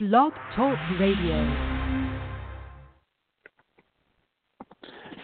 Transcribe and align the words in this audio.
Blog 0.00 0.32
Talk 0.56 0.76
Radio. 0.98 1.54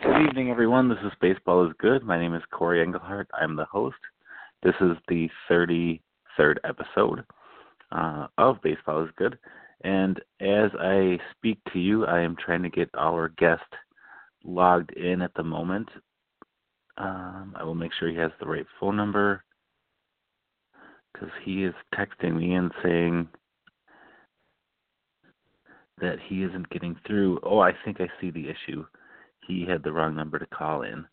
Good 0.01 0.29
evening, 0.29 0.51
everyone. 0.51 0.89
This 0.89 0.99
is 1.05 1.11
Baseball 1.21 1.67
is 1.67 1.73
Good. 1.81 2.05
My 2.05 2.17
name 2.17 2.37
is 2.37 2.43
Corey 2.53 2.87
Engelhart. 2.87 3.27
I'm 3.35 3.57
the 3.57 3.65
host. 3.65 3.97
This 4.63 4.77
is 4.81 4.93
the 5.09 5.29
33rd 5.51 6.59
episode 6.63 7.25
uh, 7.91 8.29
of 8.39 8.63
Baseball 8.63 9.03
is 9.03 9.11
Good. 9.17 9.41
And 9.83 10.21
as 10.41 10.71
I 10.79 11.19
speak 11.37 11.59
to 11.73 11.81
you, 11.81 12.07
I 12.07 12.21
am 12.21 12.37
trying 12.37 12.63
to 12.63 12.71
get 12.71 12.91
our 12.97 13.31
guest 13.31 13.63
logged 14.45 14.93
in 14.93 15.21
at 15.21 15.35
the 15.35 15.43
moment. 15.43 15.89
Um, 16.97 17.57
I 17.59 17.65
will 17.65 17.75
make 17.75 17.91
sure 17.99 18.09
he 18.09 18.17
has 18.19 18.31
the 18.39 18.47
right 18.47 18.67
phone 18.79 18.97
number 18.97 19.43
because 21.13 21.31
he 21.45 21.65
is 21.65 21.75
texting 21.93 22.37
me 22.37 22.55
and 22.55 22.71
saying 22.85 23.27
that 26.01 26.19
he 26.29 26.43
isn't 26.43 26.71
getting 26.71 26.97
through. 27.07 27.41
Oh, 27.43 27.61
I 27.61 27.73
think 27.85 28.01
I 28.01 28.09
see 28.21 28.31
the 28.31 28.49
issue. 28.49 28.85
He 29.47 29.67
had 29.67 29.83
the 29.83 29.93
wrong 29.93 30.15
number 30.15 30.39
to 30.39 30.47
call 30.47 30.83
in. 30.83 31.05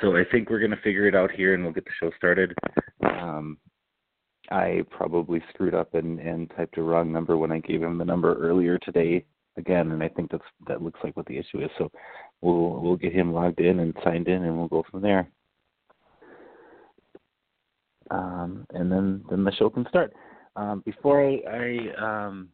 So 0.00 0.16
I 0.16 0.24
think 0.30 0.50
we're 0.50 0.58
going 0.60 0.70
to 0.70 0.82
figure 0.82 1.06
it 1.06 1.14
out 1.14 1.30
here 1.30 1.54
and 1.54 1.62
we'll 1.62 1.72
get 1.72 1.84
the 1.84 1.90
show 2.00 2.10
started. 2.16 2.54
Um, 3.02 3.58
I 4.50 4.82
probably 4.90 5.42
screwed 5.52 5.74
up 5.74 5.94
and, 5.94 6.18
and 6.18 6.50
typed 6.56 6.78
a 6.78 6.82
wrong 6.82 7.12
number 7.12 7.36
when 7.36 7.52
I 7.52 7.58
gave 7.58 7.82
him 7.82 7.98
the 7.98 8.04
number 8.04 8.34
earlier 8.34 8.78
today 8.78 9.24
again, 9.58 9.90
and 9.90 10.02
I 10.02 10.08
think 10.08 10.30
that's 10.30 10.44
that 10.68 10.80
looks 10.82 11.00
like 11.04 11.16
what 11.16 11.26
the 11.26 11.36
issue 11.36 11.62
is. 11.62 11.70
So 11.76 11.90
we'll 12.40 12.80
we'll 12.80 12.96
get 12.96 13.12
him 13.12 13.32
logged 13.32 13.60
in 13.60 13.80
and 13.80 13.94
signed 14.02 14.28
in, 14.28 14.44
and 14.44 14.56
we'll 14.56 14.68
go 14.68 14.84
from 14.90 15.02
there. 15.02 15.28
Um, 18.10 18.66
and 18.70 18.90
then 18.90 19.24
then 19.28 19.44
the 19.44 19.52
show 19.52 19.68
can 19.68 19.86
start. 19.88 20.14
Um, 20.56 20.82
before 20.84 21.22
I, 21.22 21.40
I 21.46 22.26
um, 22.26 22.48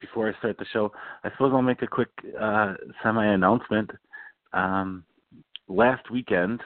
before 0.00 0.28
I 0.28 0.38
start 0.38 0.58
the 0.58 0.66
show, 0.72 0.92
I 1.24 1.30
suppose 1.30 1.52
I'll 1.54 1.62
make 1.62 1.82
a 1.82 1.86
quick 1.86 2.10
uh, 2.40 2.74
semi 3.02 3.26
announcement. 3.26 3.90
Um, 4.52 5.04
last 5.68 6.10
weekend, 6.10 6.60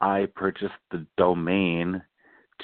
I 0.00 0.28
purchased 0.34 0.72
the 0.90 1.06
domain 1.16 2.02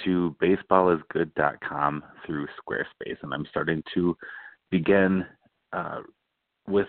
to 0.04 0.36
baseballisgood.com 0.42 2.04
through 2.24 2.46
Squarespace, 2.60 3.16
and 3.22 3.32
I'm 3.32 3.46
starting 3.50 3.82
to 3.94 4.16
begin 4.70 5.24
uh, 5.72 6.00
with 6.68 6.88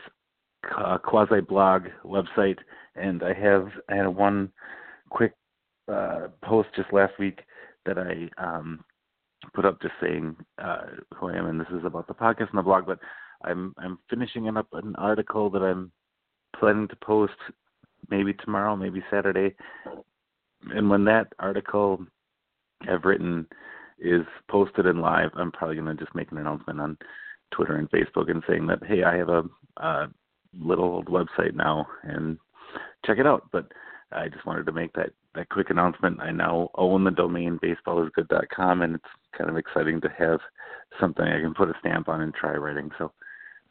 a 0.77 0.99
quasi 0.99 1.41
blog 1.41 1.83
website. 2.05 2.57
And 2.95 3.23
I 3.23 3.33
have 3.33 3.69
I 3.89 3.95
had 3.95 4.07
one 4.07 4.51
quick 5.09 5.33
uh, 5.91 6.27
post 6.43 6.69
just 6.75 6.91
last 6.91 7.13
week 7.19 7.39
that 7.85 7.97
I 7.97 8.29
um, 8.43 8.83
put 9.57 9.65
up 9.65 9.81
just 9.81 9.95
saying 9.99 10.35
uh, 10.63 10.83
who 11.15 11.29
I 11.29 11.35
am, 11.35 11.47
and 11.47 11.59
this 11.59 11.67
is 11.71 11.83
about 11.83 12.07
the 12.07 12.13
podcast 12.13 12.51
and 12.51 12.59
the 12.59 12.61
blog. 12.61 12.85
But 12.85 12.99
I'm 13.43 13.73
I'm 13.79 13.97
finishing 14.07 14.47
up 14.55 14.67
an 14.73 14.95
article 14.97 15.49
that 15.49 15.63
I'm 15.63 15.91
planning 16.59 16.87
to 16.89 16.95
post 16.97 17.33
maybe 18.11 18.33
tomorrow, 18.33 18.75
maybe 18.75 19.03
Saturday. 19.09 19.55
And 20.69 20.91
when 20.91 21.05
that 21.05 21.33
article 21.39 22.05
I've 22.87 23.03
written 23.03 23.47
is 23.97 24.21
posted 24.47 24.85
and 24.85 25.01
live, 25.01 25.31
I'm 25.33 25.51
probably 25.51 25.77
going 25.77 25.97
to 25.97 26.03
just 26.03 26.15
make 26.15 26.31
an 26.31 26.37
announcement 26.37 26.79
on 26.79 26.95
Twitter 27.49 27.77
and 27.77 27.89
Facebook 27.89 28.29
and 28.29 28.43
saying 28.47 28.67
that 28.67 28.85
hey, 28.85 29.01
I 29.03 29.17
have 29.17 29.29
a, 29.29 29.43
a 29.77 30.07
little 30.53 30.85
old 30.85 31.07
website 31.07 31.55
now 31.55 31.87
and 32.03 32.37
check 33.07 33.17
it 33.17 33.25
out. 33.25 33.49
But 33.51 33.71
I 34.11 34.27
just 34.29 34.45
wanted 34.45 34.67
to 34.67 34.71
make 34.71 34.93
that 34.93 35.13
that 35.37 35.49
quick 35.49 35.69
announcement. 35.69 36.19
I 36.19 36.31
now 36.31 36.69
own 36.75 37.03
the 37.03 37.11
domain 37.11 37.59
baseballisgood.com, 37.63 38.81
and 38.81 38.95
it's 38.95 39.05
kind 39.37 39.49
of 39.49 39.57
exciting 39.57 40.01
to 40.01 40.09
have 40.17 40.39
something 40.99 41.25
I 41.25 41.39
can 41.39 41.53
put 41.53 41.69
a 41.69 41.73
stamp 41.79 42.09
on 42.09 42.21
and 42.21 42.33
try 42.33 42.53
writing. 42.55 42.89
So 42.97 43.11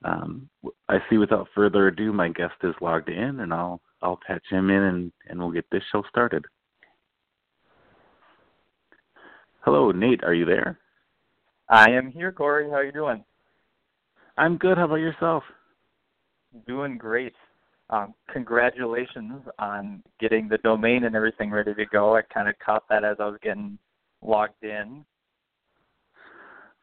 um, 0.05 0.49
I 0.89 0.99
see. 1.11 1.19
Without 1.19 1.49
further 1.55 1.89
ado, 1.89 2.13
my 2.13 2.29
guest 2.29 2.55
is 2.63 2.75
logged 2.81 3.09
in, 3.09 3.41
and 3.41 3.53
I'll 3.53 3.81
I'll 4.01 4.19
patch 4.27 4.45
him 4.49 4.71
in, 4.71 4.83
and 4.83 5.13
and 5.29 5.39
we'll 5.39 5.51
get 5.51 5.69
this 5.71 5.83
show 5.91 6.05
started. 6.09 6.45
Hello, 9.61 9.91
Nate. 9.91 10.23
Are 10.23 10.35
you 10.35 10.45
there? 10.45 10.79
I 11.69 11.91
am 11.91 12.13
here, 12.13 12.31
Corey. 12.31 12.71
How 12.71 12.77
are 12.77 12.85
you 12.85 12.93
doing? 12.93 13.25
I'm 14.39 14.57
good. 14.57 14.79
How 14.79 14.85
about 14.85 14.97
yourself? 14.97 15.43
Doing 16.69 16.97
great. 16.97 17.35
Um, 17.89 18.15
congratulations 18.33 19.43
on 19.59 20.03
getting 20.19 20.49
the 20.49 20.59
domain 20.59 21.05
and 21.05 21.15
everything 21.15 21.51
ready 21.51 21.75
to 21.75 21.87
go. 21.87 22.17
I 22.17 22.23
kind 22.23 22.49
of 22.49 22.59
caught 22.59 22.83
that 22.89 23.05
as 23.05 23.17
I 23.21 23.27
was 23.27 23.39
getting 23.43 23.79
logged 24.23 24.63
in. 24.63 25.05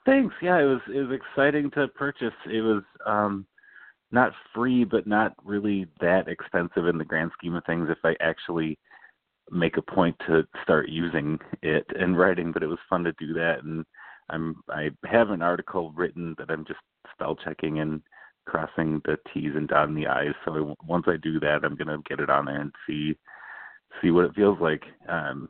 Thanks. 0.05 0.33
Yeah, 0.41 0.59
it 0.59 0.65
was 0.65 0.81
it 0.93 0.99
was 0.99 1.19
exciting 1.19 1.71
to 1.71 1.87
purchase. 1.89 2.33
It 2.45 2.61
was 2.61 2.83
um 3.05 3.45
not 4.11 4.31
free 4.53 4.83
but 4.83 5.07
not 5.07 5.33
really 5.43 5.87
that 5.99 6.27
expensive 6.27 6.87
in 6.87 6.97
the 6.97 7.05
grand 7.05 7.31
scheme 7.37 7.55
of 7.55 7.65
things 7.65 7.89
if 7.89 7.97
I 8.03 8.15
actually 8.21 8.77
make 9.51 9.77
a 9.77 9.81
point 9.81 10.15
to 10.27 10.43
start 10.63 10.87
using 10.87 11.37
it 11.61 11.85
and 11.99 12.17
writing, 12.17 12.51
but 12.51 12.63
it 12.63 12.67
was 12.67 12.79
fun 12.89 13.03
to 13.03 13.13
do 13.13 13.33
that 13.33 13.63
and 13.63 13.85
I'm 14.29 14.55
I 14.69 14.89
have 15.05 15.31
an 15.31 15.41
article 15.41 15.91
written 15.91 16.35
that 16.37 16.49
I'm 16.49 16.65
just 16.65 16.79
spell 17.13 17.35
checking 17.35 17.79
and 17.79 18.01
crossing 18.45 19.01
the 19.05 19.17
T's 19.33 19.51
and 19.55 19.67
dotting 19.67 19.95
the 19.95 20.07
I's. 20.07 20.33
So 20.45 20.75
once 20.85 21.05
I 21.07 21.17
do 21.17 21.39
that, 21.39 21.59
I'm 21.63 21.75
gonna 21.75 21.99
get 22.07 22.19
it 22.19 22.29
on 22.29 22.45
there 22.45 22.61
and 22.61 22.71
see 22.87 23.17
see 24.01 24.11
what 24.11 24.25
it 24.25 24.35
feels 24.35 24.59
like 24.59 24.83
um, 25.07 25.49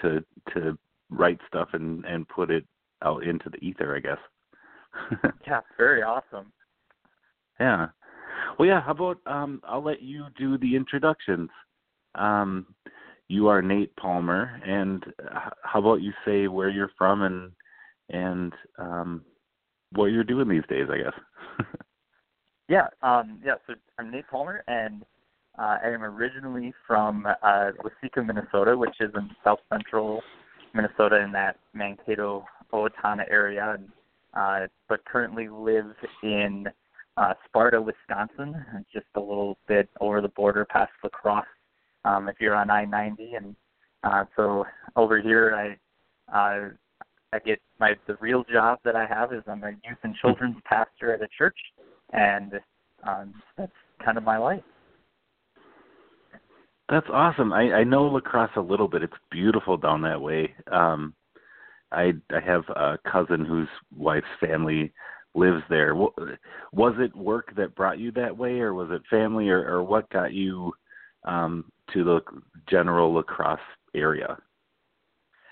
to 0.00 0.24
to 0.54 0.78
write 1.10 1.40
stuff 1.46 1.68
and 1.72 2.04
and 2.04 2.28
put 2.28 2.50
it 2.50 2.64
out 3.04 3.24
into 3.24 3.50
the 3.50 3.58
ether, 3.58 3.96
I 3.96 4.00
guess. 4.00 5.30
yeah, 5.46 5.60
very 5.76 6.02
awesome. 6.02 6.52
Yeah. 7.58 7.88
Well, 8.58 8.68
yeah. 8.68 8.80
How 8.80 8.92
about 8.92 9.18
um, 9.26 9.60
I'll 9.66 9.84
let 9.84 10.02
you 10.02 10.26
do 10.38 10.58
the 10.58 10.76
introductions. 10.76 11.50
Um, 12.14 12.66
you 13.28 13.48
are 13.48 13.62
Nate 13.62 13.94
Palmer, 13.96 14.60
and 14.66 15.04
how 15.62 15.80
about 15.80 16.02
you 16.02 16.12
say 16.24 16.48
where 16.48 16.68
you're 16.68 16.92
from 16.98 17.22
and 17.22 17.52
and 18.10 18.52
um, 18.78 19.22
what 19.92 20.06
you're 20.06 20.24
doing 20.24 20.48
these 20.48 20.66
days? 20.68 20.88
I 20.90 20.98
guess. 20.98 21.76
Yeah, 22.68 22.86
um, 23.02 23.40
yeah. 23.44 23.54
So 23.66 23.74
I'm 23.98 24.10
Nate 24.10 24.28
Palmer, 24.30 24.62
and 24.68 25.02
uh, 25.58 25.78
I 25.82 25.88
am 25.88 26.02
originally 26.02 26.72
from 26.86 27.26
uh, 27.26 27.70
Waseca, 27.82 28.24
Minnesota, 28.24 28.76
which 28.76 28.96
is 29.00 29.10
in 29.14 29.30
south 29.44 29.58
central 29.70 30.22
Minnesota 30.74 31.20
in 31.22 31.32
that 31.32 31.58
Mankato, 31.74 32.44
Owatonna 32.72 33.30
area, 33.30 33.76
and, 33.78 33.88
uh, 34.34 34.66
but 34.88 35.04
currently 35.04 35.48
live 35.48 35.92
in 36.22 36.66
uh, 37.16 37.34
Sparta, 37.46 37.82
Wisconsin, 37.82 38.54
just 38.92 39.06
a 39.16 39.20
little 39.20 39.58
bit 39.68 39.88
over 40.00 40.20
the 40.20 40.28
border 40.28 40.64
past 40.64 40.92
La 41.04 41.10
Crosse. 41.10 41.44
Um, 42.04 42.28
if 42.28 42.36
you're 42.40 42.54
on 42.54 42.70
I-90, 42.70 43.36
and 43.36 43.56
uh, 44.02 44.24
so 44.34 44.64
over 44.96 45.20
here, 45.20 45.54
I 45.54 45.76
uh, 46.34 46.70
I 47.34 47.38
get 47.38 47.60
my 47.78 47.94
the 48.06 48.16
real 48.20 48.44
job 48.44 48.78
that 48.84 48.96
I 48.96 49.06
have 49.06 49.32
is 49.32 49.42
I'm 49.46 49.62
a 49.62 49.70
youth 49.70 49.98
and 50.02 50.14
children's 50.16 50.56
pastor 50.64 51.12
at 51.12 51.22
a 51.22 51.28
church 51.36 51.56
and 52.12 52.60
um, 53.06 53.34
that's 53.56 53.72
kind 54.04 54.18
of 54.18 54.24
my 54.24 54.38
life. 54.38 54.62
That's 56.88 57.06
awesome. 57.12 57.52
I, 57.52 57.72
I 57.72 57.84
know 57.84 58.04
La 58.04 58.20
Crosse 58.20 58.50
a 58.56 58.60
little 58.60 58.88
bit. 58.88 59.02
It's 59.02 59.12
beautiful 59.30 59.76
down 59.76 60.02
that 60.02 60.20
way. 60.20 60.54
Um, 60.70 61.14
I 61.90 62.12
I 62.30 62.40
have 62.44 62.68
a 62.68 62.98
cousin 63.10 63.44
whose 63.44 63.68
wife's 63.96 64.26
family 64.40 64.92
lives 65.34 65.62
there. 65.70 65.94
Was 65.94 66.94
it 66.98 67.16
work 67.16 67.54
that 67.56 67.74
brought 67.74 67.98
you 67.98 68.10
that 68.12 68.36
way, 68.36 68.60
or 68.60 68.74
was 68.74 68.90
it 68.90 69.02
family, 69.08 69.48
or, 69.48 69.66
or 69.66 69.82
what 69.82 70.10
got 70.10 70.32
you 70.32 70.72
um, 71.24 71.64
to 71.94 72.04
the 72.04 72.20
general 72.68 73.14
La 73.14 73.22
Crosse 73.22 73.58
area? 73.94 74.36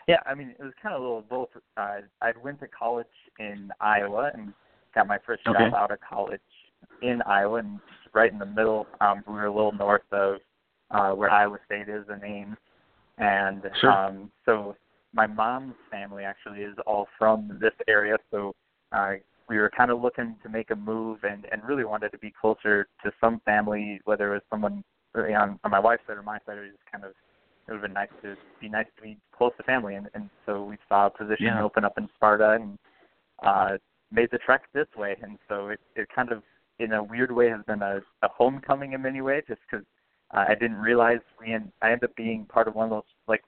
Yeah, 0.08 0.18
I 0.26 0.34
mean 0.34 0.50
it 0.58 0.62
was 0.62 0.72
kind 0.82 0.94
of 0.94 1.00
a 1.00 1.04
little 1.04 1.22
both. 1.22 1.50
Uh, 1.76 2.00
I 2.20 2.32
went 2.42 2.60
to 2.60 2.68
college 2.68 3.06
in 3.38 3.70
Iowa 3.80 4.30
and 4.34 4.52
got 4.94 5.06
my 5.06 5.18
first 5.24 5.44
job 5.44 5.56
okay. 5.56 5.70
out 5.76 5.90
of 5.90 5.98
college 6.00 6.40
in 7.02 7.22
Iowa, 7.22 7.58
and 7.58 7.80
right 8.14 8.32
in 8.32 8.38
the 8.38 8.46
middle. 8.46 8.86
Um, 9.00 9.22
we 9.26 9.34
were 9.34 9.46
a 9.46 9.54
little 9.54 9.72
north 9.72 10.02
of 10.12 10.36
uh, 10.90 11.10
where 11.12 11.30
Iowa 11.30 11.58
State 11.66 11.88
is 11.88 12.04
in 12.08 12.24
Ames, 12.24 12.56
and 13.18 13.62
sure. 13.80 13.90
um, 13.90 14.30
so 14.44 14.76
my 15.12 15.26
mom's 15.26 15.74
family 15.90 16.24
actually 16.24 16.60
is 16.60 16.76
all 16.86 17.08
from 17.18 17.58
this 17.60 17.72
area. 17.88 18.16
So 18.30 18.54
uh, 18.92 19.12
we 19.48 19.58
were 19.58 19.70
kind 19.76 19.90
of 19.90 20.00
looking 20.00 20.36
to 20.42 20.48
make 20.48 20.70
a 20.70 20.76
move, 20.76 21.18
and 21.22 21.46
and 21.52 21.62
really 21.64 21.84
wanted 21.84 22.10
to 22.12 22.18
be 22.18 22.32
closer 22.38 22.88
to 23.04 23.12
some 23.20 23.40
family, 23.44 24.00
whether 24.04 24.30
it 24.32 24.34
was 24.34 24.42
someone 24.50 24.82
you 25.16 25.32
know, 25.32 25.58
on 25.64 25.70
my 25.70 25.80
wife's 25.80 26.02
side 26.06 26.16
or 26.16 26.22
my 26.22 26.38
side. 26.46 26.58
or 26.58 26.66
just 26.66 26.78
kind 26.90 27.04
of 27.04 27.10
it 27.10 27.72
would 27.72 27.82
have 27.82 27.82
been 27.82 27.92
nice 27.92 28.08
to 28.22 28.36
be 28.60 28.68
nice 28.68 28.86
to 28.96 29.02
be 29.02 29.16
close 29.36 29.52
to 29.56 29.62
family, 29.62 29.94
and 29.94 30.08
and 30.14 30.30
so 30.46 30.64
we 30.64 30.76
saw 30.88 31.06
a 31.06 31.10
position 31.10 31.46
yeah. 31.46 31.62
open 31.62 31.84
up 31.84 31.98
in 31.98 32.08
Sparta, 32.16 32.52
and 32.60 32.78
uh, 33.44 33.76
made 34.10 34.28
the 34.32 34.38
trek 34.38 34.62
this 34.72 34.88
way, 34.96 35.16
and 35.22 35.38
so 35.48 35.68
it 35.68 35.80
it 35.94 36.08
kind 36.14 36.32
of 36.32 36.42
in 36.80 36.92
a 36.92 37.02
weird 37.02 37.30
way 37.30 37.48
has 37.50 37.60
been 37.66 37.82
a, 37.82 38.00
a 38.22 38.28
homecoming 38.28 38.94
in 38.94 39.02
many 39.02 39.20
ways, 39.20 39.44
just 39.46 39.60
because 39.70 39.84
uh, 40.34 40.44
I 40.48 40.54
didn't 40.54 40.78
realize 40.78 41.18
we 41.38 41.52
end, 41.52 41.70
I 41.82 41.92
ended 41.92 42.10
up 42.10 42.16
being 42.16 42.46
part 42.46 42.66
of 42.68 42.74
one 42.74 42.84
of 42.86 42.90
those 42.90 43.02
like 43.28 43.42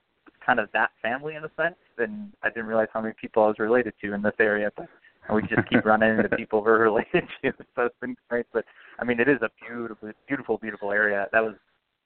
kind 0.45 0.59
of 0.59 0.69
that 0.73 0.91
family 1.01 1.35
in 1.35 1.43
a 1.43 1.51
sense, 1.57 1.75
and 1.97 2.31
I 2.43 2.49
didn't 2.49 2.67
realize 2.67 2.89
how 2.93 3.01
many 3.01 3.13
people 3.19 3.43
I 3.43 3.47
was 3.47 3.59
related 3.59 3.93
to 4.01 4.13
in 4.13 4.21
this 4.21 4.35
area. 4.39 4.71
But 4.77 4.87
and 5.27 5.35
we 5.35 5.41
just 5.43 5.67
keep 5.69 5.85
running 5.85 6.17
into 6.17 6.29
people 6.35 6.61
we're 6.61 6.83
related 6.83 7.27
to. 7.43 7.53
So 7.75 7.83
it's 7.83 7.95
been 7.99 8.15
great. 8.29 8.45
But 8.53 8.65
I 8.99 9.03
mean, 9.03 9.19
it 9.19 9.27
is 9.27 9.41
a 9.41 9.49
beautiful, 9.65 10.11
beautiful, 10.27 10.57
beautiful 10.57 10.91
area. 10.91 11.27
That 11.31 11.43
was, 11.43 11.55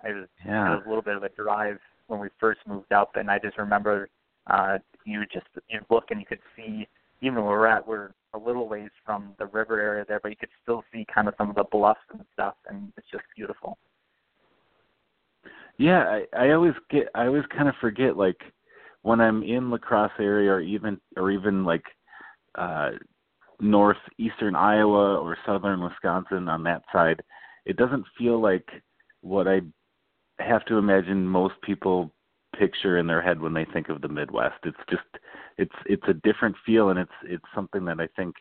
I 0.04 0.10
was, 0.10 0.28
yeah. 0.46 0.74
it 0.74 0.76
was 0.76 0.84
a 0.86 0.90
little 0.90 1.04
bit 1.04 1.18
of 1.18 1.24
a 1.24 1.30
drive 1.30 1.80
when 2.08 2.20
we 2.20 2.30
first 2.40 2.60
moved 2.68 2.94
up, 2.94 3.16
and 3.16 3.30
I 3.30 3.40
just 3.40 3.58
remember 3.58 4.10
uh 4.50 4.78
you 5.04 5.26
just 5.26 5.48
you 5.70 5.80
look 5.90 6.06
and 6.10 6.22
you 6.22 6.26
could 6.26 6.40
see 6.56 6.88
even 7.22 7.44
where 7.44 7.58
we're 7.58 7.68
at, 7.68 7.86
we're 7.86 8.12
a 8.38 8.46
little 8.46 8.68
ways 8.68 8.90
from 9.06 9.34
the 9.40 9.46
river 9.48 9.82
area 9.82 10.06
there, 10.08 10.20
but 10.22 10.30
you 10.30 10.38
could 10.38 10.50
still 10.64 10.84
see 10.94 11.06
kind 11.14 11.28
of 11.28 11.34
some 11.38 11.50
of 11.50 11.56
the 11.56 11.66
bluffs 11.72 12.00
and 12.12 12.22
stuff, 12.34 12.56
and 12.68 12.92
it's 12.98 13.08
just 13.12 13.24
beautiful. 13.36 13.78
Yeah, 15.78 16.22
I, 16.34 16.46
I 16.46 16.52
always 16.54 16.74
get 16.90 17.08
I 17.14 17.28
always 17.28 17.44
kind 17.56 17.70
of 17.70 17.76
forget 17.80 18.18
like 18.18 18.40
when 19.04 19.22
I'm 19.22 19.44
in 19.44 19.70
La 19.70 19.78
Crosse 19.78 20.12
area 20.20 20.52
or 20.52 20.62
even 20.62 21.00
or 21.16 21.32
even 21.32 21.64
like 21.64 21.84
uh 22.56 22.92
northeastern 23.60 24.56
Iowa 24.56 25.18
or 25.18 25.38
southern 25.46 25.84
Wisconsin 25.84 26.48
on 26.50 26.64
that 26.64 26.84
side, 26.92 27.22
it 27.66 27.78
doesn't 27.78 28.06
feel 28.18 28.42
like 28.42 28.68
what 29.22 29.48
I 29.48 29.62
have 30.40 30.66
to 30.66 30.78
imagine 30.78 31.26
most 31.26 31.56
people 31.64 32.12
picture 32.58 32.98
in 32.98 33.08
their 33.08 33.22
head 33.22 33.40
when 33.40 33.54
they 33.54 33.66
think 33.66 33.90
of 33.90 34.02
the 34.02 34.08
Midwest. 34.08 34.56
It's 34.64 34.78
just 34.90 35.04
it's 35.58 35.76
it's 35.86 36.04
a 36.08 36.14
different 36.14 36.56
feel 36.66 36.90
and 36.90 37.00
it's 37.00 37.12
it's 37.24 37.46
something 37.54 37.86
that 37.86 38.00
I 38.00 38.08
think 38.16 38.36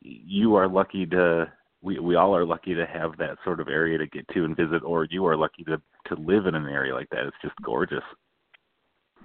you 0.00 0.54
are 0.54 0.68
lucky 0.68 1.06
to 1.06 1.50
we 1.82 1.98
we 1.98 2.14
all 2.14 2.34
are 2.34 2.44
lucky 2.44 2.74
to 2.74 2.86
have 2.86 3.16
that 3.18 3.36
sort 3.44 3.60
of 3.60 3.68
area 3.68 3.98
to 3.98 4.06
get 4.06 4.26
to 4.28 4.44
and 4.44 4.56
visit 4.56 4.82
or 4.82 5.06
you 5.10 5.26
are 5.26 5.36
lucky 5.36 5.64
to 5.64 5.80
to 6.06 6.14
live 6.16 6.46
in 6.46 6.54
an 6.54 6.66
area 6.66 6.94
like 6.94 7.10
that. 7.10 7.26
It's 7.26 7.36
just 7.42 7.54
gorgeous. 7.62 8.02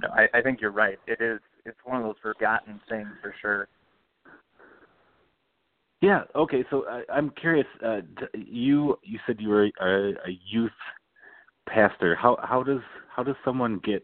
No, 0.02 0.10
I, 0.10 0.28
I 0.38 0.42
think 0.42 0.62
you're 0.62 0.72
right. 0.72 1.00
It 1.08 1.22
is 1.22 1.40
it's 1.66 1.78
one 1.84 1.98
of 1.98 2.04
those 2.04 2.16
forgotten 2.22 2.80
things 2.90 3.10
for 3.22 3.34
sure. 3.42 3.68
Yeah. 6.02 6.24
Okay. 6.36 6.64
So 6.70 6.86
I, 6.88 7.04
I'm 7.12 7.30
curious. 7.32 7.68
Uh, 7.86 8.02
you 8.34 8.98
you 9.04 9.20
said 9.28 9.38
you 9.40 9.50
were 9.50 9.66
a, 9.82 10.10
a 10.28 10.40
youth 10.50 10.72
pastor. 11.68 12.16
How 12.16 12.38
how 12.42 12.64
does 12.64 12.82
how 13.14 13.24
does 13.24 13.36
someone 13.44 13.82
get 13.84 14.04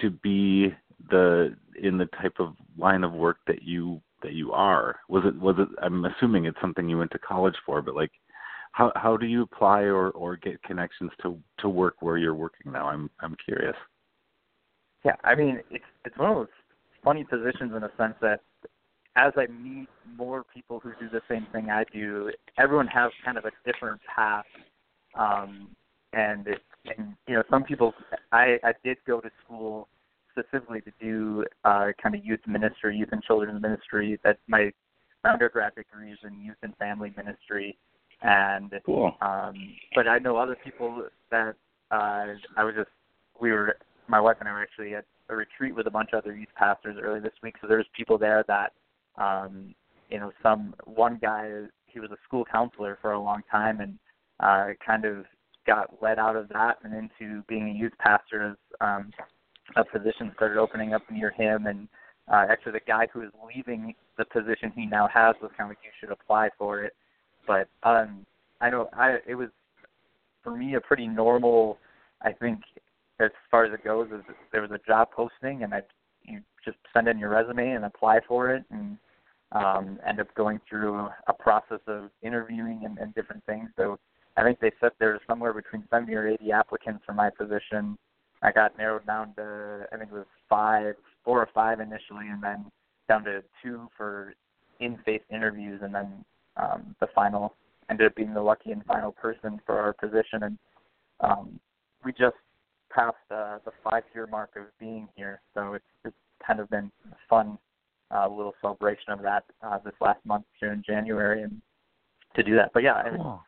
to 0.00 0.10
be 0.10 0.74
the 1.10 1.56
in 1.80 1.98
the 1.98 2.06
type 2.20 2.34
of 2.38 2.54
line 2.76 3.04
of 3.04 3.12
work 3.12 3.38
that 3.46 3.62
you 3.62 4.00
that 4.22 4.32
you 4.32 4.52
are? 4.52 4.96
Was 5.08 5.24
it 5.26 5.38
was 5.40 5.56
it? 5.58 5.68
I'm 5.82 6.04
assuming 6.04 6.44
it's 6.44 6.60
something 6.60 6.88
you 6.88 6.98
went 6.98 7.10
to 7.12 7.18
college 7.18 7.56
for, 7.64 7.82
but 7.82 7.94
like, 7.94 8.12
how 8.72 8.92
how 8.96 9.16
do 9.16 9.26
you 9.26 9.42
apply 9.42 9.82
or 9.82 10.10
or 10.10 10.36
get 10.36 10.62
connections 10.62 11.10
to 11.22 11.38
to 11.58 11.68
work 11.68 11.96
where 12.00 12.18
you're 12.18 12.34
working 12.34 12.72
now? 12.72 12.88
I'm 12.88 13.10
I'm 13.20 13.36
curious. 13.44 13.76
Yeah, 15.04 15.16
I 15.24 15.34
mean 15.34 15.60
it's 15.70 15.84
it's 16.04 16.16
one 16.16 16.30
of 16.30 16.36
those 16.36 16.48
funny 17.04 17.24
positions 17.24 17.72
in 17.76 17.82
a 17.82 17.90
sense 17.96 18.14
that 18.20 18.40
as 19.16 19.32
I 19.36 19.46
meet 19.46 19.88
more 20.16 20.44
people 20.54 20.80
who 20.80 20.92
do 20.98 21.08
the 21.10 21.20
same 21.28 21.46
thing 21.52 21.68
I 21.68 21.84
do, 21.92 22.30
everyone 22.58 22.86
has 22.86 23.10
kind 23.24 23.36
of 23.36 23.44
a 23.44 23.50
different 23.70 24.00
path. 24.14 24.46
Um, 25.14 25.68
and 26.14 26.46
it, 26.46 26.62
and 26.96 27.14
you 27.26 27.34
know 27.34 27.42
some 27.50 27.64
people 27.64 27.94
I 28.32 28.58
I 28.62 28.72
did 28.84 28.98
go 29.06 29.20
to 29.20 29.30
school 29.44 29.88
specifically 30.32 30.80
to 30.80 30.92
do 31.00 31.44
uh, 31.64 31.88
kind 32.02 32.14
of 32.14 32.24
youth 32.24 32.40
ministry, 32.46 32.96
youth 32.96 33.10
and 33.12 33.22
children's 33.22 33.60
ministry. 33.60 34.18
That 34.24 34.38
my 34.48 34.72
undergraduate 35.24 35.86
degree 35.90 36.12
is 36.12 36.18
in 36.24 36.42
youth 36.42 36.56
and 36.62 36.76
family 36.76 37.12
ministry, 37.16 37.76
and 38.22 38.72
cool. 38.84 39.14
um, 39.20 39.54
but 39.94 40.08
I 40.08 40.18
know 40.18 40.36
other 40.36 40.56
people 40.62 41.04
that 41.30 41.54
uh, 41.90 42.26
I 42.56 42.64
was 42.64 42.74
just 42.74 42.90
we 43.40 43.52
were 43.52 43.76
my 44.08 44.20
wife 44.20 44.36
and 44.40 44.48
I 44.48 44.52
were 44.52 44.62
actually 44.62 44.94
at 44.94 45.04
a 45.28 45.36
retreat 45.36 45.74
with 45.74 45.86
a 45.86 45.90
bunch 45.90 46.10
of 46.12 46.22
other 46.22 46.34
youth 46.34 46.48
pastors 46.56 46.96
early 47.00 47.20
this 47.20 47.32
week. 47.42 47.54
So 47.60 47.66
there's 47.66 47.86
people 47.96 48.18
there 48.18 48.44
that 48.48 48.72
um, 49.16 49.74
you 50.10 50.18
know 50.18 50.32
some 50.42 50.74
one 50.84 51.18
guy 51.20 51.50
he 51.86 52.00
was 52.00 52.10
a 52.10 52.16
school 52.24 52.44
counselor 52.50 52.98
for 53.00 53.12
a 53.12 53.20
long 53.20 53.42
time 53.50 53.80
and 53.80 53.98
uh, 54.40 54.74
kind 54.84 55.04
of 55.04 55.24
got 55.66 56.02
led 56.02 56.18
out 56.18 56.36
of 56.36 56.48
that 56.48 56.78
and 56.82 56.92
into 56.94 57.42
being 57.48 57.68
a 57.68 57.72
youth 57.72 57.92
pastor 57.98 58.50
as 58.50 58.56
um, 58.80 59.10
a 59.76 59.84
position 59.84 60.32
started 60.34 60.58
opening 60.58 60.94
up 60.94 61.02
near 61.10 61.30
him. 61.30 61.66
And 61.66 61.88
uh, 62.32 62.46
actually, 62.50 62.72
the 62.72 62.80
guy 62.86 63.06
who 63.12 63.22
is 63.22 63.30
leaving 63.54 63.94
the 64.18 64.24
position 64.24 64.72
he 64.74 64.86
now 64.86 65.08
has 65.12 65.34
was 65.42 65.50
kind 65.56 65.70
of 65.70 65.76
like, 65.76 65.78
you 65.84 65.90
should 66.00 66.12
apply 66.12 66.50
for 66.58 66.82
it. 66.82 66.94
But 67.46 67.68
um, 67.82 68.24
I 68.60 68.70
know 68.70 68.88
I 68.92 69.18
it 69.26 69.34
was 69.34 69.48
for 70.42 70.56
me 70.56 70.74
a 70.74 70.80
pretty 70.80 71.06
normal. 71.06 71.78
I 72.22 72.32
think 72.32 72.60
as 73.20 73.30
far 73.50 73.64
as 73.64 73.72
it 73.72 73.84
goes, 73.84 74.08
is 74.12 74.22
there 74.52 74.62
was 74.62 74.70
a 74.70 74.78
job 74.86 75.08
posting 75.14 75.62
and 75.64 75.74
I 75.74 75.82
you 76.24 76.40
just 76.64 76.78
send 76.92 77.08
in 77.08 77.18
your 77.18 77.30
resume 77.30 77.72
and 77.72 77.84
apply 77.84 78.20
for 78.26 78.54
it 78.54 78.64
and 78.70 78.96
um, 79.52 79.98
end 80.06 80.20
up 80.20 80.32
going 80.34 80.60
through 80.68 81.08
a 81.26 81.32
process 81.32 81.80
of 81.86 82.10
interviewing 82.22 82.82
and, 82.84 82.98
and 82.98 83.14
different 83.14 83.44
things. 83.44 83.68
So 83.76 83.98
I 84.36 84.42
think 84.42 84.60
they 84.60 84.72
said 84.80 84.92
there's 84.98 85.20
somewhere 85.26 85.52
between 85.52 85.84
70 85.90 86.14
or 86.14 86.28
80 86.28 86.52
applicants 86.52 87.02
for 87.04 87.12
my 87.12 87.30
position. 87.30 87.98
I 88.42 88.52
got 88.52 88.76
narrowed 88.76 89.06
down 89.06 89.34
to 89.36 89.86
I 89.92 89.96
think 89.96 90.10
it 90.10 90.14
was 90.14 90.26
five, 90.48 90.94
four 91.24 91.40
or 91.40 91.48
five 91.54 91.80
initially, 91.80 92.28
and 92.28 92.42
then 92.42 92.64
down 93.08 93.24
to 93.24 93.42
two 93.62 93.88
for 93.96 94.34
in-face 94.80 95.22
interviews, 95.30 95.80
and 95.82 95.94
then 95.94 96.24
um, 96.56 96.96
the 97.00 97.06
final 97.14 97.54
ended 97.90 98.06
up 98.06 98.14
being 98.14 98.34
the 98.34 98.42
lucky 98.42 98.72
and 98.72 98.84
final 98.84 99.12
person 99.12 99.60
for 99.64 99.78
our 99.78 99.92
position. 99.92 100.42
And 100.42 100.58
um, 101.20 101.60
we 102.04 102.12
just 102.12 102.36
passed 102.90 103.16
uh, 103.30 103.58
the 103.64 103.72
five-year 103.88 104.26
mark 104.26 104.50
of 104.56 104.64
being 104.78 105.08
here, 105.16 105.40
so 105.54 105.74
it's 105.74 105.84
it's 106.04 106.16
kind 106.46 106.60
of 106.60 106.68
been 106.70 106.90
a 107.10 107.16
fun 107.28 107.58
uh, 108.10 108.28
little 108.28 108.54
celebration 108.60 109.12
of 109.12 109.22
that 109.22 109.44
uh, 109.62 109.78
this 109.84 109.94
last 110.00 110.24
month 110.26 110.44
here 110.58 110.72
in 110.72 110.82
January, 110.84 111.42
and 111.42 111.62
to 112.34 112.42
do 112.42 112.56
that. 112.56 112.72
But 112.74 112.82
yeah, 112.82 113.02
cool 113.16 113.42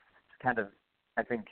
kind 0.44 0.58
of 0.58 0.68
I 1.16 1.22
think 1.22 1.46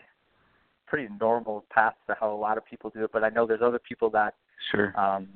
pretty 0.93 1.09
normal 1.19 1.65
path 1.71 1.95
to 2.07 2.15
how 2.21 2.31
a 2.31 2.37
lot 2.37 2.59
of 2.59 2.67
people 2.67 2.91
do 2.91 3.03
it, 3.03 3.11
but 3.15 3.25
I 3.25 3.31
know 3.31 3.47
there's 3.47 3.63
other 3.63 3.79
people 3.79 4.11
that 4.11 4.35
sure 4.71 4.93
um 5.01 5.27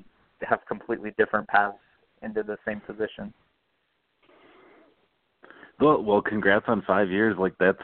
have 0.43 0.61
completely 0.69 1.15
different 1.17 1.49
paths 1.49 1.79
into 2.21 2.43
the 2.43 2.59
same 2.67 2.79
position. 2.81 3.33
Well, 5.81 6.03
well, 6.03 6.21
congrats 6.21 6.67
on 6.69 6.83
five 6.87 7.09
years. 7.09 7.37
Like 7.39 7.55
that's 7.59 7.79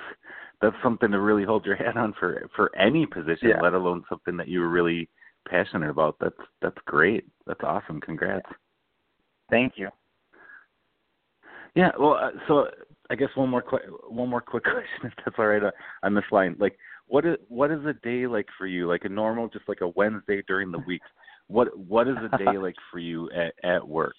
that's 0.60 0.76
something 0.82 1.10
to 1.12 1.18
really 1.18 1.44
hold 1.44 1.64
your 1.64 1.76
hat 1.82 1.96
on 1.96 2.12
for 2.20 2.46
for 2.54 2.70
any 2.76 3.06
position, 3.06 3.48
yeah. 3.48 3.60
let 3.62 3.72
alone 3.72 4.04
something 4.06 4.36
that 4.36 4.48
you 4.48 4.60
were 4.60 4.68
really 4.68 5.08
passionate 5.48 5.88
about. 5.88 6.16
That's 6.20 6.36
that's 6.60 6.78
great. 6.84 7.24
That's 7.46 7.60
awesome. 7.64 8.02
Congrats. 8.02 8.44
Thank 9.48 9.74
you. 9.76 9.88
Yeah. 11.74 11.92
Well, 11.98 12.18
uh, 12.22 12.32
so 12.48 12.66
I 13.08 13.14
guess 13.14 13.28
one 13.34 13.48
more 13.48 13.62
qu- 13.62 13.98
one 14.08 14.28
more 14.28 14.42
quick 14.42 14.64
question, 14.70 15.04
if 15.04 15.12
that's 15.24 15.36
all 15.38 15.46
right, 15.46 15.62
uh, 15.62 15.70
on 16.02 16.14
this 16.14 16.24
line. 16.30 16.56
Like, 16.58 16.78
what 17.06 17.26
is 17.26 17.36
what 17.48 17.70
is 17.70 17.84
a 17.84 17.94
day 18.04 18.26
like 18.26 18.46
for 18.58 18.66
you? 18.66 18.88
Like 18.88 19.04
a 19.04 19.08
normal, 19.08 19.48
just 19.48 19.68
like 19.68 19.80
a 19.80 19.88
Wednesday 19.88 20.42
during 20.46 20.70
the 20.70 20.82
week. 20.86 21.02
What 21.48 21.76
what 21.76 22.08
is 22.08 22.16
a 22.16 22.36
day 22.38 22.58
like 22.58 22.76
for 22.90 22.98
you 22.98 23.30
at 23.30 23.54
at 23.62 23.86
work? 23.86 24.14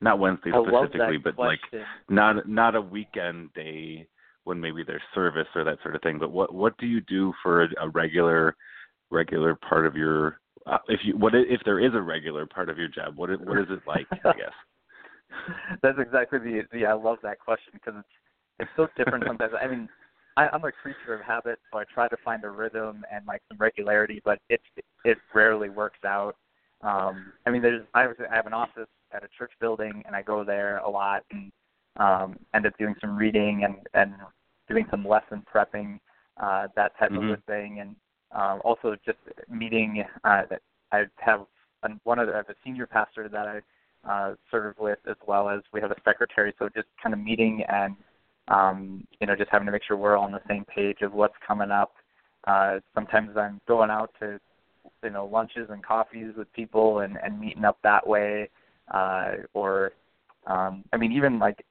Not 0.00 0.18
Wednesday 0.18 0.50
specifically, 0.50 1.18
but 1.18 1.36
question. 1.36 1.80
like 1.80 1.86
not 2.08 2.48
not 2.48 2.74
a 2.74 2.80
weekend 2.80 3.52
day 3.54 4.08
when 4.44 4.60
maybe 4.60 4.82
there's 4.84 5.02
service 5.14 5.46
or 5.54 5.64
that 5.64 5.78
sort 5.82 5.94
of 5.94 6.02
thing. 6.02 6.18
But 6.18 6.32
what 6.32 6.52
what 6.54 6.76
do 6.78 6.86
you 6.86 7.00
do 7.02 7.32
for 7.42 7.62
a, 7.62 7.68
a 7.80 7.88
regular 7.90 8.56
regular 9.10 9.54
part 9.54 9.86
of 9.86 9.94
your 9.94 10.40
uh, 10.66 10.78
if 10.88 11.00
you 11.04 11.16
what 11.16 11.34
if 11.34 11.60
there 11.64 11.80
is 11.80 11.92
a 11.94 12.00
regular 12.00 12.46
part 12.46 12.68
of 12.68 12.78
your 12.78 12.88
job? 12.88 13.16
What 13.16 13.30
what 13.46 13.58
is 13.58 13.66
it 13.70 13.80
like? 13.86 14.06
I 14.10 14.32
guess. 14.36 15.78
That's 15.82 15.98
exactly 15.98 16.38
the 16.38 16.62
the 16.72 16.86
I 16.86 16.94
love 16.94 17.18
that 17.22 17.38
question 17.38 17.72
because 17.74 17.94
it's 17.98 18.08
it's 18.58 18.70
so 18.76 18.88
different 18.96 19.24
sometimes. 19.26 19.52
I 19.60 19.66
mean, 19.66 19.88
I, 20.36 20.48
I'm 20.48 20.64
a 20.64 20.72
creature 20.72 21.14
of 21.14 21.20
habit, 21.20 21.58
so 21.70 21.78
I 21.78 21.84
try 21.92 22.08
to 22.08 22.16
find 22.24 22.44
a 22.44 22.50
rhythm 22.50 23.04
and 23.12 23.26
like 23.26 23.42
some 23.48 23.58
regularity, 23.58 24.20
but 24.24 24.38
it 24.48 24.60
it 25.04 25.18
rarely 25.34 25.68
works 25.68 25.98
out. 26.04 26.36
Um, 26.82 27.32
I 27.46 27.50
mean, 27.50 27.62
there's 27.62 27.84
I, 27.94 28.04
I 28.04 28.34
have 28.34 28.46
an 28.46 28.52
office 28.52 28.88
at 29.12 29.24
a 29.24 29.28
church 29.38 29.52
building, 29.60 30.02
and 30.06 30.16
I 30.16 30.22
go 30.22 30.44
there 30.44 30.78
a 30.78 30.88
lot 30.88 31.24
and 31.30 31.52
um, 31.96 32.38
end 32.54 32.66
up 32.66 32.76
doing 32.78 32.94
some 33.00 33.16
reading 33.16 33.64
and 33.64 33.76
and 33.94 34.14
doing 34.68 34.86
some 34.90 35.06
lesson 35.06 35.44
prepping, 35.52 35.98
uh, 36.42 36.68
that 36.76 36.96
type 36.98 37.10
mm-hmm. 37.10 37.30
of 37.30 37.38
a 37.38 37.42
thing, 37.42 37.80
and 37.80 37.96
um, 38.32 38.60
also 38.64 38.96
just 39.04 39.18
meeting. 39.50 40.04
Uh, 40.24 40.42
that 40.48 40.62
I 40.92 41.04
have 41.18 41.46
one 42.04 42.18
of 42.18 42.26
the, 42.26 42.32
I 42.32 42.36
have 42.38 42.48
a 42.48 42.54
senior 42.64 42.86
pastor 42.86 43.28
that 43.28 43.46
I 43.46 43.60
uh, 44.08 44.34
serve 44.50 44.76
with, 44.78 44.98
as 45.08 45.16
well 45.26 45.48
as 45.48 45.60
we 45.72 45.80
have 45.80 45.90
a 45.90 45.96
secretary. 46.04 46.54
So 46.58 46.68
just 46.74 46.88
kind 47.02 47.12
of 47.12 47.20
meeting 47.20 47.64
and 47.68 47.96
um, 48.52 49.06
you 49.20 49.26
know 49.26 49.34
just 49.34 49.50
having 49.50 49.66
to 49.66 49.72
make 49.72 49.82
sure 49.86 49.96
we're 49.96 50.16
all 50.16 50.24
on 50.24 50.32
the 50.32 50.40
same 50.48 50.64
page 50.64 50.98
of 51.02 51.12
what's 51.12 51.34
coming 51.46 51.70
up. 51.70 51.92
Uh, 52.46 52.78
sometimes 52.94 53.30
I'm 53.36 53.60
going 53.66 53.90
out 53.90 54.10
to 54.20 54.38
you 55.02 55.10
know 55.10 55.26
lunches 55.26 55.68
and 55.70 55.84
coffees 55.84 56.32
with 56.36 56.52
people 56.52 57.00
and, 57.00 57.16
and 57.22 57.40
meeting 57.40 57.64
up 57.64 57.78
that 57.82 58.06
way. 58.06 58.48
Uh, 58.92 59.32
or 59.54 59.92
um, 60.46 60.84
I 60.92 60.96
mean 60.96 61.12
even 61.12 61.38
like 61.38 61.64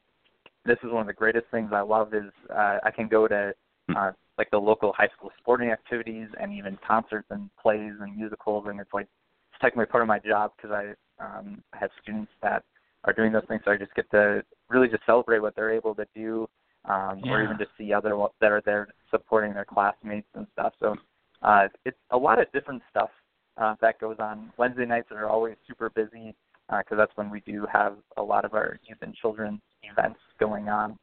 this 0.66 0.78
is 0.84 0.92
one 0.92 1.02
of 1.02 1.08
the 1.08 1.14
greatest 1.14 1.46
things 1.52 1.72
I 1.74 1.82
love 1.82 2.14
is 2.14 2.32
uh, 2.50 2.78
I 2.84 2.92
can 2.92 3.08
go 3.08 3.28
to 3.28 3.54
uh, 3.96 4.12
like 4.38 4.50
the 4.52 4.58
local 4.58 4.94
high 4.94 5.10
school 5.16 5.32
sporting 5.40 5.70
activities 5.72 6.28
and 6.40 6.54
even 6.54 6.78
concerts 6.88 7.28
and 7.32 7.50
plays 7.62 7.94
and 8.00 8.16
musicals 8.16 8.66
and 8.70 8.80
it's 8.80 8.94
like 8.94 9.08
it's 9.52 9.62
technically 9.62 9.88
part 9.88 10.04
of 10.04 10.08
my 10.08 10.20
job 10.20 10.52
because 10.56 10.72
I 10.72 10.94
um, 11.24 11.62
I 11.74 11.78
have 11.78 11.92
students 12.02 12.32
that 12.42 12.64
are 13.04 13.14
doing 13.14 13.32
those 13.32 13.44
things. 13.48 13.62
So 13.66 13.72
I 13.72 13.78
just 13.78 13.94
get 13.96 14.10
to 14.12 14.44
really 14.70 14.88
just 14.88 15.06
celebrate 15.06 15.40
what 15.40 15.56
they're 15.56 15.74
able 15.74 15.96
to 15.96 16.06
do, 16.16 16.48
um, 16.86 17.22
yeah. 17.24 17.32
or 17.32 17.44
even 17.44 17.58
just 17.58 17.72
see 17.78 17.94
other 17.94 18.18
ones 18.18 18.34
that 18.42 18.52
are 18.52 18.62
there 18.66 18.88
supporting 19.10 19.54
their 19.54 19.66
classmates 19.66 20.28
and 20.36 20.48
stuff. 20.54 20.74
So 20.80 20.96
uh, 21.42 21.68
it's 21.86 21.98
a 22.12 22.18
lot 22.18 22.40
of 22.40 22.52
different 22.52 22.82
stuff 22.90 23.10
uh, 23.58 23.76
that 23.82 24.00
goes 24.00 24.18
on. 24.20 24.52
Wednesday 24.58 24.86
nights 24.86 25.10
are 25.12 25.28
always 25.28 25.56
super 25.68 25.90
busy 25.90 26.36
because 26.68 26.86
uh, 26.94 26.96
that's 26.96 27.12
when 27.16 27.30
we 27.30 27.42
do 27.42 27.66
have 27.72 27.98
a 28.18 28.22
lot 28.22 28.46
of 28.46 28.54
our 28.54 28.80
youth 28.88 29.00
and 29.02 29.14
children 29.14 29.62
events 29.84 30.20
going 30.40 30.70
on. 30.70 30.98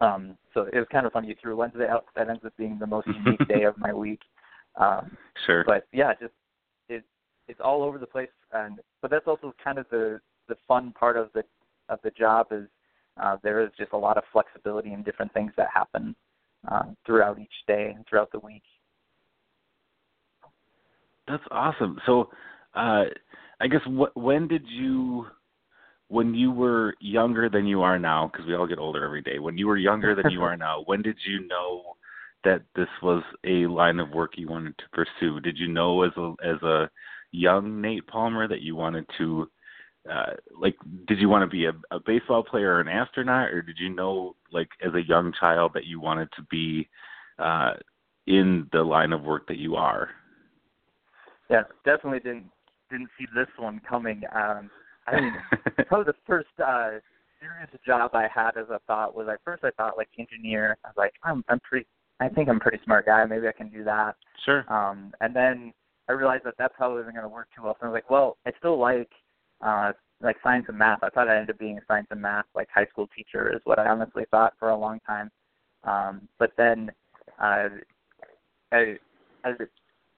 Um, 0.00 0.36
so 0.52 0.68
it 0.72 0.76
was 0.76 0.86
kind 0.90 1.06
of 1.06 1.12
funny. 1.12 1.28
You 1.28 1.36
threw 1.40 1.56
Wednesday 1.56 1.88
out. 1.88 2.06
That 2.16 2.28
ends 2.28 2.44
up 2.44 2.52
being 2.58 2.78
the 2.78 2.86
most 2.86 3.06
unique 3.06 3.46
day 3.48 3.62
of 3.64 3.78
my 3.78 3.92
week. 3.92 4.20
Um, 4.78 5.16
sure. 5.46 5.64
But 5.66 5.86
yeah, 5.90 6.12
just 6.20 6.34
it 6.90 7.02
it's 7.48 7.60
all 7.64 7.82
over 7.82 7.96
the 7.96 8.06
place, 8.06 8.28
and 8.52 8.78
but 9.00 9.10
that's 9.10 9.26
also 9.26 9.54
kind 9.64 9.78
of 9.78 9.86
the 9.90 10.20
the 10.48 10.56
fun 10.68 10.92
part 10.92 11.16
of 11.16 11.30
the 11.32 11.44
of 11.88 11.98
the 12.04 12.10
job 12.10 12.48
is 12.50 12.68
uh, 13.20 13.36
there 13.42 13.62
is 13.62 13.70
just 13.78 13.92
a 13.92 13.96
lot 13.96 14.16
of 14.16 14.24
flexibility 14.32 14.92
in 14.92 15.02
different 15.02 15.32
things 15.32 15.52
that 15.56 15.68
happen 15.72 16.14
uh, 16.70 16.84
throughout 17.04 17.38
each 17.38 17.48
day 17.66 17.92
and 17.94 18.04
throughout 18.08 18.30
the 18.32 18.38
week. 18.38 18.62
That's 21.28 21.42
awesome. 21.50 21.98
So, 22.06 22.30
uh, 22.74 23.04
I 23.60 23.66
guess 23.68 23.80
wh- 23.84 24.16
when 24.16 24.48
did 24.48 24.62
you, 24.68 25.26
when 26.08 26.34
you 26.34 26.52
were 26.52 26.94
younger 27.00 27.48
than 27.48 27.66
you 27.66 27.82
are 27.82 27.98
now, 27.98 28.30
because 28.30 28.46
we 28.46 28.54
all 28.54 28.66
get 28.66 28.78
older 28.78 29.04
every 29.04 29.22
day. 29.22 29.38
When 29.38 29.58
you 29.58 29.66
were 29.66 29.76
younger 29.76 30.14
than 30.14 30.30
you 30.30 30.42
are 30.44 30.56
now, 30.56 30.82
when 30.86 31.02
did 31.02 31.16
you 31.26 31.46
know 31.48 31.96
that 32.44 32.62
this 32.76 32.88
was 33.02 33.22
a 33.44 33.66
line 33.66 33.98
of 33.98 34.10
work 34.10 34.32
you 34.36 34.48
wanted 34.48 34.76
to 34.78 34.84
pursue? 34.92 35.40
Did 35.40 35.58
you 35.58 35.68
know 35.68 36.02
as 36.02 36.12
a 36.16 36.34
as 36.44 36.62
a 36.62 36.90
young 37.32 37.80
Nate 37.80 38.06
Palmer 38.06 38.46
that 38.46 38.62
you 38.62 38.76
wanted 38.76 39.04
to 39.18 39.50
uh, 40.10 40.34
like 40.58 40.76
did 41.06 41.18
you 41.18 41.28
want 41.28 41.42
to 41.42 41.54
be 41.54 41.66
a, 41.66 41.72
a 41.90 42.00
baseball 42.04 42.42
player 42.42 42.74
or 42.74 42.80
an 42.80 42.88
astronaut 42.88 43.50
or 43.50 43.62
did 43.62 43.76
you 43.78 43.88
know 43.88 44.36
like 44.52 44.68
as 44.84 44.94
a 44.94 45.06
young 45.06 45.32
child 45.38 45.72
that 45.74 45.84
you 45.84 46.00
wanted 46.00 46.28
to 46.36 46.42
be 46.50 46.88
uh 47.38 47.72
in 48.26 48.68
the 48.72 48.82
line 48.82 49.12
of 49.12 49.22
work 49.22 49.46
that 49.48 49.58
you 49.58 49.76
are? 49.76 50.10
Yeah 51.50 51.62
definitely 51.84 52.20
didn't 52.20 52.46
didn't 52.90 53.08
see 53.18 53.26
this 53.34 53.48
one 53.58 53.80
coming. 53.88 54.22
Um 54.34 54.70
i 55.06 55.20
mean 55.20 55.34
probably 55.88 56.12
the 56.12 56.18
first 56.26 56.48
uh 56.64 56.90
serious 57.40 57.70
job 57.86 58.10
i 58.14 58.26
had 58.32 58.56
as 58.56 58.68
a 58.70 58.80
thought 58.86 59.14
was 59.14 59.28
at 59.30 59.40
first 59.44 59.62
i 59.64 59.70
thought 59.70 59.96
like 59.96 60.08
engineer. 60.18 60.76
I 60.84 60.88
was 60.88 60.96
like 60.96 61.12
i'm 61.24 61.44
i'm 61.48 61.60
pretty 61.60 61.86
i 62.20 62.28
think 62.28 62.48
i'm 62.48 62.56
a 62.56 62.60
pretty 62.60 62.78
smart 62.84 63.06
guy. 63.06 63.24
Maybe 63.24 63.48
i 63.48 63.52
can 63.52 63.68
do 63.68 63.84
that. 63.84 64.16
Sure. 64.44 64.64
Um 64.72 65.12
and 65.20 65.34
then 65.34 65.72
i 66.08 66.12
realized 66.12 66.44
that 66.44 66.54
that 66.58 66.74
probably 66.74 67.02
isn't 67.02 67.14
going 67.14 67.24
to 67.24 67.28
work 67.28 67.48
too 67.54 67.62
well. 67.64 67.76
So 67.80 67.86
i 67.86 67.90
was 67.90 67.94
like 67.94 68.10
well 68.10 68.36
i 68.46 68.52
still 68.58 68.78
like 68.78 69.10
uh 69.60 69.92
like 70.22 70.36
science 70.42 70.64
and 70.68 70.78
math. 70.78 71.02
I 71.02 71.10
thought 71.10 71.28
I'd 71.28 71.38
end 71.38 71.50
up 71.50 71.58
being 71.58 71.78
a 71.78 71.82
science 71.86 72.08
and 72.10 72.20
math 72.20 72.46
like 72.54 72.68
high 72.74 72.86
school 72.86 73.08
teacher 73.14 73.54
is 73.54 73.60
what 73.64 73.78
I 73.78 73.88
honestly 73.88 74.24
thought 74.30 74.54
for 74.58 74.70
a 74.70 74.76
long 74.76 75.00
time. 75.06 75.30
Um 75.84 76.28
but 76.38 76.52
then 76.56 76.90
uh 77.40 77.68
I 78.72 78.96
I 79.44 79.52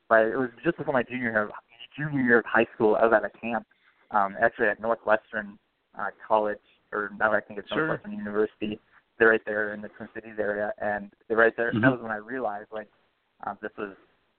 but 0.09 0.21
it 0.23 0.37
was 0.37 0.51
just 0.65 0.79
before 0.79 0.95
my 0.95 1.03
junior 1.03 1.31
year 1.31 1.51
junior 1.97 2.23
year 2.23 2.39
of 2.39 2.45
high 2.47 2.67
school 2.75 2.97
I 2.97 3.05
was 3.05 3.13
at 3.15 3.25
a 3.25 3.39
camp 3.39 3.67
um 4.11 4.37
actually 4.41 4.69
at 4.69 4.81
Northwestern 4.81 5.59
uh 5.99 6.11
college 6.27 6.59
or 6.93 7.11
now 7.19 7.33
I 7.33 7.41
think 7.41 7.59
it's 7.59 7.69
sure. 7.69 7.87
Northwestern 7.87 8.19
University. 8.19 8.79
They're 9.19 9.31
right 9.31 9.43
there 9.45 9.75
in 9.75 9.83
the 9.83 9.89
Twin 9.89 10.09
Cities 10.15 10.37
area 10.39 10.73
and 10.81 11.11
they're 11.27 11.37
right 11.37 11.57
there 11.57 11.71
mm-hmm. 11.73 11.81
that 11.83 11.91
was 11.91 12.01
when 12.01 12.13
I 12.13 12.17
realized 12.17 12.69
like 12.73 12.89
um 13.47 13.59
this 13.61 13.73
was 13.77 13.95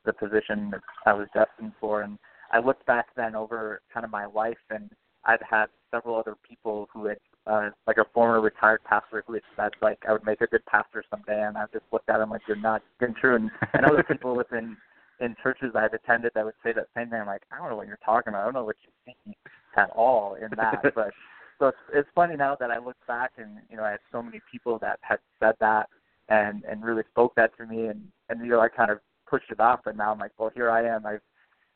the 0.06 0.13
position 0.13 0.72
that 0.72 0.82
I 1.06 1.13
was 1.13 1.27
destined 1.34 1.74
for 1.79 2.01
and 2.01 2.18
I 2.51 2.60
looked 2.60 2.86
back 2.86 3.08
then 3.15 3.36
over 3.36 3.82
kind 3.94 4.03
of 4.03 4.12
my 4.12 4.25
life 4.25 4.58
and 4.70 4.89
I've 5.25 5.41
had 5.48 5.68
several 5.91 6.15
other 6.15 6.36
people 6.48 6.88
who 6.94 7.06
had 7.06 7.18
uh 7.48 7.70
like 7.88 7.98
a 7.98 8.06
former 8.13 8.41
retired 8.41 8.84
pastor 8.84 9.24
who 9.25 9.34
had 9.34 9.44
said 9.56 9.72
like 9.82 10.00
I 10.08 10.12
would 10.12 10.25
make 10.25 10.41
a 10.41 10.48
good 10.48 10.65
pastor 10.65 11.03
someday 11.10 11.41
and 11.44 11.58
I 11.58 11.65
just 11.74 11.86
looked 11.91 12.10
at 12.10 12.20
him 12.20 12.29
like 12.29 12.41
you're 12.48 12.58
not 12.58 12.82
getting 13.00 13.15
true 13.15 13.36
and, 13.36 13.51
and 13.74 13.86
other 13.86 14.03
people 14.10 14.36
within 14.36 14.77
in 15.20 15.36
churches 15.41 15.72
I've 15.75 15.94
attended 15.94 16.32
that 16.36 16.46
would 16.46 16.53
say 16.63 16.72
that 16.74 16.88
same 16.96 17.10
thing. 17.10 17.20
I'm 17.20 17.27
like, 17.27 17.44
I 17.51 17.58
don't 17.58 17.70
know 17.70 17.75
what 17.75 17.88
you're 17.88 18.00
talking 18.03 18.32
about. 18.32 18.41
I 18.41 18.46
don't 18.46 18.53
know 18.53 18.63
what 18.63 18.77
you 18.84 19.13
see 19.25 19.36
at 19.75 19.89
all 19.91 20.36
in 20.36 20.50
that. 20.56 20.82
but 20.96 21.12
so 21.60 21.68
it's 21.68 21.77
it's 21.94 22.10
funny 22.15 22.36
now 22.36 22.56
that 22.60 22.72
I 22.72 22.79
look 22.79 22.96
back 23.08 23.32
and 23.38 23.58
you 23.70 23.77
know 23.77 23.84
I 23.84 23.91
had 23.91 24.00
so 24.12 24.22
many 24.22 24.41
people 24.51 24.79
that 24.79 25.00
had 25.01 25.20
said 25.39 25.56
that 25.60 25.89
and 26.29 26.63
and 26.63 26.84
really 26.84 27.03
spoke 27.12 27.36
that 27.36 27.56
to 27.58 27.65
me 27.65 27.88
and 27.88 28.01
and 28.29 28.41
you 28.41 28.51
know 28.51 28.62
I 28.62 28.70
kind 28.70 28.91
of 28.91 29.00
pushed 29.29 29.51
it 29.51 29.60
off 29.60 29.82
and 29.86 29.98
now 29.98 30.12
I'm 30.12 30.20
like, 30.20 30.32
well 30.38 30.51
here 30.56 30.70
I 30.70 30.86
am. 30.88 31.06
I've 31.06 31.22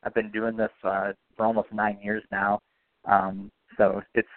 I've 0.05 0.13
been 0.13 0.31
doing 0.31 0.55
this 0.57 0.71
uh 0.83 1.13
for 1.35 1.45
almost 1.45 1.71
nine 1.71 1.99
years 2.03 2.23
now 2.31 2.59
um, 3.05 3.51
so 3.77 4.01
it's 4.13 4.27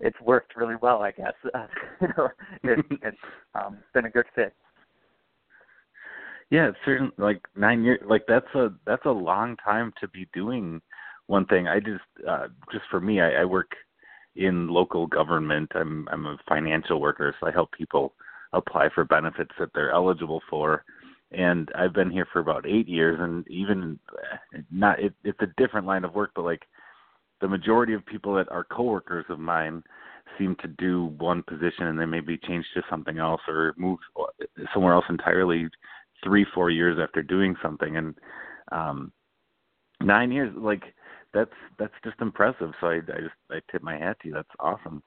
it's 0.00 0.20
worked 0.20 0.56
really 0.56 0.74
well, 0.80 1.02
I 1.02 1.12
guess. 1.12 1.34
Uh, 1.54 1.66
you 2.00 2.08
know, 2.16 2.28
it, 2.64 2.86
it's 3.02 3.16
um, 3.54 3.78
been 3.92 4.06
a 4.06 4.10
good 4.10 4.26
fit. 4.34 4.54
Yeah, 6.50 6.68
it's 6.68 6.78
certainly 6.84 7.12
like 7.18 7.42
nine 7.56 7.82
years. 7.84 8.00
Like 8.06 8.24
that's 8.28 8.52
a 8.54 8.70
that's 8.86 9.04
a 9.06 9.10
long 9.10 9.56
time 9.64 9.92
to 10.00 10.08
be 10.08 10.28
doing 10.32 10.80
one 11.26 11.46
thing. 11.46 11.68
I 11.68 11.80
just 11.80 12.28
uh, 12.28 12.48
just 12.72 12.84
for 12.90 13.00
me, 13.00 13.20
I, 13.20 13.42
I 13.42 13.44
work 13.44 13.70
in 14.36 14.68
local 14.68 15.06
government. 15.06 15.70
I'm 15.74 16.08
I'm 16.10 16.26
a 16.26 16.36
financial 16.48 17.00
worker, 17.00 17.34
so 17.40 17.46
I 17.46 17.52
help 17.52 17.72
people 17.72 18.14
apply 18.52 18.88
for 18.94 19.04
benefits 19.04 19.50
that 19.58 19.70
they're 19.74 19.90
eligible 19.90 20.40
for. 20.50 20.84
And 21.36 21.70
I've 21.74 21.92
been 21.92 22.10
here 22.10 22.26
for 22.32 22.38
about 22.38 22.66
eight 22.66 22.88
years, 22.88 23.18
and 23.20 23.46
even 23.48 23.98
not 24.70 25.00
it, 25.00 25.12
it's 25.24 25.40
a 25.40 25.52
different 25.56 25.86
line 25.86 26.04
of 26.04 26.14
work, 26.14 26.30
but 26.34 26.44
like 26.44 26.62
the 27.40 27.48
majority 27.48 27.92
of 27.92 28.06
people 28.06 28.34
that 28.36 28.50
are 28.50 28.64
coworkers 28.64 29.26
of 29.28 29.38
mine 29.38 29.82
seem 30.38 30.56
to 30.56 30.68
do 30.68 31.12
one 31.18 31.42
position 31.42 31.86
and 31.86 31.98
then 31.98 32.10
maybe 32.10 32.38
change 32.38 32.64
to 32.74 32.82
something 32.88 33.18
else 33.18 33.40
or 33.48 33.74
move 33.76 33.98
somewhere 34.72 34.94
else 34.94 35.04
entirely 35.08 35.68
three 36.22 36.46
four 36.54 36.70
years 36.70 36.98
after 37.02 37.22
doing 37.22 37.54
something. 37.62 37.96
And 37.96 38.14
um 38.72 39.12
nine 40.00 40.32
years 40.32 40.52
like 40.56 40.82
that's 41.32 41.52
that's 41.78 41.94
just 42.02 42.20
impressive. 42.20 42.72
So 42.80 42.86
i 42.88 42.96
i 42.96 43.20
just 43.20 43.34
i 43.50 43.60
tip 43.70 43.82
my 43.82 43.98
hat 43.98 44.16
to 44.22 44.28
you. 44.28 44.34
That's 44.34 44.48
awesome. 44.60 45.02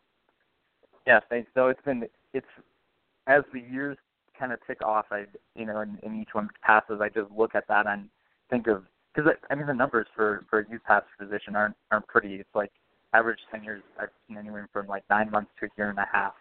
Yeah 1.06 1.20
thanks. 1.30 1.50
So 1.56 1.68
it's 1.68 1.82
been 1.84 2.08
it's 2.34 2.46
as 3.28 3.44
the 3.54 3.60
years 3.60 3.98
kind 4.40 4.52
of 4.52 4.60
tick 4.68 4.82
off 4.84 5.06
i 5.12 5.26
you 5.56 5.66
know 5.66 5.82
in, 5.82 5.98
in 6.04 6.22
each 6.22 6.30
one 6.34 6.48
passes 6.62 7.00
i 7.02 7.10
just 7.10 7.32
look 7.32 7.56
at 7.56 7.68
that 7.68 7.88
and 7.88 8.10
think 8.50 8.68
of 8.68 8.84
because 9.18 9.32
I 9.50 9.56
mean 9.56 9.68
the 9.68 9.74
numbers 9.74 10.08
for 10.16 10.46
for 10.50 10.60
a 10.60 10.70
youth 10.70 10.82
pastor 10.86 11.10
position 11.18 11.56
aren't 11.56 11.76
aren't 11.92 12.08
pretty. 12.08 12.36
It's 12.36 12.50
like 12.54 12.72
average 13.14 13.40
tenures 13.52 13.82
I've 14.00 14.10
seen 14.28 14.38
anywhere 14.38 14.70
from 14.72 14.88
like 14.88 15.04
nine 15.10 15.32
months 15.32 15.52
to 15.60 15.66
a 15.66 15.70
year 15.78 15.90
and 15.90 15.98
a 15.98 16.06
half. 16.12 16.34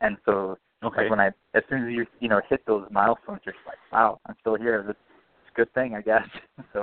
And 0.00 0.16
so 0.24 0.58
okay. 0.82 1.02
like 1.02 1.10
when 1.10 1.20
I 1.20 1.28
as 1.54 1.62
soon 1.68 1.86
as 1.86 1.92
you 1.92 2.06
you 2.20 2.28
know 2.28 2.40
hit 2.48 2.64
those 2.66 2.86
milestones, 2.90 3.40
you're 3.44 3.54
just 3.54 3.66
like, 3.66 3.78
wow, 3.92 4.18
I'm 4.26 4.34
still 4.40 4.56
here. 4.56 4.82
This 4.86 4.96
It's 5.42 5.52
a 5.54 5.56
good 5.56 5.72
thing, 5.74 5.94
I 5.94 6.00
guess. 6.00 6.26
so 6.72 6.80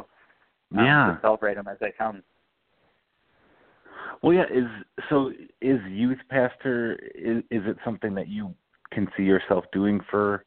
um, 0.78 0.86
yeah, 0.86 1.20
celebrate 1.22 1.56
them 1.56 1.68
as 1.68 1.78
they 1.80 1.94
come. 1.98 2.24
Well, 4.22 4.34
yeah. 4.34 4.46
Is 4.52 4.68
so 5.10 5.32
is 5.62 5.80
youth 5.90 6.20
pastor? 6.30 6.94
Is 7.16 7.40
is 7.50 7.64
it 7.66 7.78
something 7.84 8.14
that 8.16 8.28
you 8.28 8.54
can 8.92 9.08
see 9.18 9.24
yourself 9.24 9.66
doing 9.72 10.00
for 10.12 10.44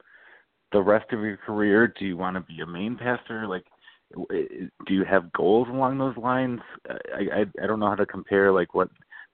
the 0.73 0.83
rest 0.83 1.13
of 1.13 1.21
your 1.21 1.37
career? 1.37 1.87
Do 1.99 2.05
you 2.05 2.17
want 2.17 2.37
to 2.37 2.41
be 2.41 2.61
a 2.61 2.67
main 2.67 2.97
pastor? 2.97 3.47
Like, 3.47 3.65
do 4.15 4.95
you 4.95 5.05
have 5.05 5.33
goals 5.33 5.69
along 5.71 5.99
those 5.99 6.17
lines? 6.17 6.61
I, 6.89 7.41
I 7.41 7.45
I 7.63 7.67
don't 7.67 7.81
know 7.81 7.89
how 7.89 7.95
to 7.95 8.07
compare 8.07 8.53
like 8.53 8.75
what 8.75 8.89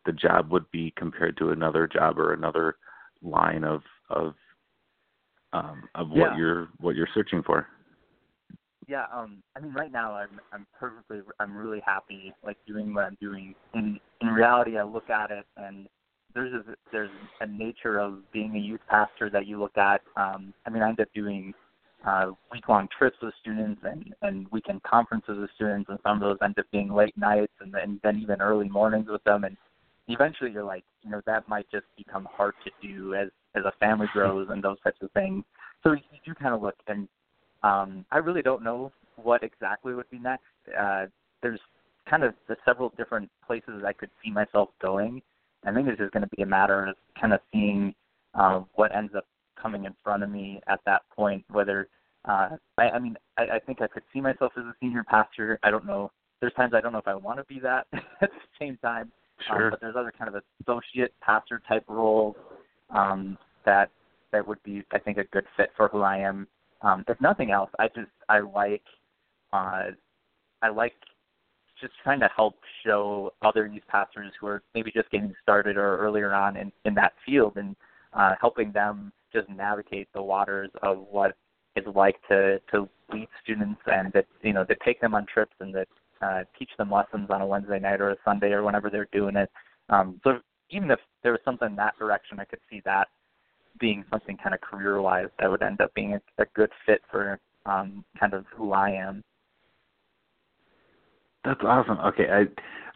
the 0.06 0.12
job 0.12 0.50
would 0.50 0.70
be 0.70 0.92
compared 0.96 1.36
to 1.38 1.50
another 1.50 1.86
job 1.86 2.18
or 2.18 2.32
another 2.32 2.76
line 3.22 3.64
of 3.64 3.82
of 4.10 4.34
um 5.52 5.88
of 5.94 6.10
yeah. 6.10 6.28
what 6.28 6.38
you're 6.38 6.68
what 6.78 6.94
you're 6.94 7.08
searching 7.14 7.42
for. 7.42 7.66
Yeah, 8.86 9.04
um 9.12 9.42
I 9.56 9.60
mean 9.60 9.72
right 9.72 9.92
now 9.92 10.14
I'm 10.14 10.40
I'm 10.52 10.66
perfectly 10.78 11.20
I'm 11.40 11.56
really 11.56 11.82
happy 11.84 12.32
like 12.44 12.56
doing 12.66 12.94
what 12.94 13.04
I'm 13.04 13.18
doing. 13.20 13.54
In 13.74 13.98
in 14.20 14.28
reality 14.28 14.78
I 14.78 14.84
look 14.84 15.10
at 15.10 15.30
it 15.30 15.46
and 15.56 15.88
there's 16.34 16.52
a 16.52 16.62
there's 16.92 17.10
a 17.40 17.46
nature 17.46 17.98
of 17.98 18.30
being 18.32 18.54
a 18.56 18.58
youth 18.58 18.80
pastor 18.88 19.30
that 19.30 19.46
you 19.46 19.58
look 19.60 19.76
at. 19.76 20.00
Um 20.16 20.52
I 20.66 20.70
mean 20.70 20.82
I 20.82 20.88
end 20.88 21.00
up 21.00 21.08
doing 21.14 21.54
uh, 22.06 22.30
week-long 22.52 22.88
trips 22.96 23.16
with 23.22 23.34
students 23.40 23.80
and, 23.84 24.14
and 24.22 24.46
weekend 24.52 24.82
conferences 24.82 25.36
with 25.38 25.50
students, 25.54 25.88
and 25.88 25.98
some 26.02 26.16
of 26.16 26.20
those 26.20 26.38
end 26.42 26.58
up 26.58 26.66
being 26.70 26.92
late 26.92 27.16
nights 27.16 27.52
and 27.60 27.72
then, 27.72 28.00
then 28.02 28.18
even 28.22 28.40
early 28.40 28.68
mornings 28.68 29.08
with 29.08 29.22
them. 29.24 29.44
And 29.44 29.56
eventually, 30.06 30.50
you're 30.50 30.64
like, 30.64 30.84
you 31.02 31.10
know, 31.10 31.20
that 31.26 31.48
might 31.48 31.70
just 31.70 31.86
become 31.96 32.28
hard 32.30 32.54
to 32.64 32.70
do 32.86 33.14
as 33.14 33.28
as 33.54 33.64
a 33.64 33.72
family 33.80 34.06
grows 34.12 34.48
and 34.50 34.62
those 34.62 34.80
types 34.84 34.98
of 35.02 35.10
things. 35.12 35.42
So 35.82 35.92
you 35.92 36.00
do 36.24 36.34
kind 36.34 36.54
of 36.54 36.62
look, 36.62 36.76
and 36.86 37.08
um, 37.62 38.04
I 38.12 38.18
really 38.18 38.42
don't 38.42 38.62
know 38.62 38.92
what 39.16 39.42
exactly 39.42 39.94
would 39.94 40.10
be 40.10 40.18
next. 40.18 40.44
Uh, 40.78 41.06
there's 41.42 41.60
kind 42.08 42.22
of 42.22 42.34
the 42.48 42.56
several 42.64 42.92
different 42.96 43.30
places 43.46 43.82
I 43.84 43.92
could 43.92 44.10
see 44.22 44.30
myself 44.30 44.68
going. 44.80 45.22
I 45.68 45.74
think 45.74 45.88
it's 45.88 45.98
just 45.98 46.12
going 46.12 46.22
to 46.22 46.36
be 46.36 46.42
a 46.42 46.46
matter 46.46 46.86
of 46.86 46.96
kind 47.20 47.32
of 47.32 47.40
seeing 47.52 47.94
uh, 48.34 48.62
what 48.74 48.94
ends 48.94 49.12
up 49.16 49.24
coming 49.60 49.84
in 49.84 49.94
front 50.02 50.22
of 50.22 50.30
me 50.30 50.60
at 50.68 50.80
that 50.86 51.02
point. 51.14 51.44
Whether 51.50 51.88
uh, 52.24 52.50
I, 52.78 52.90
I 52.90 52.98
mean, 52.98 53.16
I, 53.36 53.42
I 53.54 53.58
think 53.58 53.80
I 53.82 53.86
could 53.88 54.02
see 54.12 54.20
myself 54.20 54.52
as 54.56 54.64
a 54.64 54.74
senior 54.80 55.04
pastor. 55.04 55.58
I 55.62 55.70
don't 55.70 55.86
know. 55.86 56.10
There's 56.40 56.54
times 56.54 56.72
I 56.74 56.80
don't 56.80 56.92
know 56.92 56.98
if 56.98 57.08
I 57.08 57.14
want 57.14 57.38
to 57.38 57.44
be 57.44 57.60
that. 57.60 57.86
at 57.92 58.30
the 58.30 58.48
same 58.58 58.78
time, 58.78 59.10
Sure. 59.46 59.66
Um, 59.66 59.70
but 59.70 59.80
there's 59.80 59.96
other 59.96 60.12
kind 60.16 60.34
of 60.34 60.42
associate 60.62 61.14
pastor 61.20 61.62
type 61.68 61.84
roles 61.88 62.36
um, 62.90 63.38
that 63.64 63.90
that 64.32 64.46
would 64.46 64.62
be, 64.62 64.82
I 64.92 64.98
think, 64.98 65.18
a 65.18 65.24
good 65.24 65.44
fit 65.56 65.70
for 65.76 65.88
who 65.88 66.02
I 66.02 66.18
am. 66.18 66.46
Um, 66.82 67.04
if 67.08 67.20
nothing 67.20 67.50
else, 67.50 67.70
I 67.78 67.88
just 67.88 68.10
I 68.28 68.40
like 68.40 68.82
uh, 69.52 69.90
I 70.62 70.68
like 70.68 70.94
just 71.80 71.94
trying 72.02 72.20
to 72.20 72.28
help 72.34 72.56
show 72.84 73.32
other 73.42 73.66
youth 73.66 73.82
pastors 73.88 74.32
who 74.40 74.46
are 74.46 74.62
maybe 74.74 74.90
just 74.90 75.10
getting 75.10 75.34
started 75.42 75.76
or 75.76 75.98
earlier 75.98 76.32
on 76.34 76.56
in, 76.56 76.72
in 76.84 76.94
that 76.94 77.12
field 77.24 77.56
and 77.56 77.76
uh, 78.12 78.34
helping 78.40 78.72
them 78.72 79.12
just 79.32 79.48
navigate 79.48 80.08
the 80.14 80.22
waters 80.22 80.70
of 80.82 81.06
what 81.10 81.36
it's 81.76 81.88
like 81.94 82.16
to 82.28 82.58
to 82.70 82.88
lead 83.12 83.28
students 83.42 83.80
and 83.86 84.12
that 84.12 84.26
you 84.42 84.52
know 84.52 84.64
to 84.64 84.74
take 84.84 85.00
them 85.00 85.14
on 85.14 85.26
trips 85.32 85.54
and 85.60 85.74
that 85.74 85.88
uh, 86.22 86.42
teach 86.58 86.70
them 86.78 86.90
lessons 86.90 87.28
on 87.30 87.40
a 87.40 87.46
Wednesday 87.46 87.78
night 87.78 88.00
or 88.00 88.10
a 88.10 88.16
Sunday 88.24 88.50
or 88.52 88.62
whenever 88.64 88.90
they're 88.90 89.08
doing 89.12 89.36
it. 89.36 89.50
Um, 89.88 90.20
so 90.24 90.38
even 90.70 90.90
if 90.90 90.98
there 91.22 91.32
was 91.32 91.40
something 91.44 91.68
in 91.68 91.76
that 91.76 91.98
direction, 91.98 92.40
I 92.40 92.44
could 92.44 92.58
see 92.68 92.82
that 92.84 93.08
being 93.78 94.04
something 94.10 94.36
kind 94.36 94.54
of 94.54 94.60
career 94.60 95.00
wise 95.00 95.28
that 95.38 95.50
would 95.50 95.62
end 95.62 95.80
up 95.80 95.94
being 95.94 96.14
a, 96.14 96.42
a 96.42 96.46
good 96.54 96.70
fit 96.84 97.02
for 97.10 97.38
um, 97.66 98.04
kind 98.18 98.34
of 98.34 98.44
who 98.54 98.72
I 98.72 98.90
am. 98.90 99.22
That's 101.48 101.60
awesome. 101.64 101.98
Okay, 102.00 102.26
I 102.30 102.44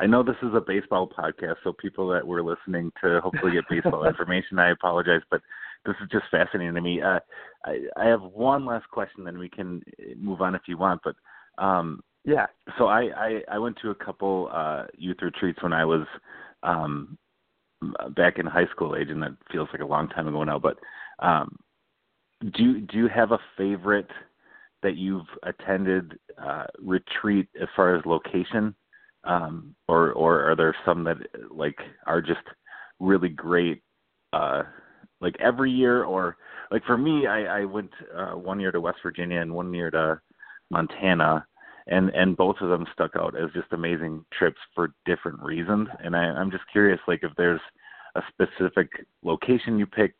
I 0.02 0.06
know 0.06 0.22
this 0.22 0.36
is 0.42 0.50
a 0.54 0.60
baseball 0.60 1.08
podcast, 1.08 1.56
so 1.64 1.72
people 1.72 2.06
that 2.08 2.26
were 2.26 2.42
listening 2.42 2.92
to 3.02 3.18
hopefully 3.22 3.52
get 3.52 3.64
baseball 3.70 4.04
information, 4.08 4.58
I 4.58 4.72
apologize, 4.72 5.22
but 5.30 5.40
this 5.86 5.94
is 6.02 6.10
just 6.10 6.24
fascinating 6.30 6.74
to 6.74 6.82
me. 6.82 7.00
Uh, 7.00 7.20
I 7.64 7.78
I 7.96 8.04
have 8.04 8.20
one 8.20 8.66
last 8.66 8.86
question, 8.90 9.24
then 9.24 9.38
we 9.38 9.48
can 9.48 9.82
move 10.18 10.42
on 10.42 10.54
if 10.54 10.60
you 10.68 10.76
want. 10.76 11.00
But 11.02 11.16
um, 11.56 12.02
yeah, 12.26 12.44
so 12.76 12.88
I 12.88 13.04
I, 13.16 13.40
I 13.52 13.58
went 13.58 13.78
to 13.80 13.90
a 13.90 13.94
couple 13.94 14.50
uh, 14.52 14.84
youth 14.98 15.22
retreats 15.22 15.62
when 15.62 15.72
I 15.72 15.86
was 15.86 16.06
um, 16.62 17.16
back 18.14 18.38
in 18.38 18.44
high 18.44 18.68
school 18.70 18.96
age, 18.96 19.08
and 19.08 19.22
that 19.22 19.32
feels 19.50 19.70
like 19.72 19.80
a 19.80 19.86
long 19.86 20.10
time 20.10 20.28
ago 20.28 20.44
now. 20.44 20.58
But 20.58 20.76
um, 21.20 21.56
do 22.42 22.82
do 22.82 22.98
you 22.98 23.08
have 23.08 23.32
a 23.32 23.38
favorite? 23.56 24.10
That 24.82 24.96
you've 24.96 25.26
attended 25.44 26.18
uh, 26.42 26.64
retreat 26.78 27.48
as 27.60 27.68
far 27.76 27.94
as 27.94 28.04
location, 28.06 28.74
um, 29.24 29.74
or 29.88 30.12
or 30.12 30.50
are 30.50 30.56
there 30.56 30.74
some 30.84 31.04
that 31.04 31.16
like 31.50 31.78
are 32.06 32.20
just 32.20 32.40
really 32.98 33.28
great, 33.28 33.82
uh, 34.32 34.62
like 35.20 35.36
every 35.40 35.70
year, 35.70 36.04
or 36.04 36.36
like 36.70 36.84
for 36.84 36.96
me, 36.96 37.26
I, 37.26 37.60
I 37.60 37.64
went 37.64 37.90
uh, 38.16 38.32
one 38.32 38.60
year 38.60 38.72
to 38.72 38.80
West 38.80 38.98
Virginia 39.02 39.40
and 39.40 39.52
one 39.52 39.72
year 39.72 39.90
to 39.90 40.20
Montana, 40.70 41.46
and 41.86 42.10
and 42.10 42.36
both 42.36 42.56
of 42.60 42.70
them 42.70 42.86
stuck 42.92 43.12
out 43.16 43.36
as 43.36 43.50
just 43.52 43.72
amazing 43.72 44.24
trips 44.36 44.60
for 44.74 44.94
different 45.04 45.40
reasons. 45.40 45.88
And 46.02 46.16
I, 46.16 46.20
I'm 46.20 46.50
just 46.50 46.64
curious, 46.72 47.00
like 47.06 47.20
if 47.22 47.32
there's 47.36 47.60
a 48.14 48.22
specific 48.32 48.88
location 49.22 49.78
you 49.78 49.86
pick 49.86 50.14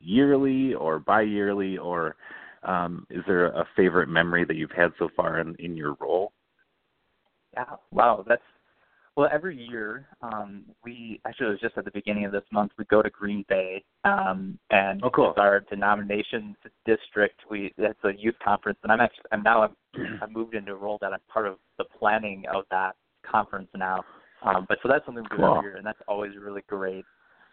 yearly 0.00 0.74
or 0.74 0.98
bi-yearly 0.98 1.78
or 1.78 2.16
um, 2.62 3.06
is 3.10 3.22
there 3.26 3.46
a 3.46 3.66
favorite 3.76 4.08
memory 4.08 4.44
that 4.44 4.56
you've 4.56 4.70
had 4.70 4.92
so 4.98 5.08
far 5.16 5.40
in, 5.40 5.54
in 5.58 5.76
your 5.76 5.96
role? 6.00 6.32
Yeah, 7.54 7.76
wow, 7.90 8.24
that's 8.28 8.42
well. 9.16 9.28
Every 9.32 9.56
year, 9.56 10.06
um, 10.22 10.64
we 10.84 11.20
actually 11.26 11.46
it 11.46 11.50
was 11.50 11.60
just 11.60 11.78
at 11.78 11.84
the 11.84 11.90
beginning 11.92 12.24
of 12.24 12.32
this 12.32 12.42
month. 12.52 12.72
We 12.78 12.84
go 12.84 13.02
to 13.02 13.10
Green 13.10 13.44
Bay, 13.48 13.82
um, 14.04 14.58
and 14.70 15.02
oh, 15.02 15.10
cool. 15.10 15.30
it's 15.30 15.38
our 15.38 15.60
denominations 15.60 16.56
district. 16.84 17.40
We 17.50 17.72
that's 17.78 17.98
a 18.04 18.10
youth 18.16 18.36
conference, 18.44 18.78
and 18.82 18.92
I'm 18.92 19.00
actually 19.00 19.24
I'm 19.32 19.42
now 19.42 19.62
I've, 19.62 19.70
I've 20.22 20.30
moved 20.30 20.54
into 20.54 20.72
a 20.72 20.76
role 20.76 20.98
that 21.00 21.12
I'm 21.12 21.20
part 21.32 21.46
of 21.46 21.56
the 21.78 21.84
planning 21.98 22.44
of 22.54 22.64
that 22.70 22.96
conference 23.28 23.68
now. 23.74 24.04
Um, 24.42 24.66
but 24.68 24.78
so 24.82 24.88
that's 24.88 25.04
something 25.04 25.24
we 25.24 25.36
do 25.36 25.42
cool. 25.42 25.56
every 25.56 25.70
year, 25.70 25.76
and 25.78 25.86
that's 25.86 25.98
always 26.06 26.32
really 26.40 26.62
great. 26.68 27.04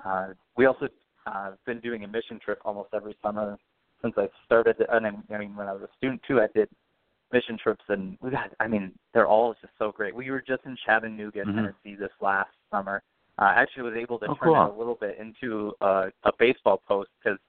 Uh, 0.03 0.27
we 0.55 0.65
also 0.65 0.87
uh, 1.25 1.51
been 1.65 1.79
doing 1.79 2.03
a 2.03 2.07
mission 2.07 2.39
trip 2.43 2.59
almost 2.63 2.89
every 2.93 3.15
summer 3.23 3.57
since 4.05 4.15
I 4.17 4.29
started. 4.45 4.75
And 4.89 5.07
I 5.07 5.37
mean, 5.37 5.55
when 5.55 5.67
I 5.67 5.73
was 5.73 5.81
a 5.81 5.89
student 5.97 6.21
too, 6.27 6.39
I 6.39 6.47
did 6.53 6.69
mission 7.33 7.57
trips, 7.61 7.83
and 7.89 8.17
we 8.21 8.31
got. 8.31 8.51
I 8.59 8.67
mean, 8.67 8.93
they're 9.13 9.27
all 9.27 9.53
just 9.59 9.73
so 9.79 9.91
great. 9.91 10.15
We 10.15 10.29
were 10.31 10.43
just 10.45 10.63
in 10.65 10.77
Chattanooga, 10.85 11.41
mm-hmm. 11.41 11.55
Tennessee, 11.55 11.99
this 11.99 12.11
last 12.21 12.51
summer. 12.71 13.01
Uh, 13.39 13.45
I 13.45 13.61
actually 13.61 13.83
was 13.83 13.95
able 13.95 14.19
to 14.19 14.25
oh, 14.25 14.35
turn 14.35 14.53
cool. 14.53 14.65
it 14.65 14.73
a 14.73 14.77
little 14.77 14.95
bit 14.95 15.17
into 15.19 15.73
a, 15.81 16.09
a 16.23 16.31
baseball 16.39 16.81
post 16.87 17.09
because 17.21 17.39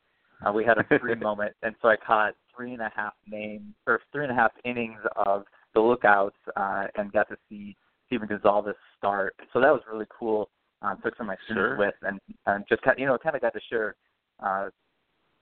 uh, 0.45 0.53
we 0.53 0.65
had 0.65 0.79
a 0.79 0.99
free 0.99 1.15
moment, 1.21 1.53
and 1.63 1.75
so 1.81 1.89
I 1.89 1.97
caught 1.97 2.35
three 2.55 2.73
and 2.73 2.83
a 2.83 2.91
half 2.95 3.13
names 3.29 3.75
or 3.87 4.01
three 4.13 4.25
and 4.25 4.33
a 4.33 4.35
half 4.35 4.51
innings 4.65 4.99
of 5.15 5.45
the 5.75 5.81
Lookouts, 5.81 6.37
uh, 6.57 6.85
and 6.97 7.13
got 7.13 7.29
to 7.29 7.37
see 7.49 7.77
Stephen 8.07 8.27
Gonsalves 8.27 8.73
start. 8.97 9.37
So 9.53 9.61
that 9.61 9.71
was 9.71 9.83
really 9.91 10.07
cool. 10.19 10.49
Uh, 10.83 10.95
took 10.97 11.17
some 11.17 11.27
of 11.27 11.29
my 11.29 11.37
students 11.45 11.69
sure. 11.69 11.77
with, 11.77 11.95
and, 12.03 12.19
and 12.47 12.65
just 12.69 12.83
kind, 12.83 12.99
you 12.99 13.07
know, 13.07 13.17
kind 13.19 13.35
of 13.35 13.43
got 13.43 13.53
to 13.53 13.61
share 13.71 13.95
uh, 14.43 14.69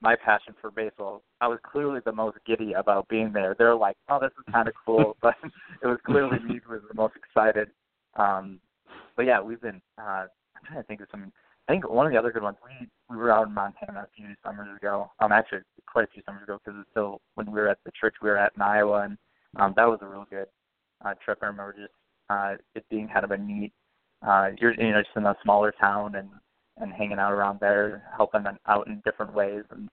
my 0.05 0.15
passion 0.15 0.53
for 0.61 0.69
baseball. 0.69 1.23
I 1.41 1.47
was 1.47 1.57
clearly 1.65 1.99
the 2.05 2.11
most 2.11 2.37
giddy 2.45 2.73
about 2.73 3.07
being 3.07 3.33
there. 3.33 3.55
They're 3.57 3.75
like, 3.75 3.97
"Oh, 4.07 4.19
this 4.21 4.31
is 4.37 4.53
kind 4.53 4.67
of 4.67 4.75
cool," 4.85 5.17
but 5.21 5.33
it 5.81 5.87
was 5.87 5.97
clearly 6.05 6.37
me 6.39 6.59
who 6.63 6.73
was 6.73 6.83
the 6.87 6.93
most 6.93 7.15
excited. 7.15 7.69
Um, 8.15 8.59
but 9.17 9.25
yeah, 9.25 9.41
we've 9.41 9.61
been. 9.61 9.81
Uh, 9.97 10.27
I'm 10.55 10.63
trying 10.65 10.81
to 10.81 10.87
think 10.87 11.01
of 11.01 11.07
some. 11.09 11.33
I 11.67 11.71
think 11.73 11.89
one 11.89 12.05
of 12.05 12.13
the 12.13 12.19
other 12.19 12.31
good 12.31 12.43
ones. 12.43 12.57
We 12.63 12.87
we 13.09 13.17
were 13.17 13.31
out 13.31 13.47
in 13.47 13.53
Montana 13.53 14.01
a 14.01 14.07
few 14.15 14.27
summers 14.45 14.69
ago. 14.77 15.09
Um, 15.19 15.31
actually, 15.31 15.61
quite 15.91 16.05
a 16.05 16.11
few 16.13 16.21
summers 16.23 16.43
ago 16.43 16.59
because 16.63 16.79
it's 16.79 16.91
still 16.91 17.19
when 17.33 17.47
we 17.47 17.59
were 17.59 17.69
at 17.69 17.79
the 17.83 17.91
church 17.99 18.15
we 18.21 18.29
were 18.29 18.37
at 18.37 18.53
in 18.55 18.61
Iowa, 18.61 19.01
and 19.05 19.17
um, 19.57 19.73
that 19.75 19.85
was 19.85 19.99
a 20.03 20.07
real 20.07 20.27
good 20.29 20.47
uh, 21.03 21.15
trip. 21.23 21.39
I 21.41 21.47
remember 21.47 21.73
just 21.73 21.93
uh, 22.29 22.55
it 22.75 22.85
being 22.91 23.07
kind 23.07 23.25
of 23.25 23.31
a 23.31 23.37
neat. 23.37 23.73
Uh, 24.21 24.49
you're 24.59 24.73
you 24.75 24.91
know 24.91 25.01
just 25.01 25.17
in 25.17 25.25
a 25.25 25.35
smaller 25.43 25.73
town 25.79 26.13
and 26.13 26.29
and 26.77 26.91
hanging 26.91 27.19
out 27.19 27.31
around 27.31 27.59
there, 27.59 28.03
helping 28.15 28.43
them 28.43 28.57
out 28.67 28.87
in 28.87 29.01
different 29.05 29.33
ways. 29.33 29.63
And 29.71 29.89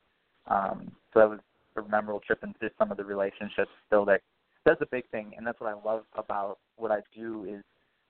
um, 0.49 0.92
so 1.12 1.21
that 1.21 1.31
was 1.31 1.40
a 1.77 1.88
memorable 1.88 2.21
trip 2.21 2.40
and 2.42 2.55
just 2.61 2.77
some 2.79 2.90
of 2.90 2.97
the 2.97 3.05
relationships 3.05 3.71
still 3.87 4.05
that 4.07 4.21
that's 4.64 4.81
a 4.81 4.87
big 4.87 5.09
thing. 5.11 5.33
And 5.37 5.47
that's 5.47 5.61
what 5.61 5.71
I 5.71 5.88
love 5.88 6.05
about 6.16 6.59
what 6.77 6.90
I 6.90 7.01
do 7.14 7.45
is 7.45 7.62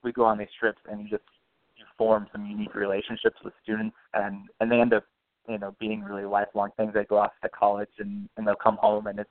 we 0.03 0.13
go 0.13 0.25
on 0.25 0.39
these 0.39 0.49
trips 0.59 0.81
and 0.91 1.03
you 1.03 1.09
just 1.09 1.25
you 1.77 1.85
form 1.97 2.27
some 2.33 2.47
unique 2.47 2.75
relationships 2.75 3.37
with 3.45 3.55
students 3.63 3.97
and 4.15 4.49
and 4.61 4.71
they 4.71 4.81
end 4.81 4.93
up 4.93 5.05
you 5.49 5.59
know 5.59 5.75
being 5.79 6.03
really 6.03 6.25
lifelong 6.25 6.71
things. 6.77 6.93
They 6.95 7.05
go 7.05 7.19
off 7.19 7.33
to 7.43 7.49
college 7.49 7.91
and 7.99 8.29
and 8.37 8.47
they'll 8.47 8.55
come 8.55 8.79
home 8.79 9.07
and 9.07 9.19
it's 9.19 9.31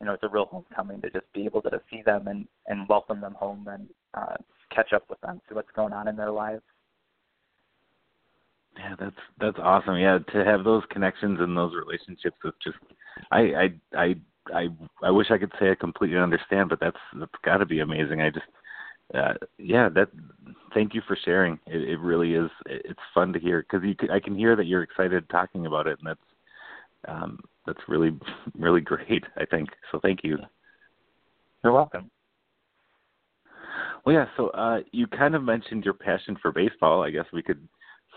you 0.00 0.06
know 0.06 0.14
it's 0.14 0.22
a 0.22 0.28
real 0.28 0.46
homecoming 0.46 1.00
to 1.02 1.10
just 1.10 1.32
be 1.32 1.44
able 1.44 1.62
to 1.62 1.80
see 1.90 2.02
them 2.02 2.28
and 2.28 2.46
and 2.66 2.88
welcome 2.88 3.20
them 3.20 3.34
home 3.34 3.66
and 3.68 3.88
uh, 4.14 4.36
catch 4.70 4.92
up 4.92 5.04
with 5.08 5.20
them, 5.20 5.40
see 5.48 5.54
what's 5.54 5.70
going 5.74 5.92
on 5.92 6.08
in 6.08 6.16
their 6.16 6.30
lives. 6.30 6.62
Yeah, 8.78 8.94
that's 8.98 9.16
that's 9.38 9.58
awesome. 9.58 9.96
Yeah, 9.98 10.18
to 10.32 10.44
have 10.44 10.64
those 10.64 10.82
connections 10.90 11.38
and 11.40 11.56
those 11.56 11.74
relationships 11.74 12.36
with 12.44 12.54
just 12.62 12.78
I 13.30 13.40
I 13.40 13.68
I 13.96 14.14
I 14.54 14.68
I 15.02 15.10
wish 15.10 15.30
I 15.30 15.38
could 15.38 15.52
say 15.60 15.70
I 15.70 15.74
completely 15.74 16.18
understand, 16.18 16.68
but 16.68 16.80
that's 16.80 16.96
that's 17.18 17.32
got 17.44 17.58
to 17.58 17.66
be 17.66 17.80
amazing. 17.80 18.20
I 18.22 18.30
just 18.30 18.46
uh 19.14 19.34
yeah, 19.58 19.88
that 19.90 20.08
thank 20.72 20.94
you 20.94 21.02
for 21.06 21.16
sharing. 21.24 21.58
It, 21.66 21.88
it 21.88 22.00
really 22.00 22.34
is 22.34 22.50
it's 22.66 23.00
fun 23.12 23.32
to 23.32 23.40
hear 23.40 23.62
cuz 23.64 23.82
you 23.82 23.94
I 24.10 24.20
can 24.20 24.36
hear 24.36 24.56
that 24.56 24.66
you're 24.66 24.82
excited 24.82 25.28
talking 25.28 25.66
about 25.66 25.86
it 25.86 25.98
and 25.98 26.08
that's 26.08 26.20
um 27.08 27.40
that's 27.66 27.88
really 27.88 28.18
really 28.58 28.80
great, 28.80 29.24
I 29.36 29.44
think. 29.46 29.68
So 29.90 29.98
thank 30.00 30.24
you. 30.24 30.38
You're 31.64 31.72
welcome. 31.72 32.10
Well, 34.04 34.14
yeah, 34.14 34.26
so 34.36 34.48
uh 34.50 34.80
you 34.92 35.06
kind 35.06 35.34
of 35.34 35.42
mentioned 35.42 35.84
your 35.84 35.94
passion 35.94 36.36
for 36.40 36.52
baseball. 36.52 37.02
I 37.02 37.10
guess 37.10 37.26
we 37.32 37.42
could 37.42 37.66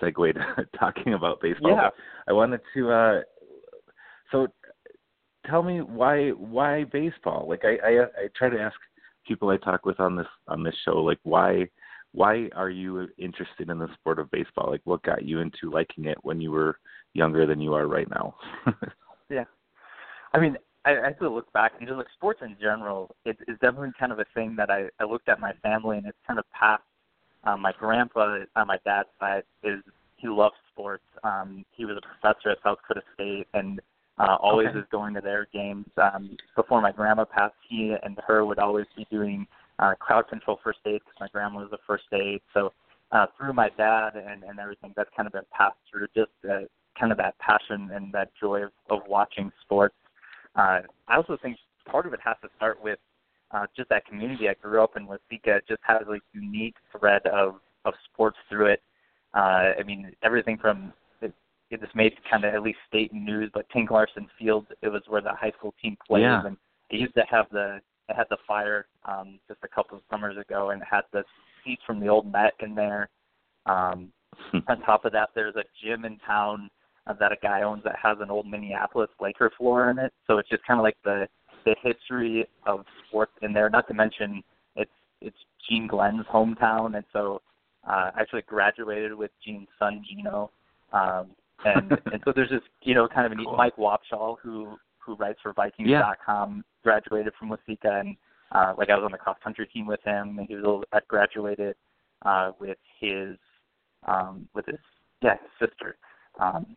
segue 0.01 0.33
to 0.33 0.67
talking 0.79 1.13
about 1.13 1.41
baseball. 1.41 1.71
Yeah. 1.71 1.89
I 2.27 2.33
wanted 2.33 2.61
to. 2.73 2.91
uh 2.91 3.21
So, 4.31 4.47
tell 5.47 5.63
me 5.63 5.81
why 5.81 6.29
why 6.29 6.85
baseball? 6.85 7.47
Like 7.47 7.63
I, 7.63 7.77
I 7.85 8.03
I 8.03 8.27
try 8.35 8.49
to 8.49 8.59
ask 8.59 8.75
people 9.27 9.49
I 9.49 9.57
talk 9.57 9.85
with 9.85 9.99
on 9.99 10.15
this 10.15 10.27
on 10.47 10.63
this 10.63 10.75
show, 10.85 10.97
like 10.97 11.19
why 11.23 11.67
why 12.13 12.47
are 12.55 12.69
you 12.69 13.07
interested 13.17 13.69
in 13.69 13.79
the 13.79 13.87
sport 13.95 14.19
of 14.19 14.29
baseball? 14.31 14.69
Like 14.69 14.81
what 14.83 15.03
got 15.03 15.25
you 15.25 15.39
into 15.39 15.71
liking 15.71 16.05
it 16.05 16.17
when 16.21 16.39
you 16.39 16.51
were 16.51 16.77
younger 17.13 17.45
than 17.45 17.59
you 17.59 17.73
are 17.73 17.87
right 17.87 18.09
now? 18.09 18.35
yeah, 19.29 19.45
I 20.33 20.39
mean, 20.39 20.57
I, 20.85 20.91
I 20.91 21.05
have 21.05 21.19
to 21.19 21.29
look 21.29 21.51
back 21.53 21.73
and 21.79 21.87
just 21.87 21.97
like 21.97 22.07
sports 22.13 22.41
in 22.43 22.55
general, 22.61 23.15
it 23.25 23.37
is 23.47 23.57
definitely 23.61 23.91
kind 23.99 24.11
of 24.11 24.19
a 24.19 24.25
thing 24.33 24.55
that 24.57 24.69
I 24.69 24.89
I 24.99 25.05
looked 25.05 25.29
at 25.29 25.39
my 25.39 25.53
family 25.63 25.97
and 25.97 26.05
it's 26.05 26.17
kind 26.25 26.39
of 26.39 26.45
passed 26.51 26.83
um, 27.43 27.61
my 27.61 27.71
grandpa 27.77 28.39
on 28.55 28.67
my 28.67 28.77
dad's 28.85 29.09
side 29.19 29.43
is 29.63 29.81
he 30.17 30.27
loves 30.27 30.55
sports. 30.71 31.03
Um, 31.23 31.65
he 31.71 31.85
was 31.85 31.97
a 31.97 32.01
professor 32.01 32.49
at 32.49 32.57
South 32.63 32.77
Dakota 32.87 33.05
State 33.13 33.47
and 33.53 33.81
uh, 34.17 34.37
always 34.39 34.69
okay. 34.69 34.79
is 34.79 34.85
going 34.91 35.13
to 35.15 35.21
their 35.21 35.47
games. 35.53 35.85
Um, 36.01 36.37
before 36.55 36.81
my 36.81 36.91
grandma 36.91 37.25
passed, 37.25 37.55
he 37.67 37.95
and 38.03 38.17
her 38.25 38.45
would 38.45 38.59
always 38.59 38.85
be 38.95 39.05
doing 39.11 39.47
uh, 39.79 39.95
crowd 39.95 40.27
control 40.29 40.59
first 40.63 40.79
aid 40.85 41.01
because 41.03 41.19
my 41.19 41.27
grandma 41.31 41.59
was 41.59 41.71
a 41.73 41.79
first 41.85 42.05
aid. 42.13 42.41
So 42.53 42.71
uh, 43.11 43.25
through 43.37 43.53
my 43.53 43.69
dad 43.77 44.11
and, 44.15 44.43
and 44.43 44.59
everything, 44.59 44.93
that's 44.95 45.09
kind 45.15 45.27
of 45.27 45.33
been 45.33 45.43
passed 45.51 45.77
through 45.91 46.07
just 46.15 46.31
uh, 46.49 46.65
kind 46.99 47.11
of 47.11 47.17
that 47.17 47.37
passion 47.39 47.89
and 47.93 48.13
that 48.13 48.29
joy 48.39 48.63
of, 48.63 48.71
of 48.89 48.99
watching 49.07 49.51
sports. 49.61 49.95
Uh, 50.55 50.81
I 51.07 51.15
also 51.15 51.37
think 51.41 51.57
part 51.89 52.05
of 52.05 52.13
it 52.13 52.19
has 52.23 52.37
to 52.43 52.49
start 52.55 52.81
with 52.81 52.99
uh, 53.53 53.65
just 53.75 53.89
that 53.89 54.05
community 54.05 54.49
I 54.49 54.55
grew 54.55 54.83
up 54.83 54.97
in, 54.97 55.07
Waseca, 55.07 55.61
just 55.67 55.81
has 55.83 56.01
a 56.07 56.17
unique 56.33 56.75
thread 56.91 57.25
of 57.27 57.55
of 57.85 57.93
sports 58.11 58.37
through 58.49 58.67
it. 58.67 58.81
Uh, 59.33 59.73
I 59.79 59.83
mean, 59.85 60.11
everything 60.23 60.57
from 60.57 60.93
it, 61.21 61.33
it 61.69 61.81
just 61.81 61.95
made 61.95 62.13
kind 62.29 62.45
of 62.45 62.53
at 62.53 62.63
least 62.63 62.77
state 62.87 63.11
news, 63.13 63.51
but 63.53 63.65
Tink 63.75 63.91
Larson 63.91 64.27
Field, 64.39 64.67
it 64.81 64.87
was 64.89 65.01
where 65.07 65.21
the 65.21 65.33
high 65.33 65.51
school 65.57 65.73
team 65.81 65.97
plays, 66.07 66.21
Yeah. 66.21 66.45
and 66.45 66.57
it 66.89 66.97
used 66.99 67.15
to 67.15 67.23
have 67.29 67.47
the 67.51 67.79
it 68.09 68.15
had 68.15 68.27
the 68.29 68.37
fire 68.47 68.87
um, 69.05 69.39
just 69.47 69.59
a 69.63 69.67
couple 69.67 69.97
of 69.97 70.03
summers 70.09 70.37
ago, 70.37 70.71
and 70.71 70.81
it 70.81 70.87
had 70.89 71.03
the 71.13 71.23
seats 71.63 71.81
from 71.85 71.99
the 71.99 72.07
old 72.07 72.31
Met 72.31 72.53
in 72.59 72.75
there. 72.75 73.09
Um, 73.65 74.11
on 74.67 74.81
top 74.81 75.05
of 75.05 75.11
that, 75.13 75.29
there's 75.35 75.55
a 75.55 75.63
gym 75.83 76.05
in 76.05 76.17
town 76.19 76.69
uh, 77.07 77.13
that 77.19 77.31
a 77.31 77.37
guy 77.41 77.61
owns 77.61 77.83
that 77.83 77.95
has 78.01 78.17
an 78.19 78.29
old 78.29 78.45
Minneapolis 78.47 79.09
Laker 79.21 79.51
floor 79.57 79.89
in 79.89 79.99
it. 79.99 80.11
So 80.27 80.37
it's 80.37 80.49
just 80.49 80.63
kind 80.65 80.79
of 80.79 80.83
like 80.83 80.97
the 81.03 81.27
the 81.65 81.75
history 81.81 82.47
of 82.65 82.85
sports 83.07 83.33
in 83.41 83.53
there. 83.53 83.69
Not 83.69 83.87
to 83.87 83.93
mention 83.93 84.43
it's 84.75 84.91
it's 85.21 85.37
Gene 85.69 85.87
Glynn's 85.87 86.25
hometown, 86.27 86.95
and 86.95 87.05
so 87.13 87.41
uh, 87.87 88.11
I 88.15 88.21
actually 88.21 88.43
graduated 88.43 89.13
with 89.13 89.31
Gene's 89.45 89.67
son 89.79 90.03
Gino. 90.07 90.51
Um, 90.91 91.31
and 91.65 91.91
and 92.11 92.21
so 92.25 92.33
there's 92.35 92.49
this 92.49 92.61
you 92.81 92.93
know 92.93 93.07
kind 93.07 93.25
of 93.25 93.31
a 93.31 93.35
neat 93.35 93.47
Cool. 93.47 93.57
Mike 93.57 93.75
Wobschall 93.77 94.37
who 94.41 94.75
who 94.99 95.15
writes 95.15 95.39
for 95.41 95.53
Vikings.com 95.53 96.63
graduated 96.83 97.33
from 97.37 97.49
Waseca 97.49 97.99
and 97.99 98.15
uh, 98.51 98.73
like 98.77 98.89
I 98.89 98.95
was 98.95 99.03
on 99.03 99.11
the 99.11 99.17
cross 99.17 99.37
country 99.43 99.67
team 99.67 99.87
with 99.87 100.01
him 100.03 100.37
and 100.37 100.47
he 100.47 100.55
was 100.55 100.63
a 100.63 100.67
little, 100.67 100.83
I 100.93 100.99
graduated 101.07 101.75
uh, 102.23 102.51
with 102.59 102.77
his 102.99 103.35
um, 104.07 104.47
with 104.53 104.65
his 104.65 104.77
yeah 105.21 105.35
his 105.41 105.69
sister. 105.69 105.97
Um, 106.39 106.75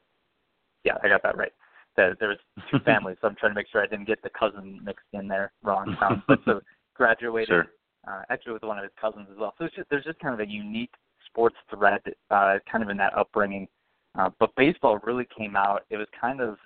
yeah, 0.85 0.95
I 1.03 1.09
got 1.09 1.23
that 1.23 1.37
right. 1.37 1.53
There, 1.97 2.17
there 2.19 2.29
was 2.29 2.39
two 2.71 2.79
families, 2.81 3.17
so 3.21 3.29
I'm 3.29 3.37
trying 3.37 3.53
to 3.53 3.57
make 3.57 3.69
sure 3.71 3.83
I 3.83 3.87
didn't 3.87 4.07
get 4.07 4.23
the 4.23 4.31
cousin 4.31 4.81
mixed 4.85 5.07
in 5.13 5.29
there 5.29 5.53
wrong. 5.63 5.97
Um, 6.03 6.23
but 6.29 6.39
so 6.45 6.61
graduated 6.95 7.49
Sure. 7.49 7.67
uh, 8.07 8.23
actually 8.31 8.53
with 8.53 8.63
one 8.63 8.79
of 8.79 8.85
his 8.85 8.93
cousins 9.01 9.29
as 9.31 9.39
well. 9.39 9.55
So 9.59 9.65
it's 9.65 9.75
just, 9.75 9.89
there's 9.91 10.05
just 10.05 10.19
kind 10.19 10.35
of 10.35 10.41
a 10.41 10.51
unique 10.51 10.95
sports 11.27 11.57
thread, 11.71 12.01
uh, 12.31 12.59
kind 12.71 12.83
of 12.85 12.91
in 12.91 12.97
that 12.99 13.17
upbringing. 13.17 13.69
Uh, 14.19 14.31
but 14.39 14.55
baseball 14.57 14.99
really 15.05 15.27
came 15.37 15.57
out. 15.57 15.85
It 15.91 15.97
was 15.97 16.07
kind 16.19 16.41
of, 16.41 16.57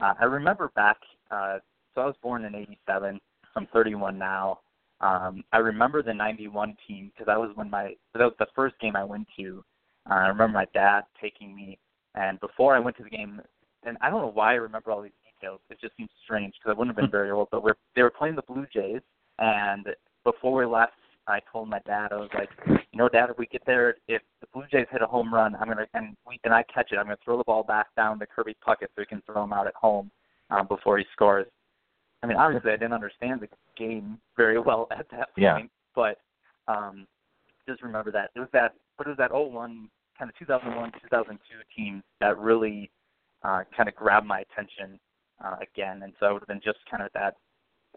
uh, 0.00 0.14
I 0.20 0.24
remember 0.24 0.72
back, 0.74 0.96
uh, 1.30 1.58
so 1.94 2.00
I 2.00 2.06
was 2.06 2.16
born 2.22 2.44
in 2.44 2.54
87. 2.54 3.20
I'm 3.54 3.66
31 3.72 4.18
now. 4.18 4.60
Um, 5.00 5.44
I 5.52 5.58
remember 5.58 6.02
the 6.02 6.14
91 6.14 6.76
team 6.86 7.10
because 7.12 7.26
that 7.26 7.38
was 7.38 7.50
when 7.54 7.70
my, 7.70 7.94
that 8.14 8.24
was 8.24 8.34
the 8.38 8.46
first 8.54 8.78
game 8.80 8.96
I 8.96 9.04
went 9.04 9.26
to. 9.38 9.64
Uh, 10.10 10.14
I 10.14 10.28
remember 10.28 10.48
my 10.58 10.66
dad 10.72 11.02
taking 11.20 11.54
me, 11.54 11.78
and 12.14 12.40
before 12.40 12.74
I 12.74 12.78
went 12.78 12.96
to 12.96 13.02
the 13.02 13.10
game, 13.10 13.40
and 13.86 13.96
I 14.00 14.10
don't 14.10 14.20
know 14.22 14.32
why 14.32 14.52
I 14.52 14.56
remember 14.56 14.90
all 14.90 15.02
these 15.02 15.12
details. 15.40 15.60
It 15.70 15.80
just 15.80 15.96
seems 15.96 16.10
strange 16.24 16.54
because 16.58 16.74
I 16.74 16.78
wouldn't 16.78 16.96
have 16.96 17.02
been 17.02 17.10
very 17.18 17.30
old. 17.30 17.48
But 17.50 17.62
we're 17.62 17.76
they 17.94 18.02
were 18.02 18.10
playing 18.10 18.36
the 18.36 18.42
Blue 18.42 18.66
Jays, 18.72 19.00
and 19.38 19.86
before 20.24 20.54
we 20.58 20.66
left, 20.66 20.92
I 21.28 21.40
told 21.52 21.68
my 21.68 21.80
dad 21.86 22.12
I 22.12 22.16
was 22.16 22.30
like, 22.34 22.50
you 22.66 22.98
know, 22.98 23.08
Dad, 23.08 23.30
if 23.30 23.38
we 23.38 23.46
get 23.46 23.62
there, 23.66 23.96
if 24.06 24.22
the 24.40 24.46
Blue 24.52 24.64
Jays 24.70 24.86
hit 24.90 25.02
a 25.02 25.06
home 25.06 25.32
run, 25.32 25.56
I'm 25.56 25.68
gonna 25.68 25.86
and 25.94 26.16
we 26.26 26.38
and 26.44 26.54
I 26.54 26.62
catch 26.72 26.92
it, 26.92 26.98
I'm 26.98 27.06
gonna 27.06 27.16
throw 27.24 27.36
the 27.36 27.44
ball 27.44 27.62
back 27.62 27.88
down 27.96 28.18
to 28.20 28.26
Kirby 28.26 28.56
Puckett 28.66 28.88
so 28.94 29.02
he 29.02 29.06
can 29.06 29.22
throw 29.26 29.42
him 29.44 29.52
out 29.52 29.66
at 29.66 29.74
home 29.74 30.10
um, 30.50 30.66
before 30.68 30.98
he 30.98 31.04
scores. 31.12 31.46
I 32.22 32.26
mean, 32.26 32.36
obviously, 32.36 32.70
I 32.72 32.76
didn't 32.76 32.92
understand 32.94 33.40
the 33.40 33.48
game 33.76 34.18
very 34.36 34.58
well 34.58 34.88
at 34.96 35.08
that 35.10 35.34
point, 35.34 35.38
Yeah. 35.38 35.58
but 35.94 36.18
um, 36.68 37.06
just 37.68 37.82
remember 37.82 38.10
that 38.12 38.30
it 38.34 38.40
was 38.40 38.48
that, 38.52 38.74
but 38.98 39.06
it 39.06 39.10
was 39.10 39.18
that 39.18 39.32
old 39.32 39.52
01 39.52 39.88
kind 40.18 40.30
of 40.30 40.38
2001 40.38 40.92
2002 41.02 41.38
team 41.76 42.02
that 42.20 42.38
really 42.38 42.90
uh, 43.42 43.62
kind 43.76 43.88
of 43.88 43.94
grabbed 43.94 44.26
my 44.26 44.40
attention 44.40 44.98
uh, 45.44 45.56
again, 45.60 46.02
and 46.02 46.12
so 46.18 46.26
it 46.26 46.32
would 46.32 46.42
have 46.42 46.48
been 46.48 46.60
just 46.64 46.78
kind 46.90 47.02
of 47.02 47.10
that 47.14 47.36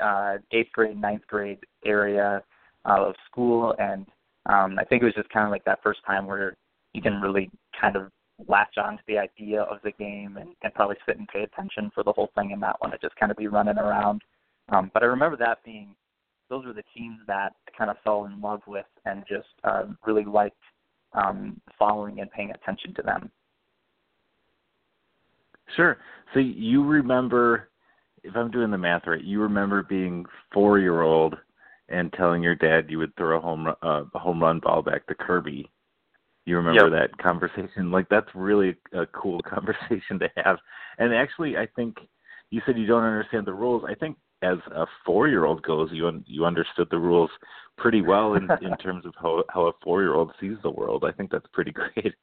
uh, 0.04 0.38
eighth 0.52 0.72
grade, 0.72 1.00
ninth 1.00 1.26
grade 1.28 1.60
area 1.86 2.44
uh, 2.86 3.06
of 3.06 3.16
school, 3.30 3.76
and 3.80 4.06
um, 4.46 4.78
I 4.80 4.84
think 4.84 5.02
it 5.02 5.06
was 5.06 5.16
just 5.16 5.30
kind 5.30 5.46
of 5.46 5.52
like 5.52 5.66
that 5.66 5.84
first 5.84 6.00
time 6.06 6.28
where 6.28 6.56
you 6.94 7.02
can 7.02 7.22
really 7.22 7.50
kind 7.80 7.96
of 7.96 8.12
latch 8.48 8.78
on 8.78 8.98
to 8.98 9.04
the 9.08 9.18
idea 9.18 9.62
of 9.64 9.80
the 9.84 9.92
game 9.92 10.38
and, 10.38 10.50
and 10.64 10.74
probably 10.74 10.96
sit 11.06 11.18
and 11.18 11.28
pay 11.28 11.44
attention 11.44 11.92
for 11.94 12.04
the 12.04 12.12
whole 12.12 12.30
thing 12.36 12.52
and 12.52 12.62
not 12.62 12.80
want 12.82 12.94
to 12.94 13.00
just 13.00 13.16
kind 13.18 13.32
of 13.32 13.38
be 13.38 13.48
running 13.48 13.78
around. 13.78 14.22
Um, 14.70 14.90
but 14.94 15.04
I 15.04 15.08
remember 15.08 15.38
that 15.38 15.64
being 15.66 15.96
those 16.50 16.66
were 16.66 16.74
the 16.74 16.84
teams 16.96 17.20
that 17.28 17.54
I 17.68 17.78
kind 17.78 17.92
of 17.92 17.98
fell 18.04 18.26
in 18.26 18.42
love 18.42 18.62
with 18.66 18.86
and 19.06 19.24
just 19.30 19.48
uh, 19.64 19.84
really 20.06 20.26
liked 20.26 20.58
um, 21.14 21.62
following 21.78 22.20
and 22.22 22.32
paying 22.32 22.52
attention 22.52 22.94
to 22.96 23.02
them. 23.02 23.32
Sure. 25.76 25.98
So 26.34 26.40
you 26.40 26.84
remember, 26.84 27.70
if 28.24 28.36
I'm 28.36 28.52
doing 28.52 28.72
the 28.72 28.78
math 28.78 29.08
right, 29.08 29.24
you 29.24 29.42
remember 29.42 29.84
being 29.84 30.26
four 30.54 30.80
year 30.80 31.02
old 31.02 31.36
and 31.90 32.14
telling 32.14 32.44
your 32.44 32.56
dad 32.56 32.90
you 32.90 33.00
would 33.00 33.16
throw 33.16 33.38
a 33.38 33.42
home 33.42 33.68
uh, 33.68 34.04
a 34.14 34.20
home 34.20 34.42
run 34.42 34.60
ball 34.60 34.82
back 34.82 35.06
to 35.08 35.16
Kirby. 35.16 35.70
You 36.46 36.58
remember 36.58 36.90
that 36.90 37.18
conversation? 37.18 37.92
Like 37.92 38.08
that's 38.10 38.30
really 38.34 38.76
a 38.94 39.06
cool 39.08 39.42
conversation 39.48 40.20
to 40.20 40.30
have. 40.38 40.58
And 40.98 41.14
actually, 41.14 41.58
I 41.58 41.68
think 41.76 41.98
you 42.50 42.62
said 42.66 42.78
you 42.78 42.88
don't 42.88 43.04
understand 43.04 43.46
the 43.46 43.54
rules. 43.54 43.84
I 43.88 43.96
think 43.96 44.18
as 44.42 44.58
a 44.74 44.86
four 45.06 45.28
year 45.28 45.46
old 45.46 45.62
goes, 45.64 45.90
you 45.92 46.08
un- 46.08 46.24
you 46.28 46.46
understood 46.46 46.88
the 46.90 46.98
rules 46.98 47.30
pretty 47.78 48.02
well 48.02 48.36
in 48.36 48.50
in 48.62 48.78
terms 48.82 49.06
of 49.06 49.14
how 49.22 49.44
how 49.50 49.68
a 49.68 49.72
four 49.84 50.02
year 50.02 50.14
old 50.14 50.32
sees 50.40 50.58
the 50.64 50.70
world. 50.70 51.04
I 51.04 51.12
think 51.12 51.32
that's 51.32 51.48
pretty 51.54 51.72
great. 51.96 52.16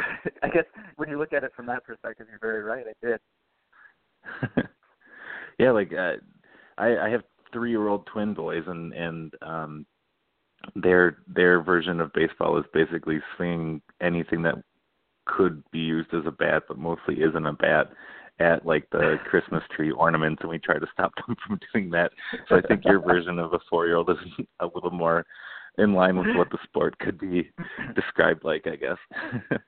I 0.42 0.48
guess 0.48 0.64
when 0.96 1.08
you 1.08 1.18
look 1.18 1.32
at 1.32 1.44
it 1.44 1.52
from 1.54 1.66
that 1.66 1.84
perspective, 1.84 2.26
you're 2.30 2.38
very 2.40 2.62
right. 2.62 2.84
I 2.86 3.06
did. 3.06 4.68
yeah, 5.58 5.70
like 5.70 5.92
uh, 5.92 6.14
I, 6.76 6.96
I 6.98 7.08
have 7.10 7.22
three 7.52 7.70
year 7.70 7.88
old 7.88 8.06
twin 8.06 8.34
boys, 8.34 8.64
and 8.66 8.92
and 8.92 9.34
um, 9.42 9.86
their 10.74 11.18
their 11.26 11.62
version 11.62 12.00
of 12.00 12.12
baseball 12.12 12.58
is 12.58 12.64
basically 12.72 13.20
swinging 13.36 13.80
anything 14.00 14.42
that 14.42 14.56
could 15.26 15.62
be 15.70 15.80
used 15.80 16.12
as 16.14 16.24
a 16.26 16.30
bat, 16.30 16.64
but 16.68 16.78
mostly 16.78 17.16
isn't 17.20 17.46
a 17.46 17.52
bat, 17.52 17.90
at 18.40 18.64
like 18.64 18.88
the 18.90 19.16
Christmas 19.28 19.62
tree 19.74 19.90
ornaments, 19.90 20.40
and 20.40 20.50
we 20.50 20.58
try 20.58 20.78
to 20.78 20.86
stop 20.92 21.12
them 21.16 21.36
from 21.46 21.58
doing 21.72 21.90
that. 21.90 22.12
So 22.48 22.56
I 22.56 22.60
think 22.62 22.84
your 22.84 23.00
version 23.00 23.38
of 23.38 23.52
a 23.52 23.58
four 23.68 23.86
year 23.86 23.96
old 23.96 24.10
is 24.10 24.16
a 24.60 24.66
little 24.66 24.90
more 24.90 25.26
in 25.78 25.92
line 25.92 26.18
with 26.18 26.34
what 26.36 26.50
the 26.50 26.58
sport 26.64 26.98
could 26.98 27.18
be 27.18 27.50
described 27.94 28.44
like, 28.44 28.66
I 28.66 28.76
guess. 28.76 29.60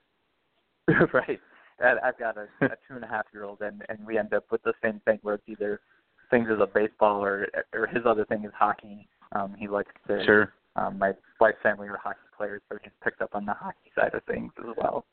right. 1.13 1.39
And 1.79 1.99
I've 1.99 2.17
got 2.19 2.37
a, 2.37 2.47
a 2.61 2.69
two 2.87 2.95
and 2.95 3.03
a 3.03 3.07
half 3.07 3.25
year 3.33 3.43
old, 3.43 3.61
and 3.61 3.83
and 3.89 4.05
we 4.05 4.17
end 4.17 4.33
up 4.33 4.45
with 4.51 4.61
the 4.63 4.73
same 4.83 5.01
thing 5.05 5.19
where 5.23 5.35
it's 5.35 5.43
either 5.47 5.81
things 6.29 6.47
as 6.51 6.59
a 6.59 6.67
baseball 6.67 7.23
or 7.23 7.47
or 7.73 7.87
his 7.87 8.03
other 8.05 8.25
thing 8.25 8.43
is 8.45 8.51
hockey. 8.57 9.07
Um, 9.33 9.55
he 9.57 9.67
likes 9.67 9.91
to. 10.07 10.23
sure. 10.25 10.53
Um, 10.75 10.99
my 10.99 11.11
wife's 11.39 11.57
family 11.61 11.87
are 11.89 11.99
hockey 12.01 12.19
players, 12.37 12.61
so 12.69 12.77
he's 12.81 12.93
picked 13.03 13.21
up 13.21 13.31
on 13.33 13.45
the 13.45 13.53
hockey 13.53 13.91
side 13.93 14.13
of 14.13 14.23
things 14.23 14.51
as 14.59 14.73
well. 14.77 15.05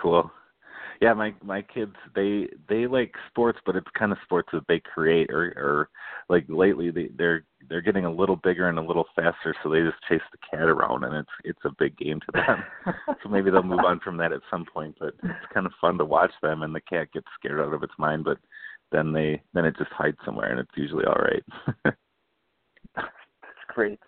Cool. 0.00 0.30
Yeah, 1.00 1.12
my 1.12 1.34
my 1.42 1.62
kids 1.62 1.94
they 2.14 2.48
they 2.68 2.86
like 2.86 3.14
sports, 3.30 3.58
but 3.66 3.76
it's 3.76 3.86
kind 3.98 4.12
of 4.12 4.18
sports 4.24 4.48
that 4.52 4.66
they 4.68 4.80
create, 4.80 5.30
or 5.30 5.52
or 5.56 5.88
like 6.28 6.44
lately 6.48 6.90
they 6.90 7.08
they're 7.16 7.44
they're 7.68 7.82
getting 7.82 8.04
a 8.04 8.12
little 8.12 8.36
bigger 8.36 8.68
and 8.68 8.78
a 8.78 8.82
little 8.82 9.06
faster, 9.14 9.54
so 9.62 9.68
they 9.68 9.82
just 9.82 10.02
chase 10.08 10.22
the 10.32 10.38
cat 10.50 10.68
around, 10.68 11.04
and 11.04 11.14
it's 11.14 11.28
it's 11.44 11.64
a 11.64 11.74
big 11.78 11.96
game 11.98 12.20
to 12.20 12.32
them. 12.32 12.94
so 13.22 13.28
maybe 13.28 13.50
they'll 13.50 13.62
move 13.62 13.84
on 13.84 14.00
from 14.00 14.16
that 14.16 14.32
at 14.32 14.40
some 14.50 14.64
point, 14.72 14.96
but 14.98 15.14
it's 15.22 15.52
kind 15.52 15.66
of 15.66 15.72
fun 15.80 15.98
to 15.98 16.04
watch 16.04 16.32
them, 16.42 16.62
and 16.62 16.74
the 16.74 16.80
cat 16.80 17.12
gets 17.12 17.26
scared 17.38 17.60
out 17.60 17.74
of 17.74 17.82
its 17.82 17.94
mind, 17.98 18.24
but 18.24 18.38
then 18.92 19.12
they 19.12 19.42
then 19.52 19.64
it 19.64 19.76
just 19.76 19.90
hides 19.92 20.18
somewhere, 20.24 20.50
and 20.50 20.60
it's 20.60 20.76
usually 20.76 21.04
all 21.04 21.14
right. 21.14 21.44
That's 22.94 23.08
great. 23.68 24.00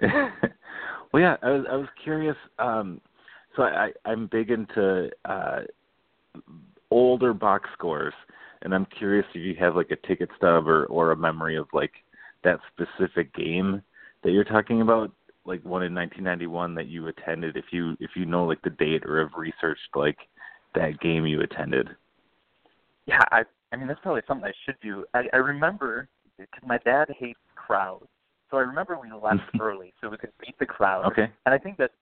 well, 0.02 1.22
yeah, 1.22 1.36
I 1.42 1.50
was 1.50 1.66
I 1.70 1.76
was 1.76 1.88
curious. 2.02 2.36
Um, 2.58 3.00
so 3.56 3.64
I, 3.64 3.90
I'm 4.04 4.28
big 4.28 4.50
into 4.50 5.10
uh, 5.24 5.60
older 6.90 7.32
box 7.34 7.68
scores, 7.72 8.14
and 8.62 8.74
I'm 8.74 8.86
curious 8.86 9.26
if 9.34 9.42
you 9.42 9.54
have 9.60 9.76
like 9.76 9.90
a 9.90 10.06
ticket 10.06 10.30
stub 10.36 10.68
or 10.68 10.86
or 10.86 11.12
a 11.12 11.16
memory 11.16 11.56
of 11.56 11.66
like 11.72 11.92
that 12.44 12.60
specific 12.72 13.34
game 13.34 13.82
that 14.22 14.32
you're 14.32 14.44
talking 14.44 14.80
about, 14.80 15.12
like 15.44 15.64
one 15.64 15.82
in 15.82 15.94
1991 15.94 16.74
that 16.74 16.86
you 16.86 17.06
attended. 17.08 17.56
If 17.56 17.66
you 17.72 17.96
if 18.00 18.10
you 18.16 18.26
know 18.26 18.44
like 18.44 18.62
the 18.62 18.70
date 18.70 19.04
or 19.04 19.20
have 19.20 19.30
researched 19.36 19.88
like 19.94 20.18
that 20.74 21.00
game 21.00 21.26
you 21.26 21.40
attended. 21.42 21.88
Yeah, 23.06 23.22
I 23.30 23.42
I 23.72 23.76
mean 23.76 23.88
that's 23.88 24.00
probably 24.02 24.22
something 24.26 24.46
I 24.46 24.52
should 24.64 24.76
do. 24.82 25.04
I, 25.14 25.24
I 25.32 25.36
remember 25.36 26.08
because 26.38 26.62
my 26.66 26.78
dad 26.78 27.08
hates 27.18 27.38
crowds, 27.54 28.06
so 28.50 28.56
I 28.56 28.60
remember 28.60 28.98
we 29.00 29.10
left 29.10 29.42
early 29.60 29.92
so 30.00 30.08
we 30.08 30.16
could 30.16 30.32
beat 30.40 30.58
the 30.58 30.66
crowd. 30.66 31.06
Okay. 31.12 31.30
And 31.46 31.54
I 31.54 31.58
think 31.58 31.76
that 31.78 31.92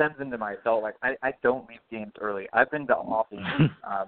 stems 0.00 0.16
into 0.20 0.38
my 0.38 0.52
adult 0.54 0.82
life. 0.82 0.94
I 1.02 1.14
I 1.22 1.32
don't 1.42 1.68
leave 1.68 1.80
games 1.90 2.12
early. 2.20 2.48
I've 2.52 2.70
been 2.70 2.86
to 2.86 2.94
awful 2.96 3.38
games. 3.58 3.70
Um, 3.84 4.06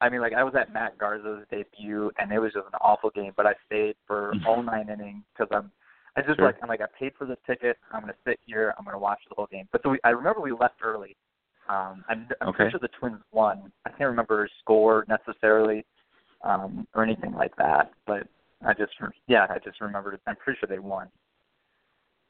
I 0.00 0.08
mean, 0.08 0.20
like 0.20 0.32
I 0.32 0.44
was 0.44 0.54
at 0.58 0.72
Matt 0.72 0.98
Garza's 0.98 1.44
debut, 1.50 2.10
and 2.18 2.32
it 2.32 2.38
was 2.38 2.52
just 2.52 2.66
an 2.66 2.78
awful 2.80 3.10
game. 3.10 3.32
But 3.36 3.46
I 3.46 3.54
stayed 3.66 3.94
for 4.06 4.34
all 4.46 4.62
nine 4.62 4.88
innings 4.88 5.22
because 5.36 5.48
I'm, 5.52 5.70
I 6.16 6.22
just 6.22 6.36
Sure. 6.36 6.46
like 6.46 6.56
I'm 6.62 6.68
like 6.68 6.80
I 6.80 6.86
paid 6.98 7.12
for 7.18 7.26
this 7.26 7.38
ticket. 7.46 7.76
I'm 7.92 8.00
gonna 8.00 8.14
sit 8.26 8.38
here. 8.44 8.74
I'm 8.78 8.84
gonna 8.84 8.98
watch 8.98 9.20
the 9.28 9.34
whole 9.36 9.48
game. 9.50 9.68
But 9.72 9.82
so 9.82 9.90
we, 9.90 9.98
I 10.04 10.10
remember 10.10 10.40
we 10.40 10.52
left 10.52 10.80
early. 10.82 11.16
Um, 11.68 12.02
I'm, 12.08 12.26
I'm 12.40 12.48
Okay. 12.48 12.56
pretty 12.56 12.70
sure 12.72 12.80
the 12.80 12.88
Twins 12.98 13.20
won. 13.30 13.70
I 13.84 13.90
can't 13.90 14.08
remember 14.08 14.48
score 14.60 15.04
necessarily, 15.06 15.84
um, 16.42 16.88
or 16.94 17.02
anything 17.04 17.34
like 17.34 17.54
that. 17.56 17.92
But 18.06 18.26
I 18.66 18.72
just, 18.72 18.92
yeah, 19.26 19.46
I 19.50 19.58
just 19.62 19.80
remembered. 19.82 20.18
I'm 20.26 20.36
pretty 20.36 20.58
sure 20.58 20.68
they 20.68 20.78
won. 20.78 21.08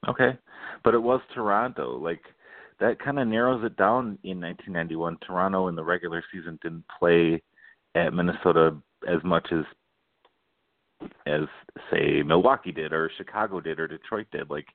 Okay, 0.08 0.36
but 0.84 0.94
it 0.94 0.98
was 1.02 1.20
Toronto. 1.34 1.96
Like 1.98 2.22
that 2.80 3.00
kind 3.02 3.18
of 3.18 3.26
narrows 3.26 3.64
it 3.64 3.76
down 3.76 4.18
in 4.22 4.40
1991. 4.40 5.18
Toronto 5.26 5.68
in 5.68 5.74
the 5.74 5.82
regular 5.82 6.22
season 6.32 6.58
didn't 6.62 6.84
play 6.98 7.42
at 7.94 8.12
Minnesota 8.12 8.76
as 9.06 9.22
much 9.24 9.46
as 9.52 9.64
as 11.26 11.42
say 11.92 12.22
Milwaukee 12.22 12.72
did 12.72 12.92
or 12.92 13.10
Chicago 13.16 13.60
did 13.60 13.78
or 13.78 13.86
Detroit 13.86 14.26
did. 14.32 14.50
Like 14.50 14.66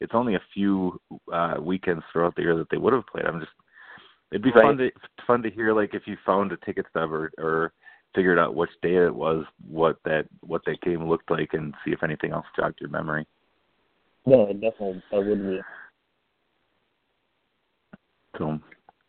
it's 0.00 0.14
only 0.14 0.34
a 0.34 0.42
few 0.52 1.00
uh 1.32 1.54
weekends 1.60 2.04
throughout 2.12 2.34
the 2.36 2.42
year 2.42 2.56
that 2.56 2.68
they 2.70 2.76
would 2.76 2.92
have 2.92 3.06
played. 3.06 3.24
I'm 3.24 3.40
just 3.40 3.52
it'd 4.32 4.42
be 4.42 4.50
Right. 4.50 4.64
fun 4.64 4.76
to 4.78 4.90
fun 5.26 5.42
to 5.42 5.50
hear 5.50 5.72
like 5.72 5.94
if 5.94 6.02
you 6.06 6.16
found 6.24 6.52
a 6.52 6.56
ticket 6.58 6.86
stub 6.90 7.12
or 7.12 7.30
or 7.38 7.72
figured 8.14 8.38
out 8.38 8.54
which 8.54 8.70
day 8.82 8.96
it 8.96 9.14
was, 9.14 9.44
what 9.68 9.96
that 10.04 10.26
what 10.40 10.64
that 10.66 10.80
game 10.82 11.08
looked 11.08 11.30
like, 11.30 11.52
and 11.52 11.74
see 11.84 11.92
if 11.92 12.02
anything 12.02 12.32
else 12.32 12.46
jogged 12.56 12.80
your 12.80 12.90
memory. 12.90 13.26
No, 14.26 14.46
definitely 14.52 15.02
that 15.10 15.24
would 15.24 15.42
be. 15.42 15.60
So 18.38 18.58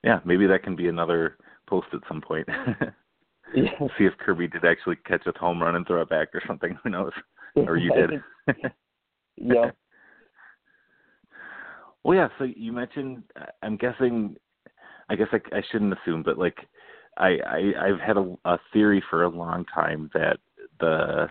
yeah, 0.03 0.19
maybe 0.25 0.47
that 0.47 0.63
can 0.63 0.75
be 0.75 0.87
another 0.87 1.37
post 1.67 1.87
at 1.93 2.01
some 2.07 2.21
point. 2.21 2.47
Yeah. 3.53 3.69
see 3.97 4.05
if 4.05 4.17
Kirby 4.17 4.47
did 4.47 4.65
actually 4.65 4.97
catch 5.07 5.25
a 5.27 5.37
home 5.37 5.61
run 5.61 5.75
and 5.75 5.85
throw 5.85 6.01
it 6.01 6.09
back 6.09 6.29
or 6.33 6.41
something. 6.47 6.77
Who 6.83 6.89
knows? 6.89 7.11
Or 7.55 7.77
you 7.77 7.93
did. 7.93 8.21
yeah. 9.37 9.71
Well, 12.03 12.17
yeah. 12.17 12.27
So 12.37 12.45
you 12.45 12.73
mentioned. 12.73 13.23
I'm 13.61 13.77
guessing. 13.77 14.35
I 15.09 15.15
guess 15.15 15.27
I, 15.31 15.37
I 15.55 15.61
shouldn't 15.71 15.93
assume, 15.93 16.23
but 16.23 16.37
like, 16.37 16.57
I, 17.17 17.37
I 17.47 17.87
I've 17.87 17.99
had 17.99 18.17
a, 18.17 18.35
a 18.45 18.59
theory 18.73 19.01
for 19.09 19.23
a 19.23 19.29
long 19.29 19.63
time 19.73 20.09
that 20.13 20.37
the 20.79 21.27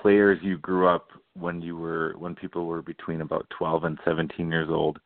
players 0.00 0.38
you 0.40 0.56
grew 0.58 0.86
up 0.86 1.08
when 1.34 1.60
you 1.60 1.76
were 1.76 2.14
when 2.16 2.34
people 2.34 2.66
were 2.66 2.82
between 2.82 3.20
about 3.20 3.46
12 3.58 3.84
and 3.84 3.98
17 4.04 4.50
years 4.50 4.68
old 4.70 4.98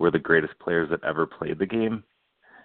were 0.00 0.10
the 0.10 0.18
greatest 0.18 0.58
players 0.58 0.90
that 0.90 1.04
ever 1.04 1.26
played 1.26 1.58
the 1.58 1.66
game. 1.66 2.02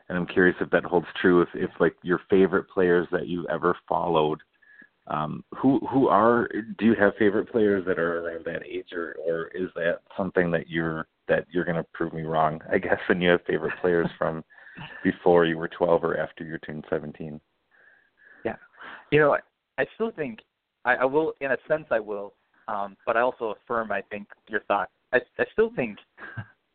And 0.10 0.18
I'm 0.18 0.26
curious 0.26 0.56
if 0.60 0.70
that 0.72 0.84
holds 0.84 1.08
true. 1.22 1.42
If 1.42 1.50
if 1.54 1.70
like 1.80 1.96
your 2.02 2.22
favorite 2.30 2.70
players 2.70 3.08
that 3.12 3.28
you've 3.28 3.46
ever 3.50 3.76
followed 3.88 4.42
um, 5.08 5.44
who 5.56 5.80
who 5.92 6.08
are 6.08 6.50
do 6.80 6.86
you 6.86 6.96
have 7.00 7.14
favorite 7.20 7.52
players 7.52 7.86
that 7.86 8.00
are 8.00 8.22
around 8.22 8.46
that 8.46 8.66
age, 8.66 8.92
or 8.92 9.16
or 9.26 9.48
is 9.54 9.70
that 9.76 10.00
something 10.18 10.50
that 10.52 10.68
you're 10.68 11.08
that 11.28 11.46
you're 11.52 11.66
going 11.66 11.78
to 11.78 11.86
prove 11.94 12.14
me 12.14 12.24
wrong? 12.24 12.60
I 12.72 12.80
guess 12.80 12.98
when 13.08 13.22
you 13.22 13.30
have 13.30 13.42
favorite 13.46 13.74
players 13.82 14.08
from 14.18 14.44
before 15.04 15.46
you 15.46 15.58
were 15.58 15.70
12 15.70 16.04
or 16.04 16.18
after 16.18 16.44
you 16.44 16.58
turned 16.58 16.84
17. 16.90 17.40
Yeah, 18.44 18.56
You 19.10 19.20
know, 19.20 19.34
I, 19.34 19.40
I 19.82 19.86
still 19.96 20.12
think 20.12 20.40
I, 20.84 20.96
I 20.96 21.06
will, 21.06 21.34
in 21.40 21.52
a 21.52 21.58
sense, 21.66 21.86
I 21.92 22.00
will, 22.02 22.34
um, 22.68 22.98
but 23.06 23.16
I 23.16 23.22
also 23.22 23.56
affirm. 23.56 23.92
I 23.92 24.02
think 24.02 24.28
your 24.50 24.62
thought. 24.62 24.90
I, 25.14 25.20
I 25.40 25.46
still 25.54 25.72
think 25.78 25.98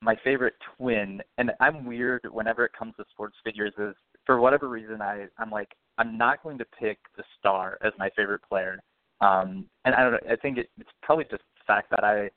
my 0.02 0.16
favorite 0.24 0.54
twin, 0.76 1.20
and 1.38 1.52
I'm 1.60 1.84
weird 1.84 2.26
whenever 2.30 2.64
it 2.64 2.72
comes 2.78 2.94
to 2.96 3.04
sports 3.10 3.36
figures. 3.44 3.72
Is 3.78 3.94
for 4.26 4.40
whatever 4.40 4.68
reason 4.68 5.02
I 5.02 5.26
I'm 5.38 5.50
like 5.50 5.70
I'm 5.98 6.16
not 6.16 6.42
going 6.42 6.58
to 6.58 6.64
pick 6.78 6.98
the 7.16 7.24
star 7.38 7.78
as 7.82 7.92
my 7.98 8.10
favorite 8.16 8.42
player. 8.48 8.78
Um, 9.20 9.66
and 9.84 9.94
I 9.94 10.02
don't 10.02 10.12
know. 10.12 10.32
I 10.32 10.36
think 10.36 10.56
it, 10.56 10.70
it's 10.78 10.90
probably 11.02 11.24
just 11.24 11.42
the 11.56 11.64
fact 11.66 11.90
that 11.90 12.04
I 12.04 12.30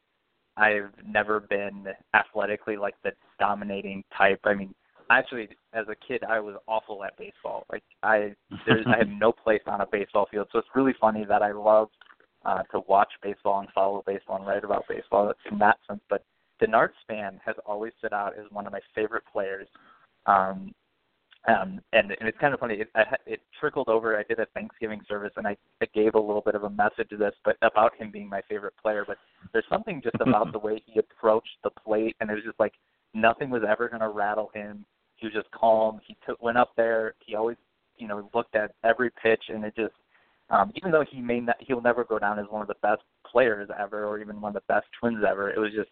I've 0.58 0.91
never 1.06 1.39
been 1.39 1.88
athletically 2.13 2.78
like 2.78 2.95
the 3.04 3.12
dominating 3.39 4.04
type. 4.15 4.41
I 4.43 4.54
mean, 4.54 4.73
actually, 5.10 5.49
as 5.73 5.86
a 5.89 5.95
kid, 6.08 6.23
I 6.23 6.39
was 6.39 6.56
awful 6.67 7.04
at 7.04 7.17
baseball. 7.17 7.65
Like 7.71 7.84
I, 8.04 8.36
there's, 8.67 8.86
I 8.86 8.97
had 8.97 9.10
no 9.19 9.32
place 9.32 9.62
on 9.65 9.82
a 9.82 9.88
baseball 9.91 10.28
field. 10.30 10.47
So 10.52 10.60
it's 10.60 10.67
really 10.76 10.93
funny 10.99 11.26
that 11.26 11.41
I 11.41 11.52
love 11.52 11.89
uh, 12.45 12.63
to 12.71 12.82
watch 12.88 13.12
baseball 13.21 13.60
and 13.62 13.69
follow 13.73 14.04
baseball 14.06 14.38
and 14.38 14.47
write 14.47 14.63
about 14.63 14.86
baseball 14.88 15.34
in 15.52 15.58
that 15.60 15.78
sense. 15.88 16.02
But 16.10 16.23
Denard 16.63 16.89
Span 17.02 17.39
has 17.45 17.56
always 17.65 17.93
stood 17.99 18.13
out 18.13 18.34
as 18.38 18.45
one 18.52 18.65
of 18.65 18.71
my 18.71 18.80
favorite 18.95 19.23
players. 19.32 19.67
Um, 20.26 20.73
um, 21.45 21.82
and, 21.91 22.12
and 22.12 22.30
it's 22.30 22.38
kind 22.38 22.54
of 22.54 22.60
funny. 22.62 22.76
It, 22.76 22.89
I, 22.95 23.04
it 23.26 23.41
trickled 23.60 23.89
over. 23.89 24.17
I 24.17 24.23
did 24.23 24.39
a 24.39 24.45
Thanksgiving 24.54 25.02
service, 25.10 25.34
and 25.36 25.45
I, 25.45 25.58
I 25.82 25.88
gave 25.93 26.15
a 26.15 26.19
little 26.19 26.41
bit 26.41 26.56
of 26.56 26.63
a 26.63 26.69
message 26.69 27.10
to 27.10 27.17
this, 27.17 27.34
but 27.43 27.58
about 27.62 27.95
him 27.97 28.12
being 28.12 28.30
my 28.30 28.41
favorite 28.47 28.76
player. 28.82 29.04
But 29.06 29.17
there's 29.52 29.65
something 29.69 30.02
just 30.02 30.15
about 30.21 30.54
the 30.54 30.60
way 30.60 30.82
he 30.86 30.99
approached 30.99 31.58
the 31.63 31.69
plate, 31.69 32.15
and 32.21 32.30
it 32.30 32.34
was 32.34 32.43
just 32.45 32.60
like 32.60 32.73
nothing 33.13 33.49
was 33.49 33.63
ever 33.67 33.89
going 33.89 34.02
to 34.02 34.10
rattle 34.10 34.52
him. 34.54 34.86
He 35.17 35.28
was 35.28 35.34
just 35.34 35.52
calm. 35.52 35.99
He 36.08 36.15
took, 36.26 36.41
went 36.41 36.58
up 36.58 36.71
there. 36.78 37.15
He 37.26 37.36
always, 37.36 37.58
you 37.97 38.08
know, 38.08 38.30
looked 38.34 38.56
at 38.56 38.76
every 38.86 39.10
pitch, 39.21 39.43
and 39.49 39.65
it 39.65 39.76
just, 39.76 39.93
um, 40.49 40.71
even 40.76 40.91
though 40.91 41.04
he 41.10 41.19
may 41.19 41.41
not, 41.41 41.58
he'll 41.60 41.82
never 41.82 42.06
go 42.06 42.19
down 42.19 42.39
as 42.39 42.45
one 42.49 42.62
of 42.62 42.69
the 42.69 42.76
best 42.82 43.02
players 43.30 43.69
ever, 43.78 44.06
or 44.06 44.19
even 44.19 44.39
one 44.39 44.56
of 44.56 44.63
the 44.65 44.73
best 44.73 44.86
twins 44.97 45.23
ever. 45.30 45.49
It 45.49 45.60
was 45.60 45.71
just, 45.76 45.89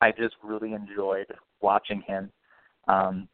I 0.00 0.12
just 0.12 0.34
really 0.42 0.72
enjoyed 0.72 1.26
watching 1.60 2.02
him. 2.02 2.30
Um, 2.86 3.28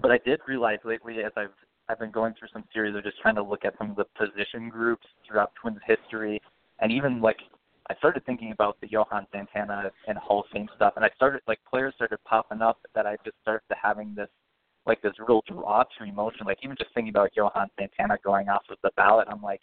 but 0.00 0.10
I 0.10 0.18
did 0.18 0.40
realize 0.46 0.78
lately, 0.84 1.22
as 1.24 1.32
I've 1.36 1.54
I've 1.88 1.98
been 2.00 2.10
going 2.10 2.34
through 2.38 2.48
some 2.52 2.64
series 2.72 2.96
of 2.96 3.04
just 3.04 3.20
trying 3.20 3.36
to 3.36 3.42
look 3.42 3.64
at 3.64 3.74
some 3.78 3.90
of 3.90 3.96
the 3.96 4.06
position 4.18 4.68
groups 4.68 5.06
throughout 5.26 5.52
Twins 5.60 5.78
history, 5.86 6.40
and 6.80 6.90
even 6.90 7.20
like 7.20 7.38
I 7.88 7.94
started 7.96 8.24
thinking 8.26 8.52
about 8.52 8.80
the 8.80 8.88
Johan 8.88 9.26
Santana 9.32 9.90
and 10.08 10.18
Hall 10.18 10.40
of 10.40 10.46
Fame 10.52 10.68
stuff, 10.74 10.94
and 10.96 11.04
I 11.04 11.10
started 11.14 11.42
like 11.46 11.60
players 11.68 11.94
started 11.94 12.18
popping 12.24 12.60
up 12.60 12.78
that 12.94 13.06
I 13.06 13.16
just 13.24 13.36
started 13.42 13.62
having 13.70 14.14
this 14.14 14.28
like 14.86 15.00
this 15.02 15.12
real 15.26 15.42
draw 15.48 15.84
to 15.98 16.04
emotion. 16.04 16.46
Like 16.46 16.58
even 16.62 16.76
just 16.76 16.92
thinking 16.94 17.10
about 17.10 17.30
Johan 17.36 17.68
Santana 17.78 18.18
going 18.24 18.48
off 18.48 18.62
of 18.70 18.78
the 18.82 18.90
ballot, 18.96 19.28
I'm 19.30 19.42
like, 19.42 19.60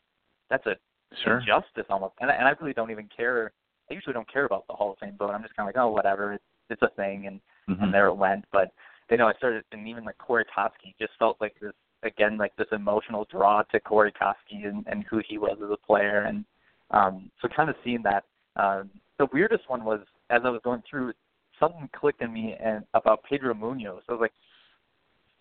that's 0.49 0.65
a 0.65 0.75
Sure. 1.23 1.39
injustice 1.39 1.85
almost. 1.89 2.13
And 2.21 2.31
I, 2.31 2.33
and 2.35 2.47
I 2.47 2.51
really 2.59 2.73
don't 2.73 2.91
even 2.91 3.07
care. 3.15 3.51
I 3.89 3.93
usually 3.93 4.13
don't 4.13 4.31
care 4.31 4.45
about 4.45 4.65
the 4.67 4.73
Hall 4.73 4.91
of 4.93 4.97
Fame 4.99 5.15
vote. 5.17 5.31
I'm 5.31 5.41
just 5.43 5.55
kind 5.55 5.67
of 5.67 5.75
like, 5.75 5.81
oh, 5.83 5.89
whatever. 5.91 6.33
It's 6.33 6.43
it's 6.69 6.81
a 6.81 6.89
thing, 6.95 7.27
and 7.27 7.41
Mhm. 7.69 7.83
and 7.83 7.93
there 7.93 8.07
it 8.07 8.13
went. 8.15 8.45
But 8.51 8.71
you 9.09 9.17
know, 9.17 9.27
I 9.27 9.33
started, 9.33 9.63
and 9.71 9.87
even 9.87 10.05
like 10.05 10.17
Corey 10.17 10.45
Koskie 10.45 10.95
just 10.99 11.13
felt 11.19 11.39
like 11.41 11.59
this 11.59 11.73
again, 12.03 12.37
like 12.37 12.55
this 12.55 12.67
emotional 12.71 13.25
draw 13.25 13.63
to 13.63 13.79
Corey 13.79 14.11
Koskie 14.11 14.65
and, 14.67 14.85
and 14.87 15.03
who 15.05 15.19
he 15.19 15.37
was 15.37 15.57
as 15.63 15.69
a 15.69 15.77
player, 15.77 16.21
and 16.23 16.45
um, 16.91 17.29
so 17.41 17.47
kind 17.47 17.69
of 17.69 17.75
seeing 17.83 18.01
that. 18.03 18.25
Um, 18.55 18.89
the 19.17 19.27
weirdest 19.33 19.69
one 19.69 19.83
was 19.83 20.01
as 20.29 20.41
I 20.45 20.49
was 20.49 20.61
going 20.63 20.83
through, 20.89 21.13
something 21.59 21.89
clicked 21.93 22.21
in 22.21 22.31
me 22.31 22.55
and 22.59 22.85
about 22.93 23.23
Pedro 23.23 23.53
Munoz. 23.53 24.03
I 24.07 24.11
was 24.13 24.21
like, 24.21 24.33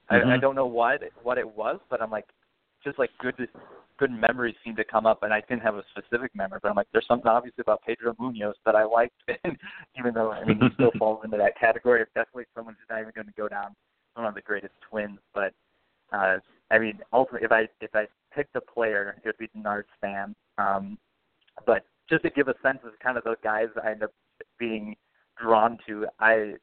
I, 0.08 0.16
I 0.16 0.36
Mhm. 0.36 0.40
don't 0.40 0.54
know 0.54 0.66
what 0.66 1.02
what 1.22 1.38
it 1.38 1.56
was, 1.56 1.80
but 1.88 2.02
I'm 2.02 2.10
like, 2.10 2.28
just 2.84 2.98
like 2.98 3.10
good 3.20 3.34
good 3.98 4.10
memories 4.10 4.54
seemed 4.64 4.76
to 4.76 4.84
come 4.84 5.06
up, 5.06 5.22
and 5.22 5.32
I 5.32 5.40
didn't 5.48 5.62
have 5.62 5.76
a 5.76 5.84
specific 5.90 6.34
memory, 6.34 6.58
but 6.62 6.70
I'm 6.70 6.76
like, 6.76 6.88
there's 6.92 7.06
something 7.06 7.28
obviously 7.28 7.62
about 7.62 7.82
Pedro 7.82 8.14
Munoz 8.18 8.56
that 8.66 8.74
I 8.74 8.84
liked, 8.84 9.14
and 9.44 9.56
even 9.98 10.14
though 10.14 10.32
I 10.32 10.44
mean 10.44 10.58
he 10.60 10.68
still 10.74 10.90
falls 10.98 11.20
into 11.24 11.36
that 11.36 11.58
category 11.58 12.02
of 12.02 12.08
definitely 12.14 12.44
someone 12.54 12.74
who's 12.74 12.88
not 12.90 13.00
even 13.00 13.12
going 13.14 13.26
to 13.26 13.32
go 13.36 13.48
down 13.48 13.74
one 14.14 14.26
of 14.26 14.34
the 14.34 14.42
greatest 14.42 14.74
twins, 14.88 15.18
but 15.34 15.52
uh, 16.12 16.38
I 16.70 16.78
mean 16.78 17.00
ultimately 17.12 17.44
if 17.44 17.52
I 17.52 17.68
if 17.80 17.94
I 17.94 18.06
picked 18.34 18.56
a 18.56 18.60
player, 18.60 19.16
it 19.24 19.26
would 19.26 19.38
be 19.38 19.48
Denard 19.48 19.84
Span. 19.96 20.34
Um, 20.58 20.98
but 21.66 21.84
just 22.08 22.22
to 22.24 22.30
give 22.30 22.48
a 22.48 22.54
sense 22.62 22.78
of 22.84 22.98
kind 23.02 23.16
of 23.16 23.24
the 23.24 23.36
guys 23.42 23.68
I 23.82 23.90
end 23.90 24.02
up 24.02 24.12
being 24.58 24.96
drawn 25.40 25.78
to, 25.86 26.06
I 26.18 26.54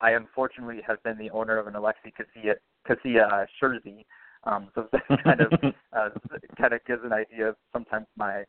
I 0.00 0.12
unfortunately 0.12 0.80
have 0.86 1.02
been 1.02 1.18
the 1.18 1.30
owner 1.30 1.58
of 1.58 1.66
an 1.66 1.74
Alexi 1.74 2.12
Casilla 2.18 2.54
Casilla 2.88 3.42
uh, 3.42 3.46
jersey. 3.60 4.06
Um, 4.44 4.68
so 4.74 4.88
that 4.92 5.24
kind 5.24 5.40
of 5.40 5.52
uh, 5.96 6.08
kind 6.58 6.72
of 6.72 6.84
gives 6.86 7.02
an 7.04 7.12
idea 7.12 7.48
of 7.48 7.56
sometimes 7.72 8.06
my 8.16 8.44